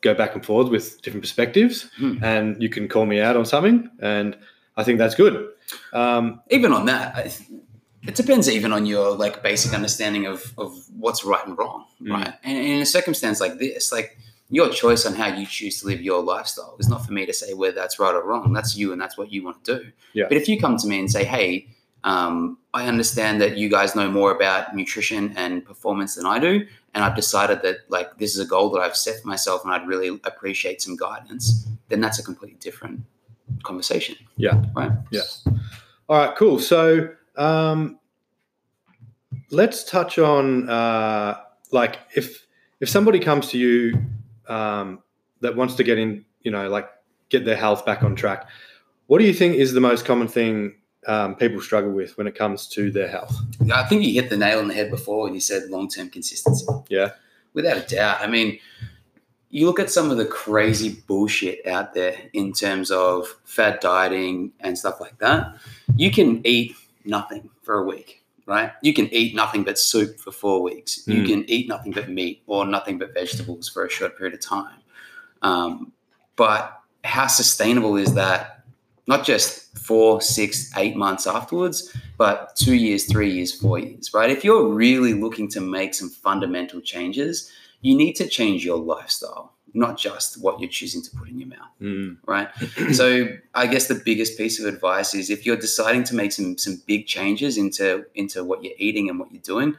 go 0.00 0.14
back 0.14 0.34
and 0.34 0.44
forth 0.44 0.68
with 0.70 1.00
different 1.02 1.22
perspectives, 1.22 1.88
Hmm. 1.98 2.18
and 2.22 2.62
you 2.62 2.68
can 2.68 2.88
call 2.88 3.06
me 3.06 3.20
out 3.20 3.36
on 3.36 3.44
something, 3.44 3.90
and 4.00 4.36
I 4.76 4.84
think 4.84 4.98
that's 4.98 5.14
good. 5.14 5.48
Um, 5.92 6.40
Even 6.50 6.72
on 6.72 6.86
that, 6.86 7.38
it 8.06 8.14
depends 8.14 8.48
even 8.48 8.72
on 8.72 8.86
your 8.86 9.16
like 9.16 9.42
basic 9.42 9.72
understanding 9.74 10.26
of 10.26 10.52
of 10.58 10.72
what's 10.98 11.24
right 11.24 11.44
and 11.46 11.56
wrong, 11.58 11.84
Mm. 12.00 12.10
right? 12.12 12.34
And, 12.44 12.58
and 12.58 12.66
in 12.66 12.80
a 12.82 12.86
circumstance 12.86 13.40
like 13.40 13.58
this, 13.58 13.90
like 13.92 14.16
your 14.48 14.68
choice 14.68 15.04
on 15.06 15.14
how 15.14 15.26
you 15.36 15.44
choose 15.44 15.80
to 15.80 15.86
live 15.88 16.00
your 16.00 16.22
lifestyle 16.22 16.76
is 16.78 16.88
not 16.88 17.04
for 17.04 17.12
me 17.12 17.26
to 17.26 17.32
say 17.32 17.52
whether 17.52 17.74
that's 17.74 17.98
right 17.98 18.14
or 18.14 18.22
wrong. 18.24 18.52
That's 18.52 18.76
you, 18.76 18.92
and 18.92 19.00
that's 19.00 19.16
what 19.18 19.32
you 19.32 19.42
want 19.44 19.64
to 19.64 19.78
do. 19.78 19.90
Yeah. 20.12 20.26
But 20.28 20.36
if 20.36 20.48
you 20.48 20.60
come 20.60 20.76
to 20.76 20.86
me 20.86 21.00
and 21.00 21.10
say, 21.10 21.24
"Hey," 21.24 21.66
um, 22.04 22.58
I 22.74 22.86
understand 22.86 23.40
that 23.40 23.56
you 23.56 23.68
guys 23.68 23.94
know 23.94 24.10
more 24.10 24.34
about 24.34 24.74
nutrition 24.74 25.32
and 25.36 25.64
performance 25.64 26.14
than 26.14 26.26
I 26.26 26.38
do, 26.38 26.66
and 26.94 27.04
I've 27.04 27.16
decided 27.16 27.62
that 27.62 27.78
like 27.88 28.18
this 28.18 28.34
is 28.34 28.40
a 28.40 28.46
goal 28.46 28.70
that 28.70 28.80
I've 28.80 28.96
set 28.96 29.20
for 29.20 29.28
myself, 29.28 29.64
and 29.64 29.72
I'd 29.72 29.86
really 29.86 30.08
appreciate 30.24 30.82
some 30.82 30.96
guidance. 30.96 31.66
Then 31.88 32.00
that's 32.00 32.18
a 32.18 32.22
completely 32.22 32.58
different 32.60 33.00
conversation. 33.62 34.16
Yeah. 34.36 34.62
Right. 34.74 34.92
Yeah. 35.10 35.22
All 36.08 36.18
right, 36.18 36.36
cool. 36.36 36.58
So 36.58 37.08
um, 37.36 37.98
let's 39.50 39.84
touch 39.84 40.18
on 40.18 40.68
uh, 40.68 41.38
like 41.72 41.98
if 42.14 42.46
if 42.80 42.88
somebody 42.88 43.18
comes 43.18 43.48
to 43.50 43.58
you 43.58 44.04
um, 44.48 45.02
that 45.40 45.56
wants 45.56 45.74
to 45.76 45.84
get 45.84 45.98
in 45.98 46.24
you 46.46 46.52
know, 46.52 46.68
like 46.68 46.88
get 47.28 47.44
their 47.44 47.56
health 47.56 47.84
back 47.84 48.04
on 48.04 48.14
track. 48.14 48.48
What 49.08 49.18
do 49.18 49.24
you 49.24 49.34
think 49.34 49.56
is 49.56 49.72
the 49.72 49.80
most 49.80 50.04
common 50.04 50.28
thing 50.28 50.76
um, 51.06 51.34
people 51.36 51.60
struggle 51.60 51.90
with 51.92 52.16
when 52.18 52.26
it 52.26 52.34
comes 52.34 52.66
to 52.68 52.90
their 52.90 53.08
health? 53.08 53.34
I 53.72 53.84
think 53.84 54.02
you 54.04 54.20
hit 54.20 54.30
the 54.30 54.36
nail 54.36 54.58
on 54.58 54.68
the 54.68 54.74
head 54.74 54.90
before 54.90 55.22
when 55.24 55.34
you 55.34 55.40
said 55.40 55.70
long 55.70 55.88
term 55.88 56.10
consistency. 56.10 56.66
Yeah. 56.88 57.10
Without 57.54 57.76
a 57.78 57.80
doubt. 57.82 58.20
I 58.20 58.26
mean, 58.26 58.58
you 59.50 59.66
look 59.66 59.80
at 59.80 59.90
some 59.90 60.10
of 60.10 60.16
the 60.18 60.26
crazy 60.26 60.90
bullshit 61.06 61.66
out 61.66 61.94
there 61.94 62.16
in 62.32 62.52
terms 62.52 62.90
of 62.90 63.26
fad 63.44 63.80
dieting 63.80 64.52
and 64.60 64.76
stuff 64.76 65.00
like 65.00 65.18
that. 65.18 65.54
You 65.96 66.10
can 66.10 66.46
eat 66.46 66.74
nothing 67.04 67.48
for 67.62 67.78
a 67.78 67.84
week, 67.84 68.22
right? 68.44 68.72
You 68.82 68.92
can 68.92 69.06
eat 69.14 69.34
nothing 69.34 69.62
but 69.64 69.78
soup 69.78 70.18
for 70.18 70.32
four 70.32 70.60
weeks. 70.62 71.06
You 71.06 71.22
Mm. 71.22 71.26
can 71.26 71.50
eat 71.50 71.68
nothing 71.68 71.92
but 71.92 72.08
meat 72.10 72.42
or 72.46 72.66
nothing 72.66 72.98
but 72.98 73.14
vegetables 73.14 73.68
for 73.68 73.86
a 73.86 73.90
short 73.90 74.18
period 74.18 74.34
of 74.34 74.40
time. 74.40 74.80
Um, 75.42 75.92
but 76.34 76.78
how 77.04 77.28
sustainable 77.28 77.96
is 77.96 78.14
that? 78.14 78.55
Not 79.06 79.24
just 79.24 79.78
four, 79.78 80.20
six, 80.20 80.72
eight 80.76 80.96
months 80.96 81.26
afterwards, 81.26 81.94
but 82.18 82.56
two 82.56 82.74
years, 82.74 83.04
three 83.04 83.30
years, 83.30 83.52
four 83.52 83.78
years, 83.78 84.12
right? 84.12 84.30
If 84.30 84.42
you're 84.42 84.66
really 84.68 85.14
looking 85.14 85.48
to 85.50 85.60
make 85.60 85.94
some 85.94 86.08
fundamental 86.10 86.80
changes, 86.80 87.50
you 87.82 87.94
need 87.96 88.14
to 88.14 88.26
change 88.26 88.64
your 88.64 88.78
lifestyle, 88.78 89.52
not 89.74 89.96
just 89.96 90.42
what 90.42 90.58
you're 90.58 90.70
choosing 90.70 91.02
to 91.02 91.10
put 91.16 91.28
in 91.28 91.38
your 91.38 91.48
mouth 91.48 91.60
Mm. 91.80 92.16
right? 92.26 92.48
so 92.92 93.28
I 93.54 93.66
guess 93.66 93.86
the 93.86 94.00
biggest 94.04 94.36
piece 94.38 94.58
of 94.58 94.66
advice 94.66 95.14
is 95.14 95.28
if 95.30 95.44
you're 95.46 95.58
deciding 95.58 96.04
to 96.04 96.14
make 96.16 96.32
some 96.32 96.56
some 96.58 96.82
big 96.86 97.06
changes 97.06 97.58
into 97.58 98.06
into 98.14 98.42
what 98.42 98.64
you're 98.64 98.78
eating 98.78 99.08
and 99.10 99.18
what 99.20 99.30
you're 99.30 99.42
doing, 99.42 99.76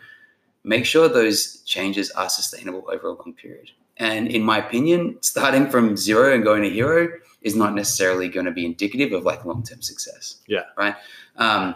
make 0.63 0.85
sure 0.85 1.09
those 1.09 1.57
changes 1.73 2.11
are 2.11 2.29
sustainable 2.29 2.83
over 2.93 3.07
a 3.07 3.13
long 3.13 3.33
period. 3.33 3.71
And 3.97 4.27
in 4.27 4.43
my 4.43 4.59
opinion, 4.59 5.17
starting 5.21 5.69
from 5.71 5.97
zero 5.97 6.33
and 6.35 6.43
going 6.43 6.61
to 6.63 6.69
hero 6.69 7.09
is 7.47 7.55
not 7.55 7.73
necessarily 7.73 8.27
going 8.29 8.45
to 8.45 8.51
be 8.51 8.65
indicative 8.65 9.11
of 9.13 9.23
like 9.23 9.43
long 9.45 9.63
term 9.63 9.81
success. 9.81 10.37
Yeah. 10.47 10.65
Right. 10.77 10.95
Um, 11.37 11.75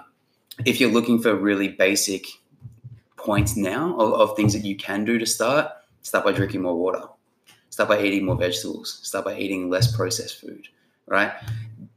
if 0.65 0.79
you're 0.79 0.91
looking 0.91 1.19
for 1.21 1.33
really 1.35 1.69
basic 1.69 2.23
points 3.17 3.55
now 3.55 3.95
of, 3.97 4.13
of 4.13 4.35
things 4.35 4.53
that 4.53 4.65
you 4.65 4.75
can 4.75 5.05
do 5.05 5.17
to 5.17 5.25
start, 5.25 5.71
start 6.01 6.25
by 6.25 6.31
drinking 6.31 6.61
more 6.61 6.75
water. 6.75 7.03
Start 7.69 7.89
by 7.89 8.01
eating 8.03 8.25
more 8.25 8.35
vegetables. 8.35 8.99
Start 9.03 9.25
by 9.25 9.37
eating 9.37 9.69
less 9.69 9.95
processed 9.95 10.39
food. 10.41 10.67
Right? 11.07 11.31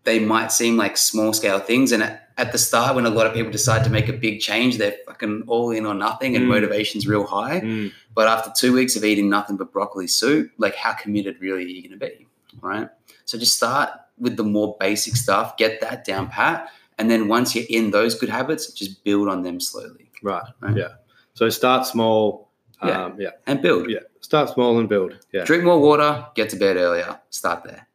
They 0.04 0.18
might 0.18 0.52
seem 0.52 0.76
like 0.76 0.96
small 0.96 1.32
scale 1.32 1.58
things, 1.58 1.90
and 1.92 2.02
at, 2.02 2.28
at 2.36 2.52
the 2.52 2.58
start, 2.58 2.94
when 2.94 3.06
a 3.06 3.10
lot 3.10 3.26
of 3.26 3.32
people 3.32 3.50
decide 3.50 3.84
to 3.84 3.90
make 3.90 4.08
a 4.08 4.12
big 4.12 4.40
change, 4.40 4.76
they're 4.76 4.96
fucking 5.06 5.44
all 5.46 5.70
in 5.70 5.86
or 5.86 5.94
nothing, 5.94 6.36
and 6.36 6.44
Mm. 6.44 6.48
motivation's 6.48 7.06
real 7.06 7.24
high. 7.24 7.60
Mm. 7.60 7.92
But 8.14 8.28
after 8.28 8.52
two 8.54 8.72
weeks 8.74 8.96
of 8.96 9.04
eating 9.04 9.30
nothing 9.30 9.56
but 9.56 9.72
broccoli 9.72 10.06
soup, 10.06 10.50
like 10.58 10.74
how 10.74 10.92
committed 10.92 11.40
really 11.40 11.64
are 11.64 11.68
you 11.68 11.82
going 11.88 11.98
to 11.98 12.06
be? 12.06 12.26
Right. 12.60 12.88
So 13.24 13.38
just 13.38 13.56
start 13.56 13.90
with 14.18 14.36
the 14.36 14.44
more 14.44 14.76
basic 14.78 15.16
stuff, 15.16 15.56
get 15.56 15.80
that 15.80 16.04
down 16.04 16.28
pat. 16.28 16.70
And 16.98 17.10
then 17.10 17.28
once 17.28 17.54
you're 17.54 17.64
in 17.68 17.90
those 17.90 18.14
good 18.14 18.28
habits, 18.28 18.72
just 18.72 19.02
build 19.02 19.28
on 19.28 19.42
them 19.42 19.58
slowly 19.60 20.04
Right. 20.24 20.42
Right. 20.60 20.76
Yeah. 20.76 20.88
So 21.34 21.48
start 21.50 21.86
small. 21.86 22.50
Yeah. 22.82 23.04
Um, 23.04 23.20
yeah. 23.20 23.30
and 23.46 23.62
build. 23.62 23.88
Yeah. 23.88 24.00
Start 24.20 24.50
small 24.50 24.78
and 24.78 24.88
build. 24.88 25.18
Yeah. 25.32 25.44
Drink 25.44 25.64
more 25.64 25.80
water, 25.80 26.26
get 26.34 26.50
to 26.50 26.56
bed 26.56 26.76
earlier, 26.76 27.20
start 27.30 27.62
there. 27.64 27.86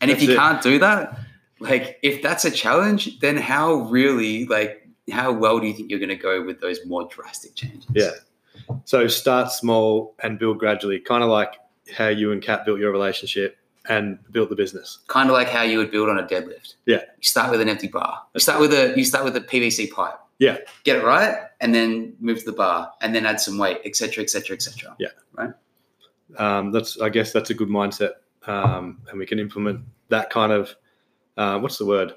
And 0.00 0.10
if 0.10 0.22
you 0.22 0.32
it. 0.32 0.36
can't 0.36 0.62
do 0.62 0.78
that, 0.78 1.18
like 1.60 1.98
if 2.02 2.22
that's 2.22 2.44
a 2.44 2.50
challenge, 2.50 3.18
then 3.20 3.36
how 3.36 3.74
really, 3.74 4.46
like, 4.46 4.88
how 5.10 5.32
well 5.32 5.60
do 5.60 5.66
you 5.66 5.74
think 5.74 5.90
you're 5.90 5.98
going 5.98 6.08
to 6.08 6.16
go 6.16 6.44
with 6.44 6.60
those 6.60 6.78
more 6.86 7.06
drastic 7.10 7.54
changes? 7.54 7.86
Yeah. 7.92 8.10
So 8.84 9.06
start 9.08 9.50
small 9.52 10.14
and 10.20 10.38
build 10.38 10.58
gradually, 10.58 11.00
kind 11.00 11.22
of 11.22 11.28
like 11.28 11.56
how 11.94 12.08
you 12.08 12.32
and 12.32 12.42
Kat 12.42 12.64
built 12.64 12.80
your 12.80 12.92
relationship 12.92 13.56
and 13.88 14.18
built 14.30 14.48
the 14.48 14.56
business. 14.56 14.98
kind 15.08 15.28
of 15.28 15.34
like 15.34 15.48
how 15.48 15.62
you 15.62 15.78
would 15.78 15.90
build 15.90 16.08
on 16.08 16.18
a 16.18 16.22
deadlift. 16.22 16.74
Yeah. 16.86 17.02
You 17.18 17.22
start 17.22 17.50
with 17.50 17.60
an 17.60 17.68
empty 17.68 17.88
bar. 17.88 18.22
You 18.34 18.40
start 18.40 18.60
with 18.60 18.72
a 18.72 18.94
you 18.96 19.04
start 19.04 19.24
with 19.24 19.36
a 19.36 19.40
PVC 19.40 19.90
pipe. 19.90 20.14
Yeah. 20.38 20.58
Get 20.84 20.96
it 20.96 21.04
right, 21.04 21.36
and 21.60 21.74
then 21.74 22.14
move 22.18 22.38
to 22.40 22.44
the 22.46 22.52
bar, 22.56 22.92
and 23.00 23.14
then 23.14 23.24
add 23.26 23.38
some 23.40 23.56
weight, 23.58 23.78
etc., 23.84 24.22
etc., 24.24 24.56
etc. 24.56 24.96
Yeah. 24.98 25.08
Right. 25.32 25.50
Um, 26.38 26.72
that's, 26.72 27.00
I 27.00 27.08
guess, 27.08 27.32
that's 27.32 27.50
a 27.50 27.54
good 27.54 27.68
mindset, 27.68 28.12
um, 28.46 28.98
and 29.08 29.18
we 29.18 29.26
can 29.26 29.38
implement 29.38 29.80
that 30.08 30.30
kind 30.30 30.50
of, 30.50 30.74
uh, 31.36 31.58
what's 31.60 31.78
the 31.78 31.86
word, 31.86 32.14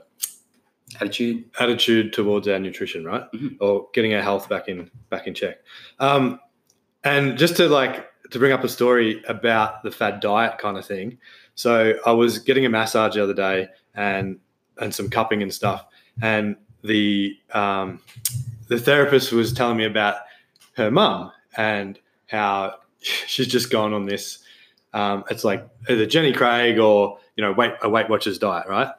Attitude. 0.99 1.43
attitude 1.59 2.13
towards 2.13 2.47
our 2.47 2.57
nutrition, 2.59 3.03
right? 3.05 3.29
Mhm. 3.33 3.57
Or 3.59 3.87
getting 3.93 4.13
our 4.15 4.21
health 4.21 4.47
back 4.49 4.67
in 4.69 4.89
back 5.09 5.27
in 5.27 5.33
check. 5.33 5.57
Um, 5.99 6.39
and 7.03 7.37
just 7.37 7.57
to 7.57 7.67
like 7.67 8.07
to 8.31 8.39
bring 8.39 8.51
up 8.51 8.63
a 8.63 8.69
story 8.69 9.23
about 9.27 9.83
the 9.83 9.91
fad 9.91 10.19
diet 10.19 10.57
kind 10.57 10.77
of 10.77 10.85
thing. 10.85 11.17
So 11.55 11.93
I 12.05 12.11
was 12.11 12.39
getting 12.39 12.65
a 12.65 12.69
massage 12.69 13.15
the 13.15 13.23
other 13.23 13.33
day 13.33 13.67
and 13.95 14.39
and 14.79 14.93
some 14.93 15.09
cupping 15.09 15.41
and 15.41 15.53
stuff, 15.53 15.85
and 16.21 16.55
the 16.83 17.35
um, 17.53 17.99
the 18.67 18.79
therapist 18.79 19.31
was 19.31 19.53
telling 19.53 19.77
me 19.77 19.85
about 19.85 20.17
her 20.75 20.91
mum 20.91 21.31
and 21.55 21.99
how 22.27 22.75
she's 22.99 23.47
just 23.47 23.69
gone 23.69 23.93
on 23.93 24.05
this. 24.05 24.39
Um, 24.93 25.23
it's 25.29 25.43
like 25.43 25.67
either 25.89 26.05
Jenny 26.05 26.33
Craig 26.33 26.79
or 26.79 27.19
you 27.35 27.43
know 27.43 27.51
Weight 27.51 27.73
a 27.81 27.89
Weight 27.89 28.09
Watchers 28.09 28.39
diet, 28.39 28.67
right? 28.67 28.89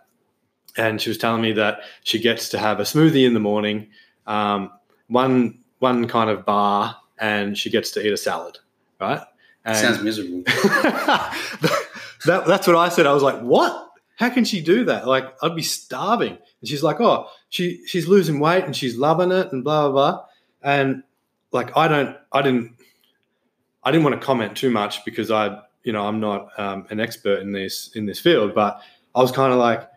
And 0.76 1.00
she 1.00 1.10
was 1.10 1.18
telling 1.18 1.42
me 1.42 1.52
that 1.52 1.80
she 2.04 2.18
gets 2.18 2.48
to 2.50 2.58
have 2.58 2.78
a 2.78 2.84
smoothie 2.84 3.26
in 3.26 3.34
the 3.34 3.40
morning, 3.40 3.88
um, 4.26 4.70
one 5.08 5.58
one 5.78 6.06
kind 6.08 6.30
of 6.30 6.44
bar, 6.44 6.96
and 7.18 7.56
she 7.56 7.70
gets 7.70 7.90
to 7.92 8.06
eat 8.06 8.12
a 8.12 8.16
salad, 8.16 8.58
right? 9.00 9.22
And 9.64 9.76
Sounds 9.76 10.02
miserable. 10.02 10.42
that, 10.46 12.44
that's 12.46 12.66
what 12.66 12.76
I 12.76 12.88
said. 12.88 13.06
I 13.06 13.12
was 13.12 13.22
like, 13.22 13.40
"What? 13.40 13.90
How 14.16 14.30
can 14.30 14.44
she 14.44 14.60
do 14.60 14.84
that? 14.86 15.06
Like, 15.06 15.24
I'd 15.42 15.56
be 15.56 15.62
starving." 15.62 16.38
And 16.60 16.68
she's 16.68 16.82
like, 16.82 17.00
"Oh, 17.00 17.28
she 17.48 17.84
she's 17.86 18.06
losing 18.08 18.40
weight 18.40 18.64
and 18.64 18.74
she's 18.74 18.96
loving 18.96 19.32
it 19.32 19.52
and 19.52 19.62
blah 19.64 19.88
blah 19.88 19.92
blah." 19.92 20.24
And 20.62 21.02
like, 21.52 21.76
I 21.76 21.88
don't, 21.88 22.16
I 22.32 22.42
didn't, 22.42 22.76
I 23.84 23.90
didn't 23.90 24.04
want 24.04 24.20
to 24.20 24.26
comment 24.26 24.56
too 24.56 24.70
much 24.70 25.04
because 25.04 25.30
I, 25.30 25.60
you 25.82 25.92
know, 25.92 26.06
I'm 26.06 26.20
not 26.20 26.48
um, 26.58 26.86
an 26.90 27.00
expert 27.00 27.40
in 27.40 27.52
this 27.52 27.90
in 27.94 28.06
this 28.06 28.20
field, 28.20 28.54
but 28.54 28.80
I 29.14 29.20
was 29.20 29.32
kind 29.32 29.52
of 29.52 29.58
like, 29.58 29.88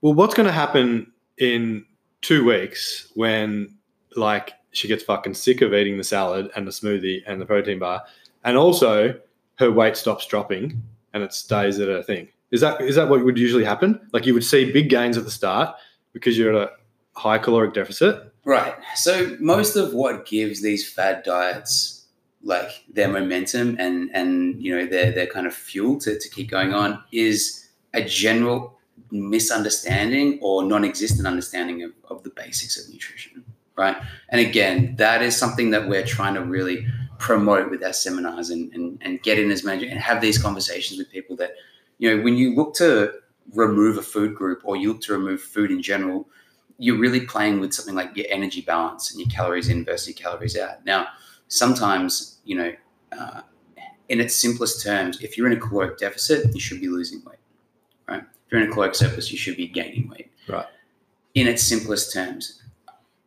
"Well, 0.00 0.14
what's 0.14 0.34
going 0.34 0.46
to 0.46 0.52
happen 0.52 1.12
in 1.38 1.84
two 2.20 2.44
weeks 2.44 3.10
when 3.14 3.76
like 4.16 4.52
she 4.72 4.88
gets 4.88 5.02
fucking 5.02 5.34
sick 5.34 5.62
of 5.62 5.72
eating 5.72 5.96
the 5.96 6.04
salad 6.04 6.50
and 6.56 6.66
the 6.66 6.70
smoothie 6.70 7.22
and 7.26 7.40
the 7.40 7.46
protein 7.46 7.78
bar, 7.78 8.02
and 8.48 8.56
also 8.56 9.14
her 9.56 9.70
weight 9.70 9.94
stops 9.94 10.26
dropping 10.26 10.82
and 11.12 11.22
it 11.22 11.34
stays 11.34 11.78
at 11.78 11.90
a 11.90 12.02
thing. 12.02 12.28
Is 12.50 12.62
that 12.62 12.80
is 12.80 12.96
that 12.96 13.10
what 13.10 13.22
would 13.22 13.36
usually 13.36 13.64
happen? 13.64 14.00
Like 14.14 14.24
you 14.24 14.32
would 14.32 14.44
see 14.44 14.72
big 14.72 14.88
gains 14.88 15.18
at 15.18 15.24
the 15.24 15.30
start 15.30 15.76
because 16.14 16.38
you're 16.38 16.56
at 16.56 16.68
a 16.68 16.72
high 17.20 17.36
caloric 17.36 17.74
deficit. 17.74 18.32
Right. 18.44 18.74
So 18.94 19.36
most 19.38 19.76
of 19.76 19.92
what 19.92 20.24
gives 20.24 20.62
these 20.62 20.90
fad 20.90 21.24
diets 21.24 22.06
like 22.42 22.84
their 22.90 23.08
momentum 23.08 23.76
and 23.78 24.10
and 24.14 24.62
you 24.62 24.74
know 24.74 24.86
their 24.86 25.12
their 25.12 25.26
kind 25.26 25.46
of 25.46 25.52
fuel 25.52 25.98
to, 26.00 26.18
to 26.18 26.28
keep 26.30 26.48
going 26.50 26.72
on 26.72 27.02
is 27.12 27.68
a 27.92 28.02
general 28.02 28.78
misunderstanding 29.10 30.38
or 30.40 30.62
non-existent 30.62 31.26
understanding 31.26 31.82
of, 31.82 31.92
of 32.08 32.22
the 32.22 32.30
basics 32.30 32.82
of 32.82 32.90
nutrition. 32.90 33.44
Right. 33.76 33.96
And 34.30 34.40
again, 34.40 34.96
that 34.96 35.20
is 35.20 35.36
something 35.36 35.70
that 35.70 35.86
we're 35.86 36.06
trying 36.06 36.34
to 36.34 36.42
really 36.42 36.86
promote 37.18 37.70
with 37.70 37.82
our 37.82 37.92
seminars 37.92 38.50
and, 38.50 38.72
and, 38.72 38.98
and 39.02 39.22
get 39.22 39.38
in 39.38 39.50
as 39.50 39.64
many 39.64 39.88
and 39.88 40.00
have 40.00 40.20
these 40.20 40.40
conversations 40.40 40.98
with 40.98 41.10
people 41.10 41.36
that, 41.36 41.52
you 41.98 42.08
know, 42.08 42.22
when 42.22 42.36
you 42.36 42.54
look 42.54 42.74
to 42.74 43.12
remove 43.54 43.98
a 43.98 44.02
food 44.02 44.34
group 44.34 44.60
or 44.64 44.76
you 44.76 44.92
look 44.92 45.00
to 45.02 45.12
remove 45.12 45.40
food 45.40 45.70
in 45.70 45.82
general, 45.82 46.28
you're 46.78 46.98
really 46.98 47.20
playing 47.20 47.58
with 47.60 47.74
something 47.74 47.94
like 47.94 48.16
your 48.16 48.26
energy 48.30 48.60
balance 48.60 49.10
and 49.10 49.20
your 49.20 49.28
calories 49.28 49.68
in 49.68 49.84
versus 49.84 50.08
your 50.08 50.14
calories 50.14 50.56
out. 50.56 50.84
Now, 50.84 51.08
sometimes, 51.48 52.38
you 52.44 52.56
know, 52.56 52.72
uh, 53.18 53.42
in 54.08 54.20
its 54.20 54.36
simplest 54.36 54.82
terms, 54.84 55.20
if 55.20 55.36
you're 55.36 55.48
in 55.48 55.56
a 55.56 55.60
caloric 55.60 55.98
deficit, 55.98 56.54
you 56.54 56.60
should 56.60 56.80
be 56.80 56.88
losing 56.88 57.22
weight, 57.24 57.38
right? 58.08 58.22
If 58.22 58.52
you're 58.52 58.62
in 58.62 58.68
a 58.68 58.72
caloric 58.72 58.94
surplus, 58.94 59.30
you 59.32 59.38
should 59.38 59.56
be 59.56 59.66
gaining 59.66 60.08
weight. 60.08 60.30
Right. 60.48 60.66
In 61.34 61.46
its 61.46 61.62
simplest 61.62 62.12
terms, 62.12 62.62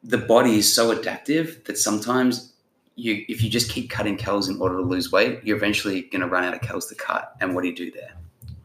the 0.04 0.18
body 0.18 0.58
is 0.58 0.74
so 0.74 0.92
adaptive 0.92 1.62
that 1.66 1.78
sometimes 1.78 2.51
you, 2.96 3.26
if 3.28 3.42
you 3.44 3.50
just 3.50 3.70
keep 3.70 3.90
cutting 3.90 4.18
calories 4.18 4.48
in 4.48 4.60
order 4.62 4.78
to 4.78 4.84
lose 4.84 5.12
weight, 5.12 5.40
you're 5.44 5.58
eventually 5.58 6.04
going 6.04 6.22
to 6.22 6.28
run 6.28 6.44
out 6.44 6.54
of 6.54 6.62
calories 6.62 6.86
to 6.88 6.96
cut. 6.96 7.36
And 7.42 7.56
what 7.56 7.62
do 7.62 7.70
you 7.70 7.76
do 7.76 7.92
there, 7.92 8.14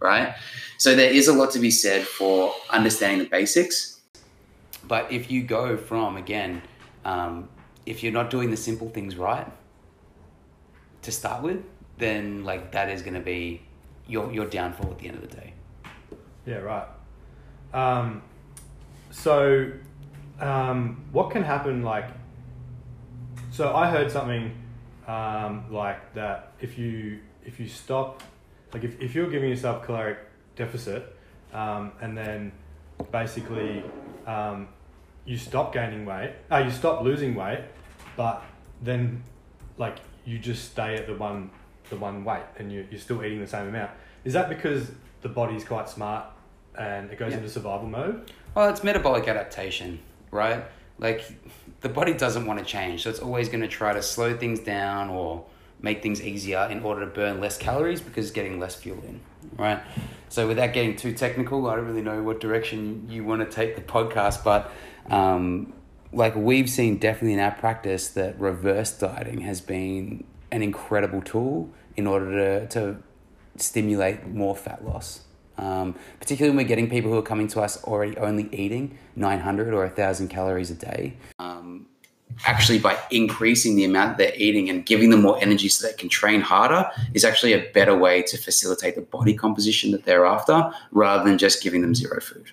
right? 0.01 0.35
So 0.79 0.95
there 0.95 1.11
is 1.11 1.29
a 1.29 1.33
lot 1.33 1.51
to 1.53 1.59
be 1.59 1.71
said 1.71 2.03
for 2.03 2.53
understanding 2.71 3.21
the 3.21 3.31
basics. 3.31 4.01
But 4.87 5.11
if 5.11 5.31
you 5.31 5.43
go 5.43 5.77
from 5.77 6.17
again, 6.17 6.63
um, 7.05 7.49
if 7.87 8.03
you're 8.03 8.13
not 8.13 8.31
doing 8.31 8.51
the 8.51 8.57
simple 8.57 8.89
things 8.91 9.17
right 9.17 9.47
to 11.03 11.13
start 11.13 11.43
with, 11.43 11.63
then 11.99 12.45
like 12.45 12.73
that 12.73 12.91
is 12.91 13.03
going 13.03 13.15
to 13.15 13.21
be 13.21 13.63
your 14.07 14.33
your 14.33 14.47
downfall 14.47 14.91
at 14.91 14.99
the 14.99 15.09
end 15.09 15.17
of 15.17 15.29
the 15.29 15.37
day. 15.37 15.55
Yeah, 16.47 16.59
right. 16.59 16.87
Um, 17.73 18.23
so, 19.11 19.71
um, 20.41 21.05
what 21.13 21.31
can 21.31 21.43
happen? 21.43 21.83
Like, 21.83 22.09
so 23.57 23.75
I 23.75 23.91
heard 23.91 24.11
something 24.11 24.53
um, 25.09 25.65
like 25.71 26.13
that. 26.15 26.53
If 26.61 26.77
you 26.79 27.21
if 27.45 27.59
you 27.59 27.69
stop, 27.69 28.23
like 28.75 28.85
if, 28.85 29.01
if 29.01 29.15
you're 29.15 29.31
giving 29.31 29.49
yourself 29.49 29.85
caloric 29.87 30.19
deficit, 30.57 31.17
um, 31.55 31.93
and 32.03 32.17
then 32.17 32.53
basically 33.11 33.83
um, 34.27 34.69
you 35.25 35.39
stop 35.39 35.73
gaining 35.73 36.05
weight, 36.05 36.33
uh, 36.53 36.59
you 36.59 36.71
stop 36.71 37.03
losing 37.03 37.35
weight, 37.35 37.61
but 38.17 38.43
then 38.83 39.23
like 39.79 39.97
you 40.27 40.39
just 40.39 40.71
stay 40.73 40.97
at 40.97 41.07
the 41.07 41.15
one 41.15 41.51
the 41.89 41.97
one 41.97 42.25
weight 42.25 42.43
and 42.59 42.71
you, 42.71 42.87
you're 42.91 43.01
still 43.01 43.25
eating 43.25 43.41
the 43.41 43.47
same 43.47 43.69
amount. 43.69 43.91
Is 44.25 44.33
that 44.35 44.49
because 44.49 44.91
the 45.23 45.29
body's 45.29 45.65
quite 45.65 45.89
smart 45.89 46.27
and 46.77 47.11
it 47.11 47.19
goes 47.19 47.31
Yeah. 47.31 47.39
into 47.39 47.49
survival 47.49 47.89
mode? 47.89 48.31
Well, 48.55 48.69
it's 48.69 48.83
metabolic 48.83 49.29
adaptation, 49.29 50.01
right? 50.31 50.65
Like 50.99 51.25
the 51.81 51.89
body 51.89 52.15
doesn't 52.15 52.47
want 52.47 52.59
to 52.59 52.65
change, 52.65 53.03
so 53.03 53.11
it's 53.11 53.21
always 53.21 53.49
going 53.49 53.61
to 53.61 53.69
try 53.69 53.93
to 53.93 54.03
slow 54.03 54.37
things 54.37 54.61
down 54.61 55.11
or 55.11 55.45
make 55.81 56.03
things 56.03 56.23
easier 56.23 56.67
in 56.71 56.83
order 56.83 57.01
to 57.01 57.07
burn 57.07 57.41
less 57.41 57.59
calories 57.59 58.01
because 58.01 58.27
it's 58.27 58.35
getting 58.35 58.59
less 58.59 58.75
fuel 58.75 59.03
in, 59.07 59.21
right? 59.57 59.83
So 60.29 60.49
without 60.49 60.73
getting 60.73 60.97
too 60.97 61.13
technical, 61.13 61.67
I 61.67 61.77
don't 61.77 61.87
really 61.87 62.03
know 62.03 62.23
what 62.23 62.41
direction 62.41 63.07
you 63.11 63.25
want 63.25 63.49
to 63.49 63.55
take 63.55 63.77
the 63.77 63.83
podcast, 63.83 64.43
but 64.43 64.73
um, 65.11 65.73
like 66.13 66.35
we've 66.35 66.69
seen 66.69 66.97
definitely 66.99 67.35
in 67.35 67.41
our 67.41 67.53
practice 67.53 68.09
that 68.11 68.41
reverse 68.41 68.93
dieting 68.93 69.43
has 69.43 69.61
been 69.61 70.25
an 70.51 70.63
incredible 70.63 71.21
tool 71.21 71.71
in 71.97 72.07
order 72.07 72.61
to, 72.61 72.67
to 72.69 72.97
stimulate 73.57 74.27
more 74.27 74.57
fat 74.57 74.85
loss. 74.85 75.21
Um, 75.59 75.95
particularly 76.21 76.55
when 76.55 76.65
we're 76.65 76.69
getting 76.69 76.91
people 76.91 77.11
who 77.11 77.17
are 77.17 77.23
coming 77.23 77.49
to 77.49 77.61
us 77.61 77.83
already 77.85 78.17
only 78.19 78.49
eating 78.53 78.99
900 79.17 79.73
or 79.73 79.85
1,000 79.87 80.29
calories 80.29 80.71
a 80.71 80.75
day. 80.75 81.15
Um, 81.39 81.87
actually, 82.45 82.79
by 82.79 82.99
increasing 83.11 83.77
the 83.77 83.85
amount 83.85 84.19
they're 84.19 84.35
eating 84.37 84.69
and 84.69 84.85
giving 84.85 85.11
them 85.11 85.23
more 85.23 85.39
energy 85.41 85.69
so 85.69 85.87
they 85.87 85.95
can 85.95 86.09
train 86.09 86.41
harder, 86.41 86.91
is 87.15 87.25
actually 87.25 87.55
a 87.55 87.71
better 87.73 87.97
way 87.97 88.23
to 88.23 88.37
facilitate 88.37 88.95
the 88.97 89.01
body 89.01 89.35
composition 89.35 89.93
that 89.93 90.05
they're 90.05 90.27
after 90.27 90.71
rather 90.91 91.25
than 91.25 91.39
just 91.39 91.63
giving 91.63 91.81
them 91.81 91.95
zero 91.95 92.21
food. 92.21 92.51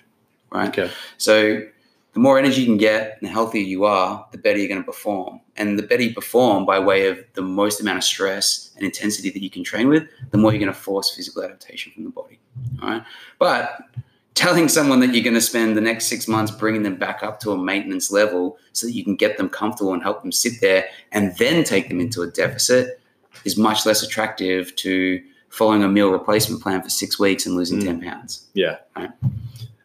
Right? 0.50 0.68
Okay. 0.68 0.90
So 1.18 1.66
the 2.14 2.20
more 2.20 2.38
energy 2.38 2.60
you 2.60 2.66
can 2.66 2.76
get 2.78 3.18
and 3.20 3.28
the 3.28 3.32
healthier 3.32 3.62
you 3.62 3.84
are, 3.84 4.26
the 4.32 4.38
better 4.38 4.56
you're 4.58 4.68
going 4.68 4.80
to 4.80 4.86
perform. 4.86 5.40
And 5.56 5.78
the 5.78 5.82
better 5.82 6.02
you 6.02 6.14
perform 6.14 6.64
by 6.64 6.78
way 6.78 7.08
of 7.08 7.18
the 7.34 7.42
most 7.42 7.80
amount 7.80 7.98
of 7.98 8.04
stress 8.04 8.70
and 8.76 8.84
intensity 8.84 9.30
that 9.30 9.42
you 9.42 9.50
can 9.50 9.62
train 9.64 9.88
with, 9.88 10.08
the 10.30 10.38
more 10.38 10.52
you're 10.52 10.60
going 10.60 10.72
to 10.72 10.78
force 10.78 11.14
physical 11.14 11.42
adaptation 11.42 11.92
from 11.92 12.04
the 12.04 12.10
body. 12.10 12.38
All 12.82 12.88
right. 12.88 13.02
But 13.38 13.78
telling 14.34 14.68
someone 14.68 15.00
that 15.00 15.12
you're 15.14 15.22
going 15.24 15.34
to 15.34 15.40
spend 15.40 15.76
the 15.76 15.80
next 15.80 16.06
six 16.06 16.26
months 16.26 16.50
bringing 16.52 16.82
them 16.82 16.96
back 16.96 17.22
up 17.22 17.40
to 17.40 17.52
a 17.52 17.58
maintenance 17.58 18.10
level 18.10 18.58
so 18.72 18.86
that 18.86 18.92
you 18.92 19.04
can 19.04 19.16
get 19.16 19.36
them 19.36 19.48
comfortable 19.48 19.92
and 19.92 20.02
help 20.02 20.22
them 20.22 20.32
sit 20.32 20.60
there 20.60 20.86
and 21.12 21.36
then 21.38 21.62
take 21.64 21.88
them 21.88 22.00
into 22.00 22.22
a 22.22 22.26
deficit 22.28 23.00
is 23.44 23.56
much 23.56 23.86
less 23.86 24.02
attractive 24.02 24.74
to 24.76 25.22
following 25.50 25.84
a 25.84 25.88
meal 25.88 26.10
replacement 26.10 26.60
plan 26.62 26.82
for 26.82 26.88
six 26.90 27.18
weeks 27.18 27.46
and 27.46 27.54
losing 27.54 27.78
Mm. 27.80 27.84
10 27.84 28.00
pounds. 28.02 28.46
Yeah. 28.54 28.78
Right. 28.96 29.10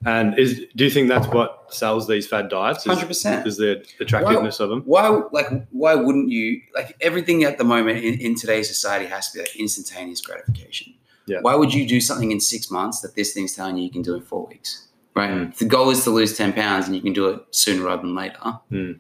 And 0.06 0.40
is 0.40 0.66
do 0.76 0.86
you 0.86 0.90
think 0.90 1.10
that's 1.10 1.28
what 1.28 1.74
sells 1.74 2.08
these 2.08 2.26
fad 2.26 2.48
diets? 2.50 2.86
100%. 2.88 3.46
Is 3.46 3.58
the 3.58 3.86
attractiveness 4.00 4.60
of 4.62 4.70
them? 4.70 4.82
why 4.86 5.08
like 5.32 5.48
why 5.72 5.94
wouldn't 5.96 6.30
you 6.30 6.62
like 6.74 6.96
everything 7.02 7.44
at 7.44 7.58
the 7.58 7.66
moment 7.66 7.98
in, 8.04 8.14
in 8.22 8.36
today's 8.36 8.68
society 8.70 9.06
has 9.08 9.30
to 9.32 9.38
be 9.38 9.42
like 9.42 9.56
instantaneous 9.58 10.22
gratification 10.22 10.94
Yeah. 11.26 11.40
why 11.42 11.54
would 11.56 11.74
you 11.74 11.86
do 11.86 12.00
something 12.00 12.32
in 12.32 12.40
six 12.40 12.72
months 12.72 13.02
that 13.02 13.16
this 13.16 13.34
thing's 13.34 13.54
telling 13.56 13.76
you 13.78 13.84
you 13.84 13.92
can 13.92 14.02
do 14.02 14.16
in 14.16 14.22
four 14.22 14.48
weeks 14.48 14.88
right 15.16 15.32
Mm. 15.32 15.58
the 15.58 15.66
goal 15.66 15.90
is 15.90 16.04
to 16.06 16.12
lose 16.12 16.32
10 16.38 16.54
pounds 16.54 16.86
and 16.88 16.96
you 16.96 17.02
can 17.02 17.12
do 17.14 17.28
it 17.32 17.42
sooner 17.52 17.84
rather 17.84 18.04
than 18.04 18.16
later 18.16 18.40
Mm. 18.72 19.00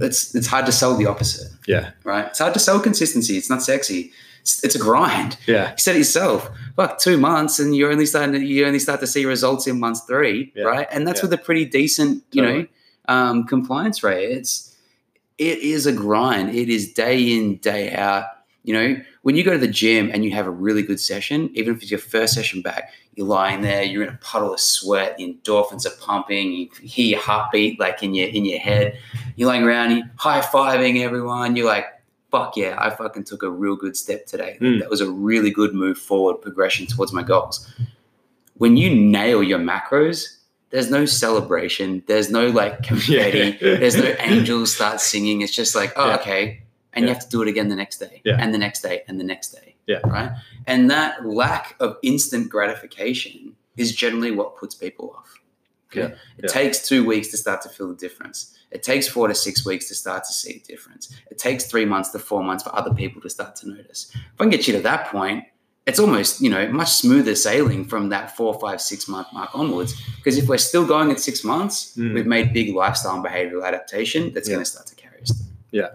it's 0.00 0.34
it's 0.34 0.46
hard 0.48 0.66
to 0.66 0.72
sell 0.72 0.96
the 0.96 1.06
opposite 1.06 1.48
Yeah. 1.66 1.90
right 2.04 2.26
it's 2.26 2.38
hard 2.40 2.52
to 2.54 2.60
sell 2.60 2.78
consistency 2.78 3.38
it's 3.38 3.48
not 3.50 3.62
sexy 3.62 4.12
it's, 4.40 4.62
it's 4.64 4.74
a 4.74 4.78
grind 4.78 5.36
Yeah. 5.46 5.70
you 5.72 5.78
said 5.78 5.94
it 5.96 5.98
yourself. 5.98 6.50
Fuck, 6.76 6.98
two 6.98 7.18
months, 7.18 7.58
and 7.58 7.74
you're 7.76 7.90
only 7.92 8.06
starting 8.06 8.32
to 8.32 8.40
you 8.44 8.66
only 8.66 8.78
start 8.78 9.00
to 9.00 9.06
see 9.06 9.24
results 9.26 9.66
in 9.66 9.78
month 9.78 10.06
three, 10.06 10.52
Yeah. 10.56 10.64
right? 10.64 10.86
And 10.90 11.06
that's 11.06 11.20
Yeah. 11.20 11.26
with 11.26 11.32
a 11.34 11.38
pretty 11.38 11.64
decent, 11.64 12.22
you 12.32 12.42
Totally. 12.42 12.62
know, 12.62 13.14
um, 13.14 13.44
compliance 13.44 14.02
rate. 14.02 14.30
It's 14.30 14.74
it 15.38 15.58
is 15.58 15.86
a 15.86 15.92
grind. 15.92 16.54
It 16.54 16.68
is 16.68 16.92
day 16.92 17.34
in, 17.36 17.56
day 17.56 17.92
out. 17.92 18.24
You 18.62 18.74
know, 18.74 18.96
when 19.22 19.36
you 19.36 19.42
go 19.42 19.52
to 19.52 19.58
the 19.58 19.66
gym 19.68 20.10
and 20.12 20.22
you 20.22 20.32
have 20.32 20.46
a 20.46 20.50
really 20.50 20.82
good 20.82 21.00
session, 21.00 21.48
even 21.54 21.74
if 21.74 21.80
it's 21.82 21.90
your 21.90 21.98
first 21.98 22.34
session 22.34 22.60
back, 22.60 22.92
you're 23.14 23.26
lying 23.26 23.62
there, 23.62 23.82
you're 23.82 24.02
in 24.02 24.10
a 24.10 24.18
puddle 24.20 24.52
of 24.52 24.60
sweat, 24.60 25.16
the 25.16 25.24
endorphins 25.34 25.86
are 25.86 25.96
pumping, 25.98 26.52
you 26.52 26.68
hear 26.82 27.06
your 27.06 27.20
heartbeat 27.20 27.80
like 27.80 28.02
in 28.02 28.14
your 28.14 28.28
in 28.28 28.44
your 28.44 28.58
head. 28.58 28.98
You're 29.36 29.48
lying 29.48 29.62
around, 29.62 29.92
you 29.92 30.02
high 30.16 30.40
fiving 30.42 31.00
everyone. 31.02 31.56
You're 31.56 31.66
like, 31.66 31.86
fuck 32.30 32.56
yeah, 32.56 32.76
I 32.78 32.90
fucking 32.90 33.24
took 33.24 33.42
a 33.42 33.50
real 33.50 33.76
good 33.76 33.96
step 33.96 34.26
today. 34.26 34.56
Mm. 34.60 34.80
That 34.80 34.90
was 34.90 35.00
a 35.00 35.10
really 35.10 35.50
good 35.50 35.74
move 35.74 35.98
forward, 35.98 36.40
progression 36.40 36.86
towards 36.86 37.12
my 37.12 37.22
goals. 37.22 37.68
When 38.56 38.76
you 38.76 38.94
nail 38.94 39.42
your 39.42 39.58
macros, 39.58 40.36
there's 40.70 40.90
no 40.90 41.06
celebration. 41.06 42.02
There's 42.06 42.30
no 42.30 42.48
like 42.48 42.82
confetti. 42.90 43.58
Yeah. 43.60 43.76
There's 43.76 43.96
no 43.96 44.14
angels 44.20 44.74
start 44.74 45.00
singing. 45.00 45.40
It's 45.40 45.52
just 45.54 45.74
like, 45.74 45.92
oh, 45.96 46.08
Yeah. 46.08 46.16
okay. 46.16 46.62
And 46.92 47.04
you 47.04 47.08
have 47.14 47.22
to 47.22 47.28
do 47.28 47.40
it 47.42 47.48
again 47.48 47.68
the 47.68 47.76
next 47.76 47.98
day, 47.98 48.20
Yeah. 48.24 48.36
and 48.38 48.52
the 48.52 48.58
next 48.58 48.82
day, 48.82 49.02
and 49.06 49.18
the 49.20 49.24
next 49.24 49.50
day. 49.52 49.76
Yeah. 49.86 50.00
Right. 50.04 50.30
And 50.66 50.90
that 50.90 51.24
lack 51.24 51.76
of 51.80 51.96
instant 52.02 52.48
gratification 52.50 53.54
is 53.76 53.94
generally 53.94 54.30
what 54.32 54.56
puts 54.56 54.74
people 54.74 55.14
off. 55.16 55.38
Okay. 55.90 56.00
Yeah. 56.00 56.06
It 56.38 56.44
Yeah. 56.44 56.48
takes 56.48 56.86
two 56.86 57.04
weeks 57.04 57.28
to 57.28 57.36
start 57.36 57.62
to 57.62 57.68
feel 57.68 57.88
the 57.88 57.94
difference. 57.94 58.56
It 58.70 58.82
takes 58.82 59.08
four 59.08 59.26
to 59.28 59.34
six 59.34 59.66
weeks 59.66 59.88
to 59.88 59.94
start 59.94 60.24
to 60.24 60.32
see 60.32 60.62
a 60.64 60.68
difference. 60.68 61.12
It 61.30 61.38
takes 61.38 61.66
three 61.66 61.84
months 61.84 62.10
to 62.10 62.18
four 62.18 62.42
months 62.44 62.62
for 62.62 62.74
other 62.74 62.94
people 62.94 63.20
to 63.22 63.30
start 63.30 63.56
to 63.56 63.68
notice. 63.68 64.10
If 64.14 64.20
I 64.40 64.44
can 64.44 64.50
get 64.50 64.66
you 64.68 64.74
to 64.74 64.80
that 64.82 65.08
point, 65.08 65.44
it's 65.86 65.98
almost, 65.98 66.40
you 66.40 66.50
know, 66.50 66.70
much 66.70 66.90
smoother 66.90 67.34
sailing 67.34 67.84
from 67.84 68.10
that 68.10 68.36
four, 68.36 68.58
five, 68.60 68.80
six 68.80 69.08
month 69.08 69.26
mark 69.32 69.50
onwards. 69.58 70.00
Because 70.16 70.38
if 70.38 70.46
we're 70.48 70.58
still 70.58 70.86
going 70.86 71.10
at 71.10 71.18
six 71.18 71.42
months, 71.42 71.96
Mm. 71.96 72.14
we've 72.14 72.26
made 72.26 72.52
big 72.52 72.74
lifestyle 72.74 73.16
and 73.16 73.24
behavioral 73.24 73.66
adaptation 73.66 74.32
that's 74.32 74.48
Yeah. 74.48 74.54
going 74.56 74.64
to 74.64 74.70
start 74.70 74.86
to 74.86 74.94
carry 74.94 75.20
us. 75.22 75.32
through. 75.32 75.46
Yeah. 75.72 75.88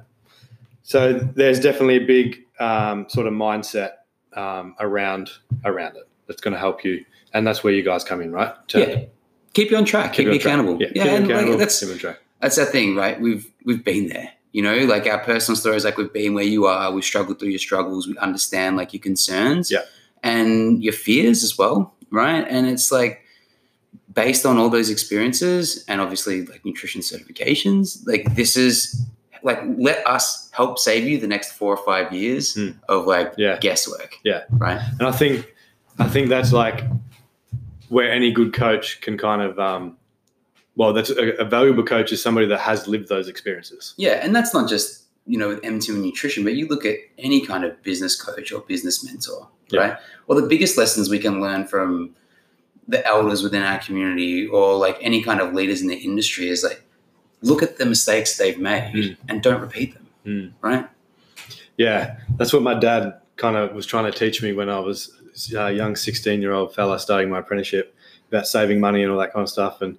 So 0.84 1.14
there's 1.14 1.60
definitely 1.60 1.98
a 1.98 2.06
big 2.06 2.42
um, 2.60 3.06
sort 3.10 3.28
of 3.28 3.34
mindset 3.34 3.92
um, 4.34 4.76
around 4.80 5.30
around 5.64 5.96
it 5.98 6.08
that's 6.28 6.42
going 6.42 6.54
to 6.54 6.60
help 6.60 6.84
you, 6.84 7.04
and 7.34 7.46
that's 7.48 7.64
where 7.64 7.72
you 7.74 7.84
guys 7.84 8.04
come 8.04 8.22
in, 8.22 8.32
right? 8.32 8.54
To 8.70 8.80
Yeah. 8.80 9.04
Keep 9.54 9.72
you 9.72 9.78
on 9.78 9.86
track. 9.86 10.14
Keep, 10.14 10.28
on 10.28 10.34
you 10.34 10.40
track. 10.40 10.54
accountable. 10.54 10.82
Yeah, 10.82 10.88
Yeah, 10.94 11.04
keep 11.20 11.30
you 11.30 11.36
and 11.36 11.50
like, 11.52 11.60
that's 11.60 11.80
keep 11.80 11.90
on 11.92 11.98
track. 11.98 12.20
That's 12.42 12.56
that 12.58 12.70
thing, 12.70 12.96
right? 12.96 13.20
We've 13.20 13.50
we've 13.66 13.84
been 13.84 14.08
there. 14.10 14.30
You 14.52 14.62
know, 14.62 14.78
like 14.86 15.06
our 15.08 15.20
personal 15.20 15.58
stories, 15.58 15.84
like 15.84 15.98
we've 15.98 16.14
been 16.14 16.34
where 16.34 16.44
you 16.46 16.66
are. 16.66 16.92
We've 16.92 17.04
struggled 17.04 17.40
through 17.40 17.50
your 17.50 17.60
struggles. 17.60 18.08
We 18.08 18.18
understand 18.20 18.78
like 18.78 18.94
your 18.94 19.02
concerns, 19.02 19.70
Yeah. 19.70 19.80
and 20.24 20.82
your 20.84 20.94
fears 20.94 21.44
as 21.44 21.58
well, 21.58 21.94
right? 22.10 22.46
And 22.50 22.66
it's 22.68 22.92
like 22.92 23.22
based 24.14 24.46
on 24.46 24.58
all 24.58 24.70
those 24.70 24.90
experiences, 24.90 25.84
and 25.90 26.00
obviously 26.00 26.46
like 26.46 26.64
nutrition 26.64 27.02
certifications. 27.02 28.08
Like 28.08 28.36
this 28.36 28.56
is 28.56 29.06
like 29.44 29.60
let 29.78 30.06
us 30.08 30.50
help 30.54 30.80
save 30.80 31.06
you 31.06 31.20
the 31.20 31.28
next 31.28 31.52
four 31.52 31.74
or 31.76 31.84
five 31.86 32.14
years 32.14 32.56
Hmm. 32.56 32.70
of 32.88 33.06
like 33.08 33.34
Yeah. 33.38 33.58
guesswork. 33.60 34.16
Yeah. 34.24 34.44
right. 34.52 34.80
And 35.00 35.08
I 35.08 35.12
think 35.12 35.46
I 36.00 36.08
think 36.08 36.30
that's 36.30 36.54
like 36.54 36.84
where 37.90 38.12
any 38.12 38.32
good 38.32 38.54
coach 38.54 39.02
can 39.02 39.18
kind 39.18 39.42
of 39.42 39.60
um, 39.60 39.98
well, 40.76 40.94
that's 40.94 41.10
a, 41.10 41.32
a 41.38 41.46
valuable 41.46 41.84
coach 41.84 42.12
is 42.12 42.22
somebody 42.22 42.48
that 42.48 42.60
has 42.60 42.88
lived 42.88 43.08
those 43.10 43.28
experiences. 43.28 43.94
Yeah, 43.98 44.20
and 44.24 44.36
that's 44.36 44.54
not 44.54 44.70
just 44.70 45.04
you 45.28 45.38
know 45.40 45.48
with 45.50 45.62
M2 45.62 45.90
and 45.90 46.02
nutrition, 46.04 46.44
but 46.44 46.54
you 46.56 46.68
look 46.68 46.86
at 46.86 46.98
any 47.18 47.46
kind 47.46 47.64
of 47.64 47.82
business 47.84 48.16
coach 48.22 48.52
or 48.52 48.62
business 48.62 49.04
mentor, 49.04 49.48
Yeah. 49.70 49.80
right? 49.80 49.98
Well, 50.28 50.40
the 50.42 50.48
biggest 50.48 50.78
lessons 50.78 51.10
we 51.10 51.20
can 51.20 51.42
learn 51.42 51.66
from 51.66 52.16
the 52.88 53.04
elders 53.08 53.42
within 53.42 53.64
our 53.64 53.80
community 53.80 54.46
or 54.46 54.78
like 54.78 54.98
any 55.02 55.24
kind 55.24 55.42
of 55.42 55.54
leaders 55.54 55.82
in 55.82 55.88
the 55.88 55.96
industry 55.96 56.50
is 56.50 56.64
like 56.64 56.84
look 57.42 57.64
at 57.64 57.78
the 57.78 57.86
mistakes 57.86 58.38
they've 58.38 58.60
made 58.60 58.94
Mm. 58.94 59.18
and 59.30 59.42
don't 59.42 59.60
repeat 59.62 59.94
them, 59.96 60.08
Mm. 60.26 60.52
right? 60.62 60.88
Yeah, 61.78 62.18
that's 62.38 62.54
what 62.54 62.62
my 62.62 62.74
dad 62.74 63.20
kind 63.38 63.58
of 63.58 63.74
was 63.74 63.86
trying 63.86 64.10
to 64.12 64.18
teach 64.18 64.42
me 64.42 64.54
when 64.54 64.70
I 64.70 64.80
was 64.80 65.12
a 65.58 65.72
young 65.72 65.96
16 65.96 66.42
year 66.42 66.54
old 66.54 66.74
fella 66.74 67.00
starting 67.00 67.30
my 67.30 67.40
apprenticeship 67.40 67.96
about 68.30 68.48
saving 68.48 68.80
money 68.80 69.04
and 69.04 69.12
all 69.12 69.18
that 69.20 69.34
kind 69.34 69.44
of 69.44 69.50
stuff. 69.50 69.82
And 69.82 69.98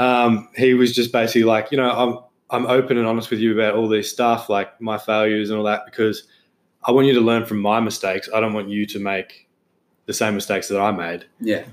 um, 0.00 0.48
he 0.56 0.74
was 0.74 0.94
just 0.94 1.12
basically 1.12 1.44
like, 1.44 1.70
you 1.70 1.76
know, 1.76 1.90
I'm, 1.90 2.18
I'm 2.64 2.66
open 2.66 2.96
and 2.98 3.06
honest 3.06 3.30
with 3.30 3.38
you 3.38 3.52
about 3.52 3.74
all 3.74 3.86
this 3.88 4.10
stuff, 4.10 4.48
like 4.48 4.80
my 4.80 4.98
failures 4.98 5.50
and 5.50 5.58
all 5.58 5.64
that, 5.66 5.84
because 5.84 6.24
I 6.84 6.90
want 6.92 7.06
you 7.06 7.14
to 7.14 7.20
learn 7.20 7.44
from 7.46 7.60
my 7.60 7.78
mistakes. 7.80 8.28
I 8.34 8.40
don't 8.40 8.52
want 8.54 8.68
you 8.70 8.86
to 8.86 8.98
make 8.98 9.48
the 10.06 10.12
same 10.14 10.34
mistakes 10.34 10.68
that 10.68 10.80
I 10.80 10.90
made. 10.90 11.26
Yeah, 11.38 11.64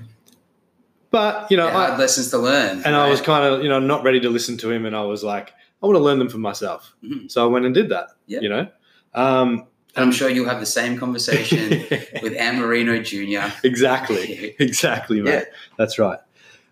But, 1.10 1.50
you 1.50 1.56
know, 1.56 1.66
yeah 1.66 1.76
I, 1.78 1.96
lessons 1.96 2.30
to 2.30 2.38
learn. 2.38 2.82
and 2.84 2.94
I 2.94 3.08
was 3.08 3.20
kind 3.20 3.44
of, 3.44 3.62
you 3.62 3.68
know, 3.68 3.80
not 3.80 4.04
ready 4.04 4.20
to 4.20 4.28
listen 4.30 4.56
to 4.58 4.70
him. 4.70 4.84
And 4.84 4.94
I 4.94 5.02
was 5.02 5.24
like, 5.24 5.52
I 5.82 5.86
want 5.86 5.96
to 5.96 6.02
learn 6.02 6.18
them 6.18 6.28
for 6.28 6.38
myself. 6.38 6.94
Mhm. 7.02 7.30
So 7.30 7.42
I 7.42 7.46
went 7.48 7.64
and 7.64 7.74
did 7.74 7.88
that, 7.88 8.10
Yeah. 8.26 8.40
you 8.40 8.48
know. 8.50 8.68
Um, 9.14 9.66
and 9.96 10.04
I'm 10.04 10.12
sure 10.12 10.28
you'll 10.28 10.48
have 10.48 10.60
the 10.60 10.66
same 10.66 10.98
conversation 10.98 11.70
with 12.22 12.36
Ant 12.36 12.58
Marino 12.58 13.00
Jr. 13.02 13.50
exactly, 13.64 14.54
exactly, 14.60 15.20
mate. 15.22 15.32
Yeah. 15.32 15.44
That's 15.78 15.98
right. 15.98 16.18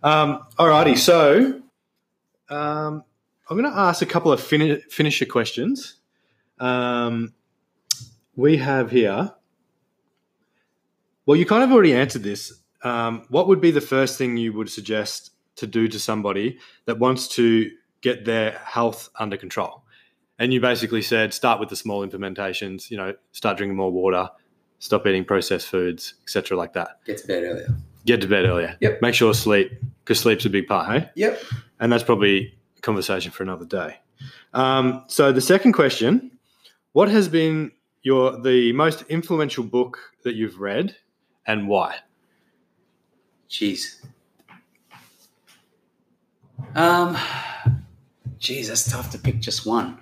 Um, 0.06 0.46
alrighty, 0.56 0.96
so 0.96 1.60
um, 2.48 3.02
I'm 3.50 3.58
going 3.58 3.68
to 3.68 3.76
ask 3.76 4.02
a 4.02 4.06
couple 4.06 4.30
of 4.30 4.40
fin- 4.40 4.80
finisher 4.88 5.26
questions. 5.26 5.96
Um, 6.60 7.34
we 8.36 8.58
have 8.58 8.92
here. 8.92 9.32
Well, 11.26 11.36
you 11.36 11.44
kind 11.44 11.64
of 11.64 11.72
already 11.72 11.92
answered 11.92 12.22
this 12.22 12.52
um, 12.84 13.26
what 13.30 13.48
would 13.48 13.60
be 13.60 13.72
the 13.72 13.80
first 13.80 14.16
thing 14.16 14.36
you 14.36 14.52
would 14.52 14.70
suggest 14.70 15.32
to 15.56 15.66
do 15.66 15.88
to 15.88 15.98
somebody 15.98 16.60
that 16.84 17.00
wants 17.00 17.26
to 17.30 17.72
get 18.00 18.24
their 18.24 18.52
health 18.52 19.08
under 19.18 19.36
control? 19.36 19.82
And 20.38 20.52
you 20.52 20.60
basically 20.60 21.02
said 21.02 21.34
start 21.34 21.58
with 21.58 21.68
the 21.68 21.74
small 21.74 22.06
implementations. 22.06 22.92
You 22.92 22.98
know, 22.98 23.14
start 23.32 23.56
drinking 23.56 23.76
more 23.76 23.90
water, 23.90 24.30
stop 24.78 25.04
eating 25.04 25.24
processed 25.24 25.66
foods, 25.66 26.14
etc., 26.22 26.56
like 26.56 26.74
that. 26.74 27.00
Get 27.04 27.18
to 27.18 27.26
bed 27.26 27.42
earlier. 27.42 27.74
Get 28.06 28.20
to 28.22 28.28
bed 28.28 28.44
earlier. 28.46 28.76
Yep. 28.80 29.02
Make 29.02 29.14
sure 29.14 29.34
sleep 29.34 29.72
because 30.04 30.20
sleep's 30.20 30.44
a 30.46 30.50
big 30.50 30.66
part. 30.66 30.88
Hey, 30.90 31.10
Yep. 31.16 31.42
and 31.80 31.92
that's 31.92 32.04
probably 32.04 32.54
a 32.78 32.80
conversation 32.80 33.30
for 33.32 33.42
another 33.42 33.64
day. 33.66 33.96
Um, 34.54 35.04
so 35.08 35.32
the 35.32 35.40
second 35.40 35.72
question: 35.72 36.30
What 36.92 37.08
has 37.10 37.28
been 37.28 37.72
your 38.02 38.40
the 38.40 38.72
most 38.72 39.02
influential 39.08 39.64
book 39.64 39.98
that 40.22 40.34
you've 40.36 40.60
read, 40.60 40.96
and 41.46 41.68
why? 41.68 41.96
Jeez. 43.50 44.02
Um, 46.74 47.16
geez, 48.38 48.68
that's 48.68 48.90
tough 48.90 49.10
to 49.10 49.18
pick 49.18 49.40
just 49.40 49.66
one. 49.66 49.98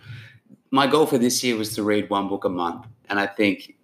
My 0.70 0.86
goal 0.86 1.06
for 1.06 1.18
this 1.18 1.42
year 1.44 1.56
was 1.56 1.74
to 1.76 1.82
read 1.82 2.10
one 2.10 2.28
book 2.28 2.44
a 2.44 2.48
month, 2.48 2.86
and 3.08 3.18
I 3.18 3.26
think 3.26 3.76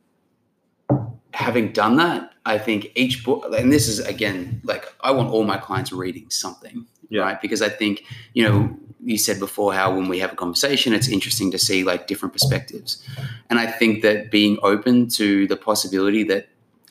having 1.32 1.72
done 1.72 1.96
that, 1.96 2.32
I 2.46 2.58
think 2.58 2.90
each 2.94 3.24
book, 3.24 3.46
and 3.56 3.72
this 3.72 3.88
is 3.88 3.98
again 4.00 4.60
like 4.64 4.84
I 5.02 5.10
want 5.12 5.30
all 5.30 5.44
my 5.44 5.56
clients 5.58 5.92
reading 5.92 6.28
something, 6.30 6.86
Yeah. 7.08 7.22
right? 7.22 7.40
Because 7.40 7.62
I 7.62 7.68
think 7.68 8.04
you 8.34 8.48
know 8.48 8.76
you 9.02 9.16
said 9.16 9.38
before 9.38 9.72
how 9.72 9.94
when 9.94 10.08
we 10.08 10.18
have 10.18 10.32
a 10.32 10.36
conversation, 10.36 10.92
it's 10.92 11.08
interesting 11.08 11.50
to 11.52 11.58
see 11.58 11.84
like 11.84 12.06
different 12.06 12.32
perspectives, 12.32 13.02
and 13.48 13.58
I 13.58 13.66
think 13.66 14.02
that 14.02 14.30
being 14.30 14.58
open 14.62 15.08
to 15.10 15.46
the 15.46 15.56
possibility 15.56 16.24
that 16.24 16.48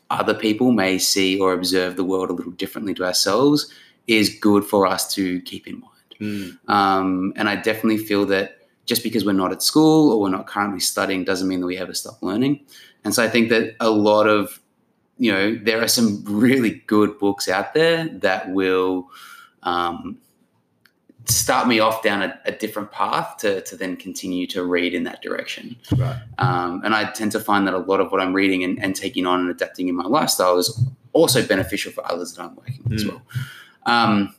other 0.10 0.34
people 0.34 0.72
may 0.72 0.98
see 0.98 1.40
or 1.40 1.54
observe 1.54 1.96
the 1.96 2.04
world 2.04 2.30
a 2.30 2.34
little 2.34 2.52
differently 2.54 2.94
to 2.96 3.04
ourselves 3.06 3.72
is 4.08 4.30
good 4.42 4.64
for 4.66 4.88
us 4.88 5.14
to 5.14 5.40
keep 5.42 5.68
in 5.68 5.80
mind. 5.82 6.58
Um, 6.68 7.32
and 7.36 7.48
I 7.48 7.56
definitely 7.56 8.00
feel 8.00 8.26
that 8.26 8.59
just 8.90 9.04
because 9.04 9.24
we're 9.24 9.42
not 9.44 9.52
at 9.52 9.62
school 9.62 10.12
or 10.12 10.20
we're 10.20 10.30
not 10.38 10.48
currently 10.48 10.80
studying 10.80 11.24
doesn't 11.24 11.48
mean 11.48 11.60
that 11.62 11.68
we 11.68 11.78
ever 11.78 11.94
stop 11.94 12.18
learning. 12.24 12.60
And 13.04 13.14
so 13.14 13.24
I 13.24 13.30
think 13.30 13.50
that 13.50 13.76
a 13.80 13.92
lot 13.92 14.26
of, 14.28 14.60
you 15.20 15.32
know, 15.32 15.56
there 15.56 15.80
are 15.82 15.88
some 15.88 16.24
really 16.26 16.82
good 16.88 17.20
books 17.20 17.48
out 17.48 17.74
there 17.76 18.08
that 18.26 18.50
will 18.52 19.08
um, 19.62 20.18
start 21.26 21.68
me 21.68 21.80
off 21.80 22.02
down 22.02 22.24
a, 22.24 22.40
a 22.46 22.52
different 22.52 22.92
path 22.92 23.38
to, 23.38 23.62
to 23.62 23.76
then 23.78 23.96
continue 23.96 24.48
to 24.48 24.64
read 24.66 24.96
in 24.96 25.04
that 25.04 25.22
direction. 25.22 25.76
Right. 25.96 26.20
Um, 26.40 26.82
and 26.84 26.96
I 26.96 27.12
tend 27.12 27.32
to 27.34 27.40
find 27.40 27.68
that 27.68 27.76
a 27.76 27.84
lot 27.92 28.00
of 28.02 28.12
what 28.12 28.20
I'm 28.22 28.34
reading 28.34 28.64
and, 28.64 28.82
and 28.84 28.96
taking 28.96 29.28
on 29.28 29.40
and 29.42 29.50
adapting 29.52 29.88
in 29.88 29.96
my 29.96 30.06
lifestyle 30.06 30.58
is 30.58 30.84
also 31.14 31.46
beneficial 31.46 31.92
for 31.92 32.04
others 32.12 32.34
that 32.34 32.42
I'm 32.44 32.56
working 32.56 32.82
with 32.84 32.94
as 32.94 33.04
Mm. 33.04 33.10
well. 33.10 33.22
Um, 33.86 34.36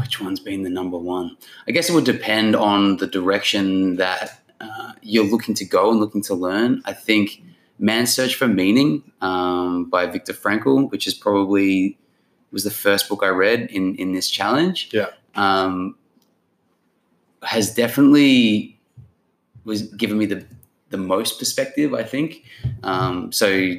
which 0.00 0.20
one's 0.20 0.40
been 0.40 0.62
the 0.62 0.70
number 0.70 0.98
one? 0.98 1.36
I 1.68 1.72
guess 1.72 1.88
it 1.88 1.94
would 1.94 2.04
depend 2.04 2.56
on 2.56 2.98
the 2.98 3.06
direction 3.06 3.96
that 3.96 4.40
uh, 4.60 4.92
you're 5.02 5.24
looking 5.24 5.54
to 5.56 5.64
go 5.64 5.90
and 5.90 6.00
looking 6.00 6.22
to 6.22 6.34
learn. 6.34 6.82
I 6.84 6.92
think 6.92 7.42
Man's 7.78 8.12
Search 8.12 8.34
for 8.34 8.46
Meaning 8.46 9.10
um, 9.20 9.86
by 9.86 10.06
Viktor 10.06 10.32
Frankl, 10.32 10.90
which 10.90 11.06
is 11.06 11.14
probably 11.14 11.98
was 12.52 12.64
the 12.64 12.70
first 12.70 13.08
book 13.08 13.20
I 13.22 13.28
read 13.28 13.68
in 13.70 13.96
in 13.96 14.12
this 14.12 14.30
challenge. 14.30 14.90
Yeah. 14.92 15.08
Um, 15.34 15.96
has 17.42 17.74
definitely 17.74 18.78
was 19.64 19.82
given 19.82 20.18
me 20.18 20.26
the 20.26 20.46
the 20.90 20.96
most 20.96 21.38
perspective. 21.38 21.94
I 21.94 22.04
think. 22.04 22.44
Um, 22.82 23.32
so 23.32 23.74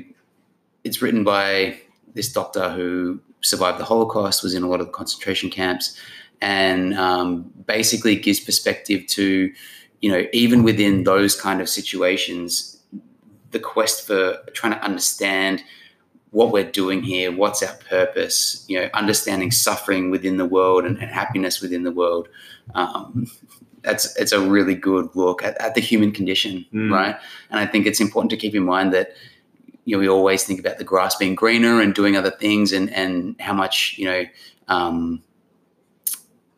it's 0.83 1.01
written 1.01 1.23
by 1.23 1.79
this 2.13 2.31
doctor 2.31 2.69
who 2.69 3.19
survived 3.45 3.79
the 3.79 3.85
Holocaust, 3.85 4.43
was 4.43 4.53
in 4.53 4.63
a 4.63 4.67
lot 4.67 4.79
of 4.81 4.87
the 4.87 4.91
concentration 4.93 5.49
camps, 5.49 5.97
and 6.41 6.93
um, 6.95 7.51
basically 7.65 8.15
gives 8.15 8.39
perspective 8.39 9.07
to, 9.07 9.51
you 10.01 10.11
know, 10.11 10.25
even 10.33 10.63
within 10.63 11.03
those 11.03 11.39
kind 11.39 11.61
of 11.61 11.69
situations, 11.69 12.77
the 13.51 13.59
quest 13.59 14.05
for 14.05 14.37
trying 14.53 14.73
to 14.73 14.83
understand 14.83 15.63
what 16.31 16.51
we're 16.51 16.69
doing 16.69 17.01
here, 17.01 17.31
what's 17.31 17.63
our 17.63 17.73
purpose, 17.89 18.65
you 18.67 18.77
know, 18.77 18.89
understanding 18.93 19.51
suffering 19.51 20.11
within 20.11 20.35
the 20.35 20.45
world 20.45 20.83
and, 20.83 20.97
and 20.97 21.09
happiness 21.09 21.61
within 21.61 21.83
the 21.83 21.91
world. 21.91 22.27
Um, 22.73 23.27
that's 23.83 24.13
it's 24.17 24.33
a 24.33 24.41
really 24.41 24.75
good 24.75 25.07
look 25.15 25.43
at, 25.43 25.55
at 25.61 25.75
the 25.75 25.81
human 25.81 26.11
condition, 26.11 26.65
Mm. 26.73 26.91
right? 26.91 27.15
And 27.49 27.59
I 27.59 27.65
think 27.65 27.85
it's 27.85 28.01
important 28.01 28.31
to 28.31 28.37
keep 28.37 28.53
in 28.55 28.63
mind 28.63 28.93
that 28.93 29.13
you 29.85 29.95
know 29.95 29.99
we 29.99 30.09
always 30.09 30.43
think 30.43 30.59
about 30.59 30.77
the 30.77 30.83
grass 30.83 31.15
being 31.15 31.35
greener 31.35 31.79
and 31.79 31.93
doing 31.93 32.17
other 32.17 32.31
things 32.31 32.73
and 32.73 32.91
and 32.93 33.39
how 33.39 33.53
much 33.53 33.95
you 33.97 34.05
know 34.05 34.25
um, 34.67 35.21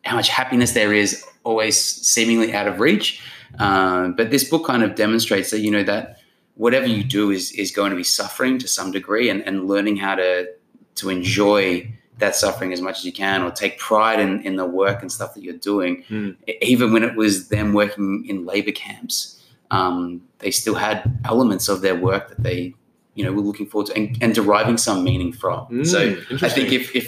how 0.04 0.16
much 0.16 0.28
happiness 0.28 0.72
there 0.72 0.92
is 0.92 1.24
always 1.44 1.78
seemingly 1.78 2.52
out 2.54 2.66
of 2.66 2.80
reach 2.80 3.22
um, 3.58 4.14
but 4.14 4.30
this 4.30 4.48
book 4.48 4.66
kind 4.66 4.82
of 4.82 4.94
demonstrates 4.94 5.50
that 5.50 5.60
you 5.60 5.70
know 5.70 5.84
that 5.84 6.18
whatever 6.54 6.86
you 6.86 7.04
do 7.04 7.30
is 7.30 7.52
is 7.52 7.70
going 7.70 7.90
to 7.90 7.96
be 7.96 8.04
suffering 8.04 8.58
to 8.58 8.66
some 8.66 8.90
degree 8.90 9.28
and, 9.28 9.42
and 9.42 9.68
learning 9.68 9.96
how 9.96 10.14
to 10.14 10.48
to 10.94 11.10
enjoy 11.10 11.88
that 12.18 12.34
suffering 12.34 12.72
as 12.72 12.80
much 12.80 12.98
as 12.98 13.04
you 13.04 13.12
can 13.12 13.42
or 13.42 13.50
take 13.52 13.78
pride 13.78 14.18
in, 14.18 14.42
in 14.42 14.56
the 14.56 14.66
work 14.66 15.02
and 15.02 15.12
stuff 15.12 15.34
that 15.34 15.42
you're 15.44 15.54
doing 15.54 16.02
Mm. 16.10 16.36
Even 16.62 16.92
when 16.92 17.04
it 17.04 17.14
was 17.14 17.48
them 17.48 17.74
working 17.74 18.24
in 18.26 18.44
labor 18.44 18.72
camps 18.72 19.40
um, 19.70 20.22
they 20.38 20.50
still 20.50 20.74
had 20.74 21.20
elements 21.24 21.68
of 21.68 21.82
their 21.82 21.94
work 21.94 22.30
that 22.30 22.42
they 22.42 22.74
you 23.18 23.24
know 23.24 23.32
we're 23.32 23.48
looking 23.50 23.66
forward 23.66 23.86
to 23.88 23.94
and, 23.98 24.16
and 24.22 24.34
deriving 24.34 24.78
some 24.78 25.02
meaning 25.02 25.32
from 25.32 25.66
Mm, 25.68 25.86
so 25.94 25.98
i 26.46 26.48
think 26.48 26.72
if, 26.72 26.94
if 26.94 27.06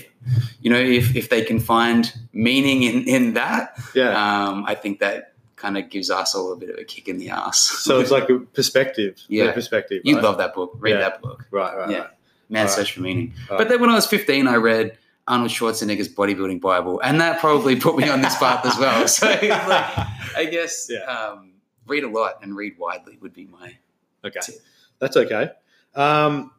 you 0.60 0.68
know 0.72 0.78
if, 1.00 1.14
if 1.14 1.28
they 1.28 1.42
can 1.50 1.60
find 1.60 2.12
meaning 2.32 2.82
in, 2.82 2.96
in 3.16 3.34
that 3.34 3.78
yeah. 3.94 4.10
um, 4.48 4.64
i 4.66 4.74
think 4.74 4.98
that 5.00 5.32
kind 5.54 5.76
of 5.78 5.88
gives 5.88 6.10
us 6.10 6.34
all 6.34 6.52
a 6.52 6.56
bit 6.56 6.70
of 6.70 6.78
a 6.78 6.84
kick 6.84 7.06
in 7.08 7.18
the 7.18 7.30
ass 7.30 7.58
so 7.86 8.00
it's 8.00 8.10
like 8.10 8.28
a 8.30 8.38
perspective. 8.38 9.12
Yeah. 9.28 9.52
perspective. 9.52 10.00
you 10.04 10.14
right? 10.16 10.24
love 10.24 10.38
that 10.38 10.52
book 10.54 10.70
read 10.80 10.92
Yeah. 10.94 11.00
that 11.06 11.22
book 11.22 11.46
Right. 11.50 11.76
Right. 11.76 11.90
Yeah. 11.90 11.98
right. 11.98 12.10
man's 12.48 12.70
All 12.72 12.78
right. 12.78 12.86
search 12.86 12.94
for 12.94 13.02
meaning 13.02 13.32
All 13.50 13.58
but 13.58 13.68
then 13.68 13.78
when 13.80 13.90
i 13.90 13.94
was 13.94 14.06
15 14.06 14.48
i 14.48 14.56
read 14.56 14.96
arnold 15.28 15.50
schwarzenegger's 15.50 16.08
bodybuilding 16.08 16.60
bible 16.60 16.98
and 17.04 17.20
that 17.20 17.40
probably 17.40 17.76
put 17.76 17.94
me 17.96 18.08
on 18.08 18.20
this 18.20 18.36
path 18.38 18.64
as 18.66 18.76
well 18.78 19.06
so 19.06 19.26
like, 19.42 19.42
i 20.36 20.48
guess 20.50 20.88
Yeah. 20.90 21.00
um, 21.14 21.52
read 21.86 22.04
a 22.04 22.08
lot 22.08 22.32
and 22.42 22.56
read 22.56 22.74
widely 22.78 23.16
would 23.22 23.32
be 23.34 23.46
my 23.46 23.76
Okay, 24.24 24.40
Tip. 24.42 24.56
that's 24.98 25.16
okay. 25.16 25.50
Um, 25.94 26.52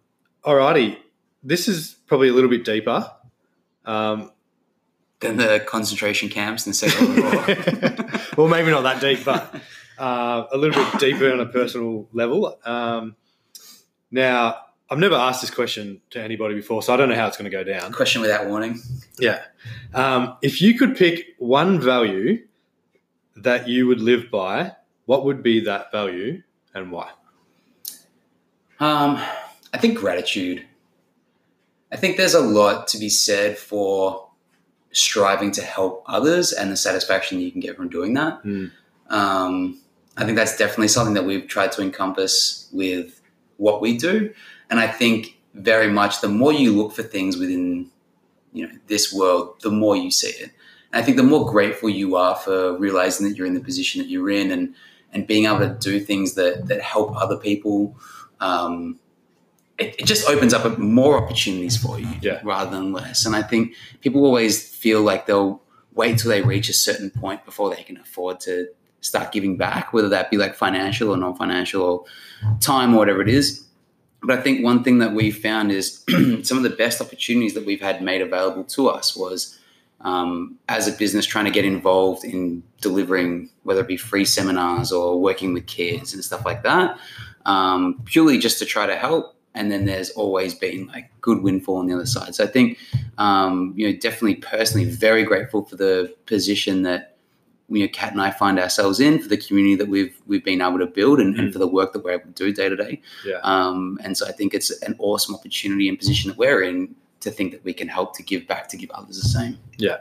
alrighty, 0.44 0.98
this 1.44 1.68
is 1.68 1.96
probably 2.08 2.30
a 2.30 2.34
little 2.34 2.50
bit 2.50 2.66
deeper. 2.66 3.12
Um, 3.86 4.32
than 5.22 5.38
the 5.38 5.64
concentration 5.66 6.30
camps 6.30 6.66
in 6.66 6.72
the 6.72 6.74
second 6.74 7.16
world 7.16 7.48
war 7.48 8.22
well, 8.38 8.48
maybe 8.48 8.72
not 8.72 8.82
that 8.82 9.00
deep, 9.00 9.24
but 9.24 9.56
uh, 9.98 10.46
a 10.52 10.58
little 10.58 10.84
bit 10.84 11.00
deeper 11.00 11.32
on 11.32 11.40
a 11.40 11.46
personal 11.46 12.08
level. 12.12 12.60
Um, 12.66 13.16
now, 14.10 14.58
I've 14.90 15.00
never 15.00 15.16
asked 15.16 15.42
this 15.42 15.52
question 15.52 16.02
to 16.10 16.22
anybody 16.22 16.56
before, 16.56 16.82
so 16.84 16.94
I 16.94 16.98
don't 16.98 17.08
know 17.08 17.16
how 17.16 17.28
it's 17.28 17.38
going 17.38 17.50
to 17.50 17.56
go 17.56 17.64
down. 17.64 17.94
question 17.94 18.22
without 18.22 18.48
warning 18.48 18.82
Yeah. 19.18 19.42
Um, 19.94 20.38
if 20.42 20.62
you 20.62 20.78
could 20.78 20.98
pick 20.98 21.28
one 21.38 21.80
value 21.80 22.46
that 23.38 23.70
you 23.70 23.88
would 23.88 24.02
live 24.02 24.30
by, 24.30 24.76
what 25.06 25.24
would 25.24 25.42
be 25.42 25.62
that 25.62 25.92
value 25.92 26.42
and 26.74 26.92
why? 26.92 27.12
Um, 28.82 29.24
I 29.74 29.78
think 29.78 29.98
gratitude. 29.98 30.66
I 31.92 31.98
think 31.98 32.18
there's 32.18 32.34
a 32.34 32.42
lot 32.42 32.88
to 32.90 32.98
be 32.98 33.10
said 33.10 33.58
for 33.58 34.28
striving 34.92 35.52
to 35.52 35.62
help 35.62 36.04
others 36.08 36.52
and 36.52 36.72
the 36.72 36.76
satisfaction 36.76 37.40
you 37.40 37.52
can 37.52 37.62
get 37.62 37.78
from 37.78 37.90
doing 37.90 38.16
that. 38.16 38.44
Mm. 38.44 38.72
Um, 39.10 39.80
I 40.18 40.26
think 40.26 40.36
that's 40.36 40.58
definitely 40.58 40.88
something 40.88 41.14
that 41.14 41.26
we've 41.26 41.48
tried 41.48 41.72
to 41.74 41.82
encompass 41.82 42.68
with 42.74 43.22
what 43.58 43.82
we 43.82 43.98
do. 43.98 44.34
And 44.70 44.80
I 44.80 44.88
think 44.88 45.38
very 45.54 45.90
much 45.90 46.22
the 46.22 46.28
more 46.28 46.52
you 46.52 46.76
look 46.76 46.94
for 46.94 47.04
things 47.04 47.38
within 47.38 47.90
you 48.52 48.68
know 48.68 48.74
this 48.88 49.14
world, 49.14 49.62
the 49.62 49.70
more 49.70 49.96
you 49.96 50.12
see 50.12 50.30
it. 50.30 50.52
And 50.92 51.02
I 51.02 51.04
think 51.04 51.18
the 51.18 51.24
more 51.24 51.50
grateful 51.50 51.90
you 51.90 52.16
are 52.16 52.36
for 52.36 52.78
realizing 52.78 53.28
that 53.28 53.38
you're 53.38 53.48
in 53.48 53.54
the 53.54 53.62
position 53.62 54.02
that 54.02 54.10
you're 54.10 54.30
in 54.30 54.52
and 54.52 54.74
and 55.14 55.28
being 55.28 55.46
able 55.46 55.60
to 55.60 55.78
do 55.80 56.00
things 56.00 56.34
that 56.34 56.68
that 56.68 56.82
help 56.82 57.16
other 57.16 57.38
people 57.38 57.96
um, 58.42 59.00
it, 59.78 59.96
it 60.00 60.06
just 60.06 60.28
opens 60.30 60.54
up 60.54 60.78
more 60.78 61.18
opportunities 61.24 61.78
for 61.78 62.00
you 62.00 62.08
Yeah. 62.22 62.42
rather 62.44 62.72
than 62.72 62.92
less. 62.92 63.26
And 63.26 63.36
I 63.36 63.42
think 63.42 63.74
people 64.02 64.26
always 64.26 64.68
feel 64.76 65.02
like 65.02 65.26
they'll 65.26 65.62
wait 65.94 66.18
till 66.20 66.30
they 66.30 66.42
reach 66.42 66.70
a 66.70 66.74
certain 66.74 67.10
point 67.10 67.46
before 67.46 67.74
they 67.74 67.84
can 67.84 67.98
afford 67.98 68.40
to 68.42 68.68
start 69.02 69.32
giving 69.32 69.58
back, 69.58 69.94
whether 69.94 70.10
that 70.10 70.30
be 70.30 70.38
like 70.38 70.56
financial 70.56 71.10
or 71.10 71.18
non-financial 71.18 71.82
or 71.82 72.06
time 72.60 72.94
or 72.94 72.98
whatever 72.98 73.22
it 73.22 73.30
is. 73.30 73.66
But 74.22 74.38
I 74.38 74.42
think 74.42 74.64
one 74.64 74.84
thing 74.84 75.00
that 75.00 75.14
we 75.14 75.32
found 75.32 75.72
is 75.72 76.04
some 76.44 76.58
of 76.58 76.64
the 76.64 76.70
best 76.78 77.02
opportunities 77.02 77.56
that 77.56 77.66
we've 77.66 77.82
had 77.82 78.04
made 78.04 78.22
available 78.22 78.64
to 78.66 78.88
us 78.90 79.16
was 79.16 79.58
um, 80.04 80.58
as 80.70 80.88
a 80.88 80.92
business 80.92 81.26
trying 81.26 81.46
to 81.46 81.52
get 81.52 81.66
involved 81.66 82.24
in 82.24 82.64
delivering, 82.82 83.50
whether 83.64 83.82
it 83.82 83.88
be 83.88 83.98
free 83.98 84.26
seminars 84.26 84.92
or 84.92 85.20
working 85.20 85.54
with 85.54 85.68
kids 85.68 86.14
and 86.14 86.24
stuff 86.24 86.46
like 86.46 86.64
that, 86.64 86.98
um, 87.46 88.02
purely 88.06 88.38
just 88.38 88.60
to 88.60 88.66
try 88.66 88.86
to 88.86 88.96
help 88.96 89.36
and 89.54 89.72
then 89.72 89.86
there's 89.86 90.10
always 90.12 90.56
been 90.56 90.88
like 90.88 91.10
good 91.20 91.42
windfall 91.42 91.78
on 91.78 91.88
the 91.88 91.94
other 91.94 92.06
side. 92.06 92.34
So 92.34 92.44
I 92.44 92.48
think, 92.48 92.78
um, 93.18 93.74
you 93.76 93.86
know, 93.88 93.98
definitely 93.98 94.36
personally 94.36 94.86
very 94.90 95.24
grateful 95.24 95.66
for 95.66 95.76
the 95.76 96.14
position 96.26 96.84
that 96.84 97.18
you 97.68 97.86
know 97.86 97.90
Kat 97.94 98.12
and 98.12 98.22
I 98.22 98.32
find 98.32 98.60
ourselves 98.60 99.00
in 99.00 99.20
for 99.20 99.30
the 99.30 99.38
community 99.38 99.76
that 99.76 99.88
we've 99.88 100.16
we've 100.28 100.44
been 100.44 100.62
able 100.62 100.80
to 100.80 100.86
build 100.86 101.20
and, 101.20 101.38
and 101.40 101.50
Mm. 101.50 101.54
for 101.54 101.60
the 101.60 101.68
work 101.68 101.94
that 101.94 102.04
we're 102.04 102.12
able 102.12 102.26
to 102.26 102.32
do 102.32 102.54
day 102.54 102.68
to 102.70 102.76
day. 102.76 103.02
Um, 103.44 103.98
and 104.04 104.18
so 104.18 104.28
I 104.28 104.32
think 104.34 104.54
it's 104.54 104.72
an 104.84 104.96
awesome 105.00 105.36
opportunity 105.36 105.88
and 105.88 105.98
position 105.98 106.30
that 106.30 106.38
we're 106.38 106.64
in 106.64 106.96
to 107.22 107.32
think 107.32 107.52
that 107.54 107.64
we 107.64 107.74
can 107.74 107.88
help 107.88 108.16
to 108.18 108.24
give 108.24 108.48
back 108.48 108.68
to 108.70 108.78
give 108.78 108.92
others 108.92 109.22
the 109.22 109.28
same. 109.30 109.58
Yeah, 109.78 109.98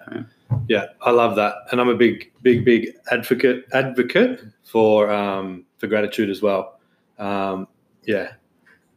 Yeah, 0.68 0.86
I 1.02 1.10
love 1.10 1.36
that, 1.36 1.54
and 1.70 1.80
I'm 1.80 1.88
a 1.88 1.94
big, 1.96 2.32
big, 2.42 2.64
big 2.64 2.88
advocate 3.10 3.66
advocate 3.72 4.42
for 4.64 5.10
um, 5.10 5.64
for 5.78 5.86
gratitude 5.86 6.28
as 6.30 6.42
well. 6.42 6.78
Um, 7.18 7.68
yeah, 8.04 8.32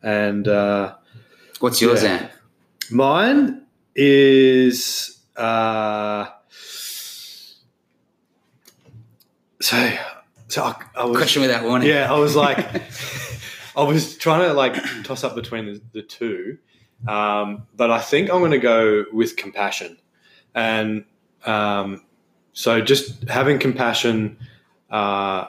and 0.02 0.48
uh, 0.48 0.96
What's 1.60 1.82
yours, 1.82 2.04
Yeah. 2.04 2.10
Ant? 2.16 2.32
mine 2.92 3.66
is 3.96 5.20
uh, 5.38 6.26
so 9.62 9.96
so 10.48 10.64
I, 10.64 10.76
I 10.96 11.06
was 11.06 11.18
Question 11.18 11.42
without 11.42 11.64
warning. 11.64 11.88
yeah, 11.90 12.12
I 12.14 12.18
was 12.20 12.36
like, 12.36 12.60
I 13.76 13.84
was 13.84 14.18
trying 14.18 14.42
to 14.48 14.54
like 14.54 14.76
toss 15.04 15.24
up 15.24 15.36
between 15.36 15.66
the, 15.66 15.82
the 15.94 16.02
two, 16.02 16.58
um, 17.08 17.68
but 17.76 17.92
I 17.92 18.00
think 18.00 18.30
I'm 18.30 18.40
going 18.40 18.52
to 18.52 18.60
go 18.60 19.06
with 19.12 19.36
compassion, 19.36 19.98
and 20.56 21.06
um, 21.46 22.04
so 22.54 22.82
just 22.82 23.28
having 23.30 23.60
compassion 23.60 24.38
uh, 24.90 25.48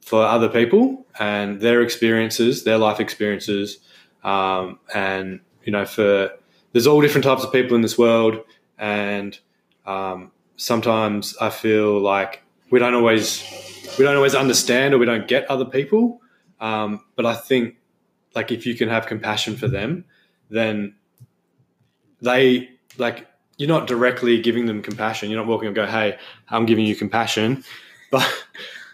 for 0.00 0.22
other 0.22 0.48
people 0.48 1.06
and 1.18 1.60
their 1.60 1.80
experiences, 1.80 2.64
their 2.64 2.78
life 2.78 3.00
experiences, 3.00 3.78
um, 4.22 4.78
and 4.94 5.40
you 5.64 5.72
know, 5.72 5.84
for 5.84 6.30
there's 6.72 6.86
all 6.86 7.00
different 7.00 7.24
types 7.24 7.42
of 7.42 7.52
people 7.52 7.74
in 7.74 7.82
this 7.82 7.96
world, 7.98 8.38
and 8.78 9.38
um, 9.86 10.30
sometimes 10.56 11.36
I 11.40 11.50
feel 11.50 12.00
like 12.00 12.42
we 12.70 12.78
don't 12.78 12.94
always 12.94 13.42
we 13.98 14.04
don't 14.04 14.16
always 14.16 14.34
understand 14.34 14.94
or 14.94 14.98
we 14.98 15.06
don't 15.06 15.28
get 15.28 15.50
other 15.50 15.64
people. 15.64 16.20
Um, 16.60 17.04
but 17.16 17.26
I 17.26 17.34
think 17.34 17.76
like 18.34 18.50
if 18.50 18.66
you 18.66 18.74
can 18.74 18.88
have 18.88 19.06
compassion 19.06 19.56
for 19.56 19.68
them, 19.68 20.04
then 20.50 20.94
they 22.20 22.70
like 22.98 23.26
you're 23.56 23.68
not 23.68 23.86
directly 23.86 24.40
giving 24.40 24.66
them 24.66 24.82
compassion. 24.82 25.30
You're 25.30 25.40
not 25.40 25.46
walking 25.46 25.68
and 25.68 25.76
go, 25.76 25.86
"Hey, 25.86 26.18
I'm 26.48 26.66
giving 26.66 26.84
you 26.86 26.96
compassion," 26.96 27.64
but 28.10 28.28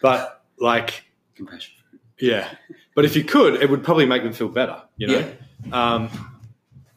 but 0.02 0.42
like 0.58 1.04
Compassion. 1.34 1.74
yeah. 2.18 2.50
But 2.94 3.04
if 3.04 3.16
you 3.16 3.24
could, 3.24 3.54
it 3.62 3.70
would 3.70 3.82
probably 3.82 4.04
make 4.04 4.22
them 4.22 4.32
feel 4.32 4.48
better. 4.48 4.82
You 4.96 5.06
know. 5.06 5.32
Um, 5.72 6.10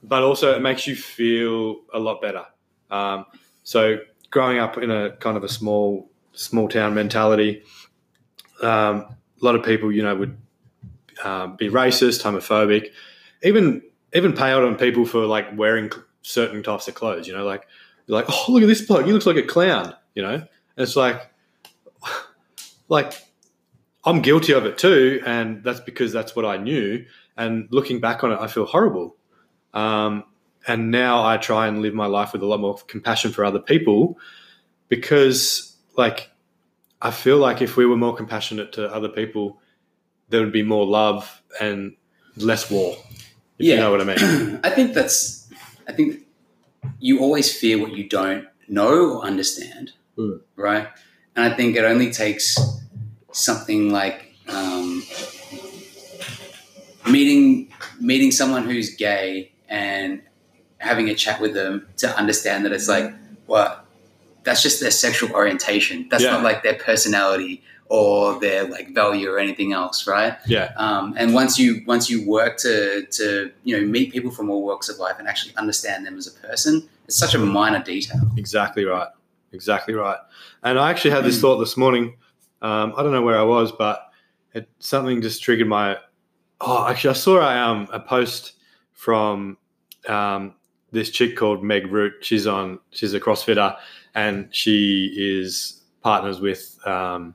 but 0.01 0.21
also, 0.23 0.53
it 0.55 0.61
makes 0.61 0.85
you 0.85 0.95
feel 0.95 1.77
a 1.93 1.99
lot 1.99 2.21
better. 2.21 2.45
Um, 2.91 3.25
so, 3.63 3.97
growing 4.29 4.59
up 4.59 4.77
in 4.77 4.91
a 4.91 5.11
kind 5.11 5.37
of 5.37 5.43
a 5.43 5.49
small 5.49 6.09
small 6.33 6.67
town 6.67 6.93
mentality, 6.93 7.63
um, 8.61 9.05
a 9.05 9.15
lot 9.41 9.55
of 9.55 9.63
people, 9.63 9.91
you 9.91 10.01
know, 10.03 10.15
would 10.15 10.37
um, 11.23 11.55
be 11.55 11.69
racist, 11.69 12.21
homophobic, 12.23 12.89
even 13.43 13.81
even 14.13 14.33
pay 14.33 14.51
out 14.51 14.63
on 14.63 14.75
people 14.75 15.05
for 15.05 15.25
like 15.25 15.57
wearing 15.57 15.91
certain 16.21 16.63
types 16.63 16.87
of 16.87 16.95
clothes. 16.95 17.27
You 17.27 17.33
know, 17.33 17.45
like 17.45 17.67
like 18.07 18.25
oh 18.29 18.45
look 18.49 18.63
at 18.63 18.67
this 18.67 18.81
bloke, 18.81 19.05
he 19.05 19.11
looks 19.11 19.25
like 19.25 19.37
a 19.37 19.43
clown. 19.43 19.93
You 20.15 20.23
know, 20.23 20.33
and 20.33 20.47
it's 20.77 20.95
like 20.95 21.29
like 22.89 23.13
I'm 24.05 24.21
guilty 24.21 24.53
of 24.53 24.65
it 24.65 24.77
too, 24.77 25.21
and 25.25 25.63
that's 25.63 25.79
because 25.79 26.11
that's 26.11 26.35
what 26.35 26.45
I 26.45 26.57
knew. 26.57 27.05
And 27.37 27.67
looking 27.71 27.99
back 27.99 28.23
on 28.23 28.31
it, 28.31 28.39
I 28.39 28.47
feel 28.47 28.65
horrible. 28.65 29.15
Um, 29.73 30.25
and 30.67 30.91
now 30.91 31.25
I 31.25 31.37
try 31.37 31.67
and 31.67 31.81
live 31.81 31.93
my 31.93 32.05
life 32.05 32.33
with 32.33 32.41
a 32.41 32.45
lot 32.45 32.59
more 32.59 32.75
compassion 32.87 33.31
for 33.31 33.43
other 33.43 33.59
people 33.59 34.17
because, 34.87 35.75
like, 35.97 36.29
I 37.01 37.11
feel 37.11 37.37
like 37.37 37.61
if 37.61 37.75
we 37.75 37.85
were 37.85 37.97
more 37.97 38.15
compassionate 38.15 38.73
to 38.73 38.87
other 38.93 39.09
people, 39.09 39.59
there 40.29 40.41
would 40.41 40.53
be 40.53 40.63
more 40.63 40.85
love 40.85 41.41
and 41.59 41.95
less 42.37 42.69
war. 42.69 42.95
If 43.59 43.65
you 43.67 43.75
know 43.77 43.91
what 43.91 44.01
I 44.01 44.03
mean. 44.05 44.59
I 44.63 44.69
think 44.69 44.93
that's. 44.93 45.49
I 45.87 45.91
think 45.93 46.21
you 46.99 47.19
always 47.19 47.55
fear 47.55 47.79
what 47.79 47.93
you 47.93 48.07
don't 48.09 48.47
know 48.67 49.17
or 49.17 49.25
understand, 49.25 49.91
Mm. 50.17 50.41
right? 50.55 50.87
And 51.35 51.45
I 51.51 51.55
think 51.55 51.75
it 51.75 51.83
only 51.83 52.11
takes 52.11 52.57
something 53.31 53.91
like 53.91 54.35
um, 54.47 55.03
meeting 57.09 57.71
meeting 57.99 58.31
someone 58.31 58.63
who's 58.63 58.95
gay 58.95 59.51
and 59.67 60.21
having 60.77 61.09
a 61.09 61.15
chat 61.15 61.39
with 61.41 61.53
them 61.53 61.87
to 61.97 62.07
understand 62.17 62.65
that 62.65 62.71
it's 62.73 62.87
like, 62.89 63.13
what? 63.45 63.82
That's 64.43 64.61
just 64.61 64.79
their 64.81 64.91
sexual 64.91 65.31
orientation. 65.31 66.07
That's 66.09 66.23
Yeah. 66.23 66.31
not 66.31 66.43
like 66.43 66.63
their 66.63 66.75
personality 66.75 67.63
or 67.89 68.39
their 68.39 68.63
like 68.67 68.93
value 68.93 69.29
or 69.29 69.37
anything 69.39 69.71
else, 69.73 70.07
right? 70.07 70.37
Yeah, 70.47 70.71
Um, 70.77 71.13
and 71.17 71.33
once 71.33 71.59
you 71.59 71.81
once 71.85 72.09
you 72.09 72.27
work 72.27 72.57
to 72.59 73.05
to 73.11 73.51
you 73.63 73.79
know 73.79 73.85
meet 73.85 74.11
people 74.11 74.31
from 74.31 74.49
all 74.49 74.63
walks 74.63 74.89
of 74.89 74.97
life 74.97 75.15
and 75.19 75.27
actually 75.27 75.55
understand 75.57 76.05
them 76.05 76.17
as 76.17 76.27
a 76.27 76.31
person, 76.47 76.87
it's 77.07 77.15
such 77.17 77.35
a 77.35 77.39
minor 77.39 77.83
detail. 77.83 78.21
exactly 78.37 78.85
right. 78.85 79.09
Exactly 79.51 79.93
right. 79.93 80.17
And 80.63 80.79
I 80.79 80.89
actually 80.89 81.11
had 81.11 81.23
this 81.23 81.39
thought 81.39 81.57
this 81.57 81.77
morning. 81.77 82.15
Um, 82.63 82.93
I 82.97 83.03
don't 83.03 83.11
know 83.11 83.21
where 83.21 83.37
I 83.37 83.43
was, 83.43 83.71
but 83.71 84.09
it 84.53 84.67
something 84.79 85.21
just 85.21 85.43
triggered 85.43 85.67
my. 85.67 85.97
Oh, 86.61 86.87
actually, 86.87 87.11
I 87.11 87.13
saw 87.13 87.37
a, 87.39 87.55
um, 87.57 87.87
a 87.91 87.99
post 87.99 88.53
from 88.93 89.57
um, 90.07 90.55
this 90.91 91.09
chick 91.11 91.35
called 91.37 91.63
Meg 91.63 91.91
Root. 91.91 92.13
She's 92.21 92.47
on. 92.47 92.79
She's 92.91 93.13
a 93.13 93.19
CrossFitter, 93.19 93.77
and 94.15 94.53
she 94.53 95.13
is 95.17 95.81
partners 96.01 96.39
with. 96.39 96.77
Um, 96.85 97.33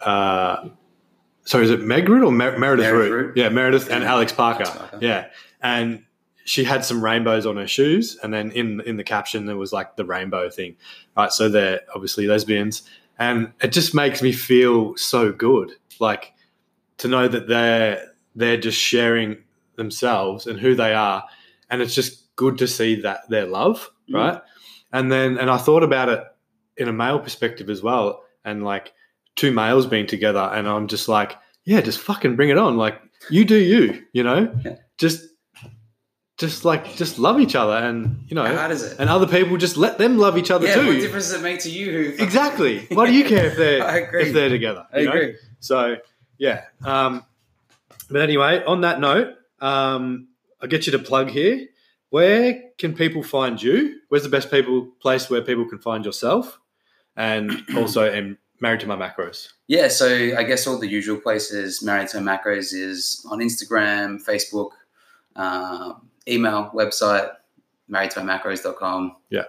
uh, 0.00 0.68
sorry, 1.44 1.64
is 1.64 1.70
it 1.70 1.80
Meg 1.80 2.08
Root 2.08 2.24
or 2.24 2.32
Mer- 2.32 2.58
Meredith, 2.58 2.84
Meredith 2.84 2.92
Root? 3.12 3.26
Root. 3.26 3.36
Yeah, 3.36 3.48
Meredith 3.48 3.90
and 3.90 4.04
Alex 4.04 4.32
Parker. 4.32 4.64
Alex 4.64 4.76
Parker. 4.78 4.98
Yeah, 5.00 5.26
and 5.62 6.04
she 6.44 6.64
had 6.64 6.84
some 6.84 7.02
rainbows 7.04 7.46
on 7.46 7.56
her 7.56 7.68
shoes, 7.68 8.18
and 8.22 8.32
then 8.34 8.50
in 8.52 8.80
in 8.82 8.96
the 8.96 9.04
caption 9.04 9.46
there 9.46 9.56
was 9.56 9.72
like 9.72 9.96
the 9.96 10.04
rainbow 10.04 10.50
thing, 10.50 10.76
right? 11.16 11.32
So 11.32 11.48
they're 11.48 11.80
obviously 11.94 12.26
lesbians, 12.26 12.82
and 13.18 13.52
it 13.62 13.72
just 13.72 13.94
makes 13.94 14.22
me 14.22 14.32
feel 14.32 14.96
so 14.96 15.32
good, 15.32 15.72
like 16.00 16.32
to 16.98 17.08
know 17.08 17.28
that 17.28 17.46
they're 17.48 18.08
they're 18.34 18.56
just 18.56 18.78
sharing 18.78 19.36
themselves 19.76 20.46
and 20.46 20.58
who 20.58 20.74
they 20.74 20.94
are, 20.94 21.24
and 21.70 21.80
it's 21.80 21.94
just 21.94 22.34
good 22.34 22.58
to 22.58 22.66
see 22.66 22.96
that 23.02 23.28
their 23.28 23.46
love, 23.46 23.88
Mm. 24.10 24.42
And 24.92 25.10
then 25.10 25.38
and 25.38 25.50
I 25.50 25.56
thought 25.56 25.82
about 25.82 26.08
it 26.08 26.22
in 26.76 26.88
a 26.88 26.92
male 26.92 27.18
perspective 27.18 27.70
as 27.70 27.82
well, 27.82 28.22
and 28.44 28.62
like 28.64 28.92
two 29.36 29.50
males 29.52 29.86
being 29.86 30.06
together, 30.06 30.40
and 30.52 30.68
I'm 30.68 30.86
just 30.88 31.08
like, 31.08 31.36
yeah, 31.64 31.80
just 31.80 31.98
fucking 32.00 32.36
bring 32.36 32.50
it 32.50 32.58
on, 32.58 32.76
like 32.76 33.00
you 33.30 33.44
do 33.44 33.56
you, 33.56 34.02
you 34.12 34.22
know, 34.22 34.52
Yeah. 34.64 34.76
just 34.98 35.24
just 36.38 36.64
like 36.64 36.96
just 36.96 37.18
love 37.18 37.40
each 37.40 37.54
other, 37.54 37.74
and 37.76 38.24
you 38.28 38.34
know, 38.34 38.44
How 38.44 38.56
hard 38.56 38.70
is 38.72 38.82
it? 38.82 38.98
and 38.98 39.08
other 39.08 39.26
people 39.26 39.56
just 39.56 39.76
let 39.76 39.98
them 39.98 40.18
love 40.18 40.36
each 40.36 40.50
other 40.50 40.66
yeah, 40.66 40.74
too. 40.74 40.86
what 40.88 40.94
difference 41.00 41.30
does 41.30 41.40
it 41.40 41.42
make 41.42 41.60
to 41.60 41.70
you? 41.70 41.92
Who 42.16 42.22
Exactly. 42.22 42.86
What 42.90 43.06
do 43.06 43.12
you 43.12 43.24
care 43.24 43.46
if 43.46 43.56
they're 43.56 43.86
agree. 44.04 44.22
if 44.24 44.32
they're 44.34 44.48
together? 44.48 44.86
I 44.92 44.98
you 45.00 45.06
know? 45.06 45.12
agree. 45.12 45.36
So 45.60 45.96
yeah. 46.38 46.64
Um, 46.84 47.24
but 48.10 48.22
anyway, 48.22 48.62
on 48.66 48.80
that 48.80 48.98
note, 49.00 49.34
um, 49.60 50.28
I'll 50.60 50.68
get 50.68 50.86
you 50.86 50.92
to 50.92 50.98
plug 50.98 51.28
here. 51.30 51.68
Where 52.12 52.62
can 52.76 52.94
people 52.94 53.22
find 53.22 53.60
you? 53.62 53.98
Where's 54.10 54.22
the 54.22 54.28
best 54.28 54.50
people 54.50 54.86
place 55.00 55.30
where 55.30 55.40
people 55.40 55.66
can 55.66 55.78
find 55.78 56.04
yourself? 56.04 56.60
And 57.16 57.64
also, 57.76 58.04
am 58.04 58.36
married 58.60 58.80
to 58.80 58.86
my 58.86 58.96
macros. 58.96 59.48
Yeah, 59.66 59.88
so 59.88 60.06
I 60.36 60.42
guess 60.42 60.66
all 60.66 60.78
the 60.78 60.86
usual 60.86 61.18
places. 61.18 61.82
Married 61.82 62.08
to 62.08 62.20
my 62.20 62.36
Macros 62.36 62.74
is 62.74 63.26
on 63.30 63.38
Instagram, 63.38 64.22
Facebook, 64.22 64.72
um, 65.36 66.06
email, 66.28 66.70
website, 66.74 67.30
married 67.88 68.10
to 68.10 68.20
macros.com. 68.20 69.16
Yeah. 69.30 69.44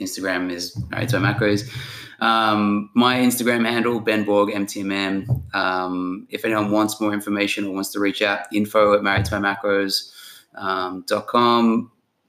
Instagram 0.00 0.50
is 0.50 0.76
married 0.90 1.10
to 1.10 1.18
macros. 1.18 1.70
Um, 2.18 2.90
my 2.96 3.18
Instagram 3.18 3.64
handle, 3.64 4.00
Ben 4.00 4.24
Borg, 4.24 4.50
MTMM. 4.50 5.54
Um, 5.54 6.26
if 6.30 6.44
anyone 6.44 6.72
wants 6.72 7.00
more 7.00 7.14
information 7.14 7.64
or 7.64 7.74
wants 7.74 7.92
to 7.92 8.00
reach 8.00 8.22
out, 8.22 8.40
info 8.52 8.94
at 8.94 9.04
married 9.04 9.26
to 9.26 9.36
macros 9.36 10.12
um. 10.56 11.04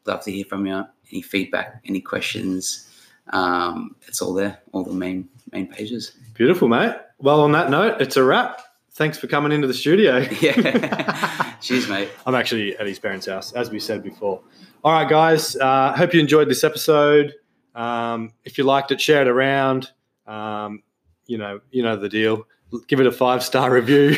Love 0.10 0.24
to 0.24 0.32
hear 0.32 0.44
from 0.44 0.66
you. 0.66 0.84
Any 1.12 1.22
feedback, 1.22 1.84
any 1.86 2.02
questions. 2.02 2.90
Um, 3.32 3.96
it's 4.08 4.24
all 4.24 4.34
there, 4.34 4.60
all 4.72 4.84
the 4.84 4.92
main 4.92 5.30
main 5.52 5.68
pages. 5.68 6.14
Beautiful, 6.34 6.68
mate. 6.68 6.96
Well, 7.20 7.42
on 7.42 7.52
that 7.52 7.70
note, 7.70 8.02
it's 8.02 8.18
a 8.18 8.24
wrap. 8.24 8.60
Thanks 8.94 9.20
for 9.20 9.28
coming 9.28 9.52
into 9.52 9.68
the 9.68 9.74
studio. 9.74 10.26
Yeah. 10.42 11.56
Cheers, 11.62 11.88
mate. 11.90 12.10
I'm 12.26 12.34
actually 12.34 12.76
at 12.78 12.88
his 12.88 12.98
parents' 12.98 13.28
house, 13.28 13.52
as 13.52 13.70
we 13.70 13.80
said 13.80 14.02
before. 14.02 14.42
All 14.84 14.94
right, 14.94 15.08
guys. 15.08 15.56
Uh, 15.56 15.94
hope 15.94 16.14
you 16.14 16.20
enjoyed 16.22 16.50
this 16.50 16.64
episode. 16.64 17.36
Um, 17.76 18.34
if 18.46 18.58
you 18.58 18.64
liked 18.64 18.92
it, 18.92 19.00
share 19.00 19.22
it 19.22 19.28
around. 19.28 19.92
Um, 20.26 20.82
you 21.28 21.38
know, 21.38 21.60
you 21.70 21.84
know 21.84 21.98
the 21.98 22.10
deal. 22.10 22.48
Give 22.88 23.00
it 23.00 23.06
a 23.06 23.12
five 23.12 23.44
star 23.44 23.72
review. 23.72 24.16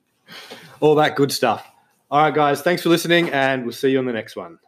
All 0.80 0.94
that 0.94 1.14
good 1.16 1.32
stuff. 1.32 1.68
All 2.10 2.22
right, 2.22 2.34
guys, 2.34 2.62
thanks 2.62 2.82
for 2.82 2.88
listening, 2.88 3.30
and 3.30 3.64
we'll 3.64 3.72
see 3.72 3.90
you 3.90 3.98
on 3.98 4.06
the 4.06 4.12
next 4.12 4.36
one. 4.36 4.58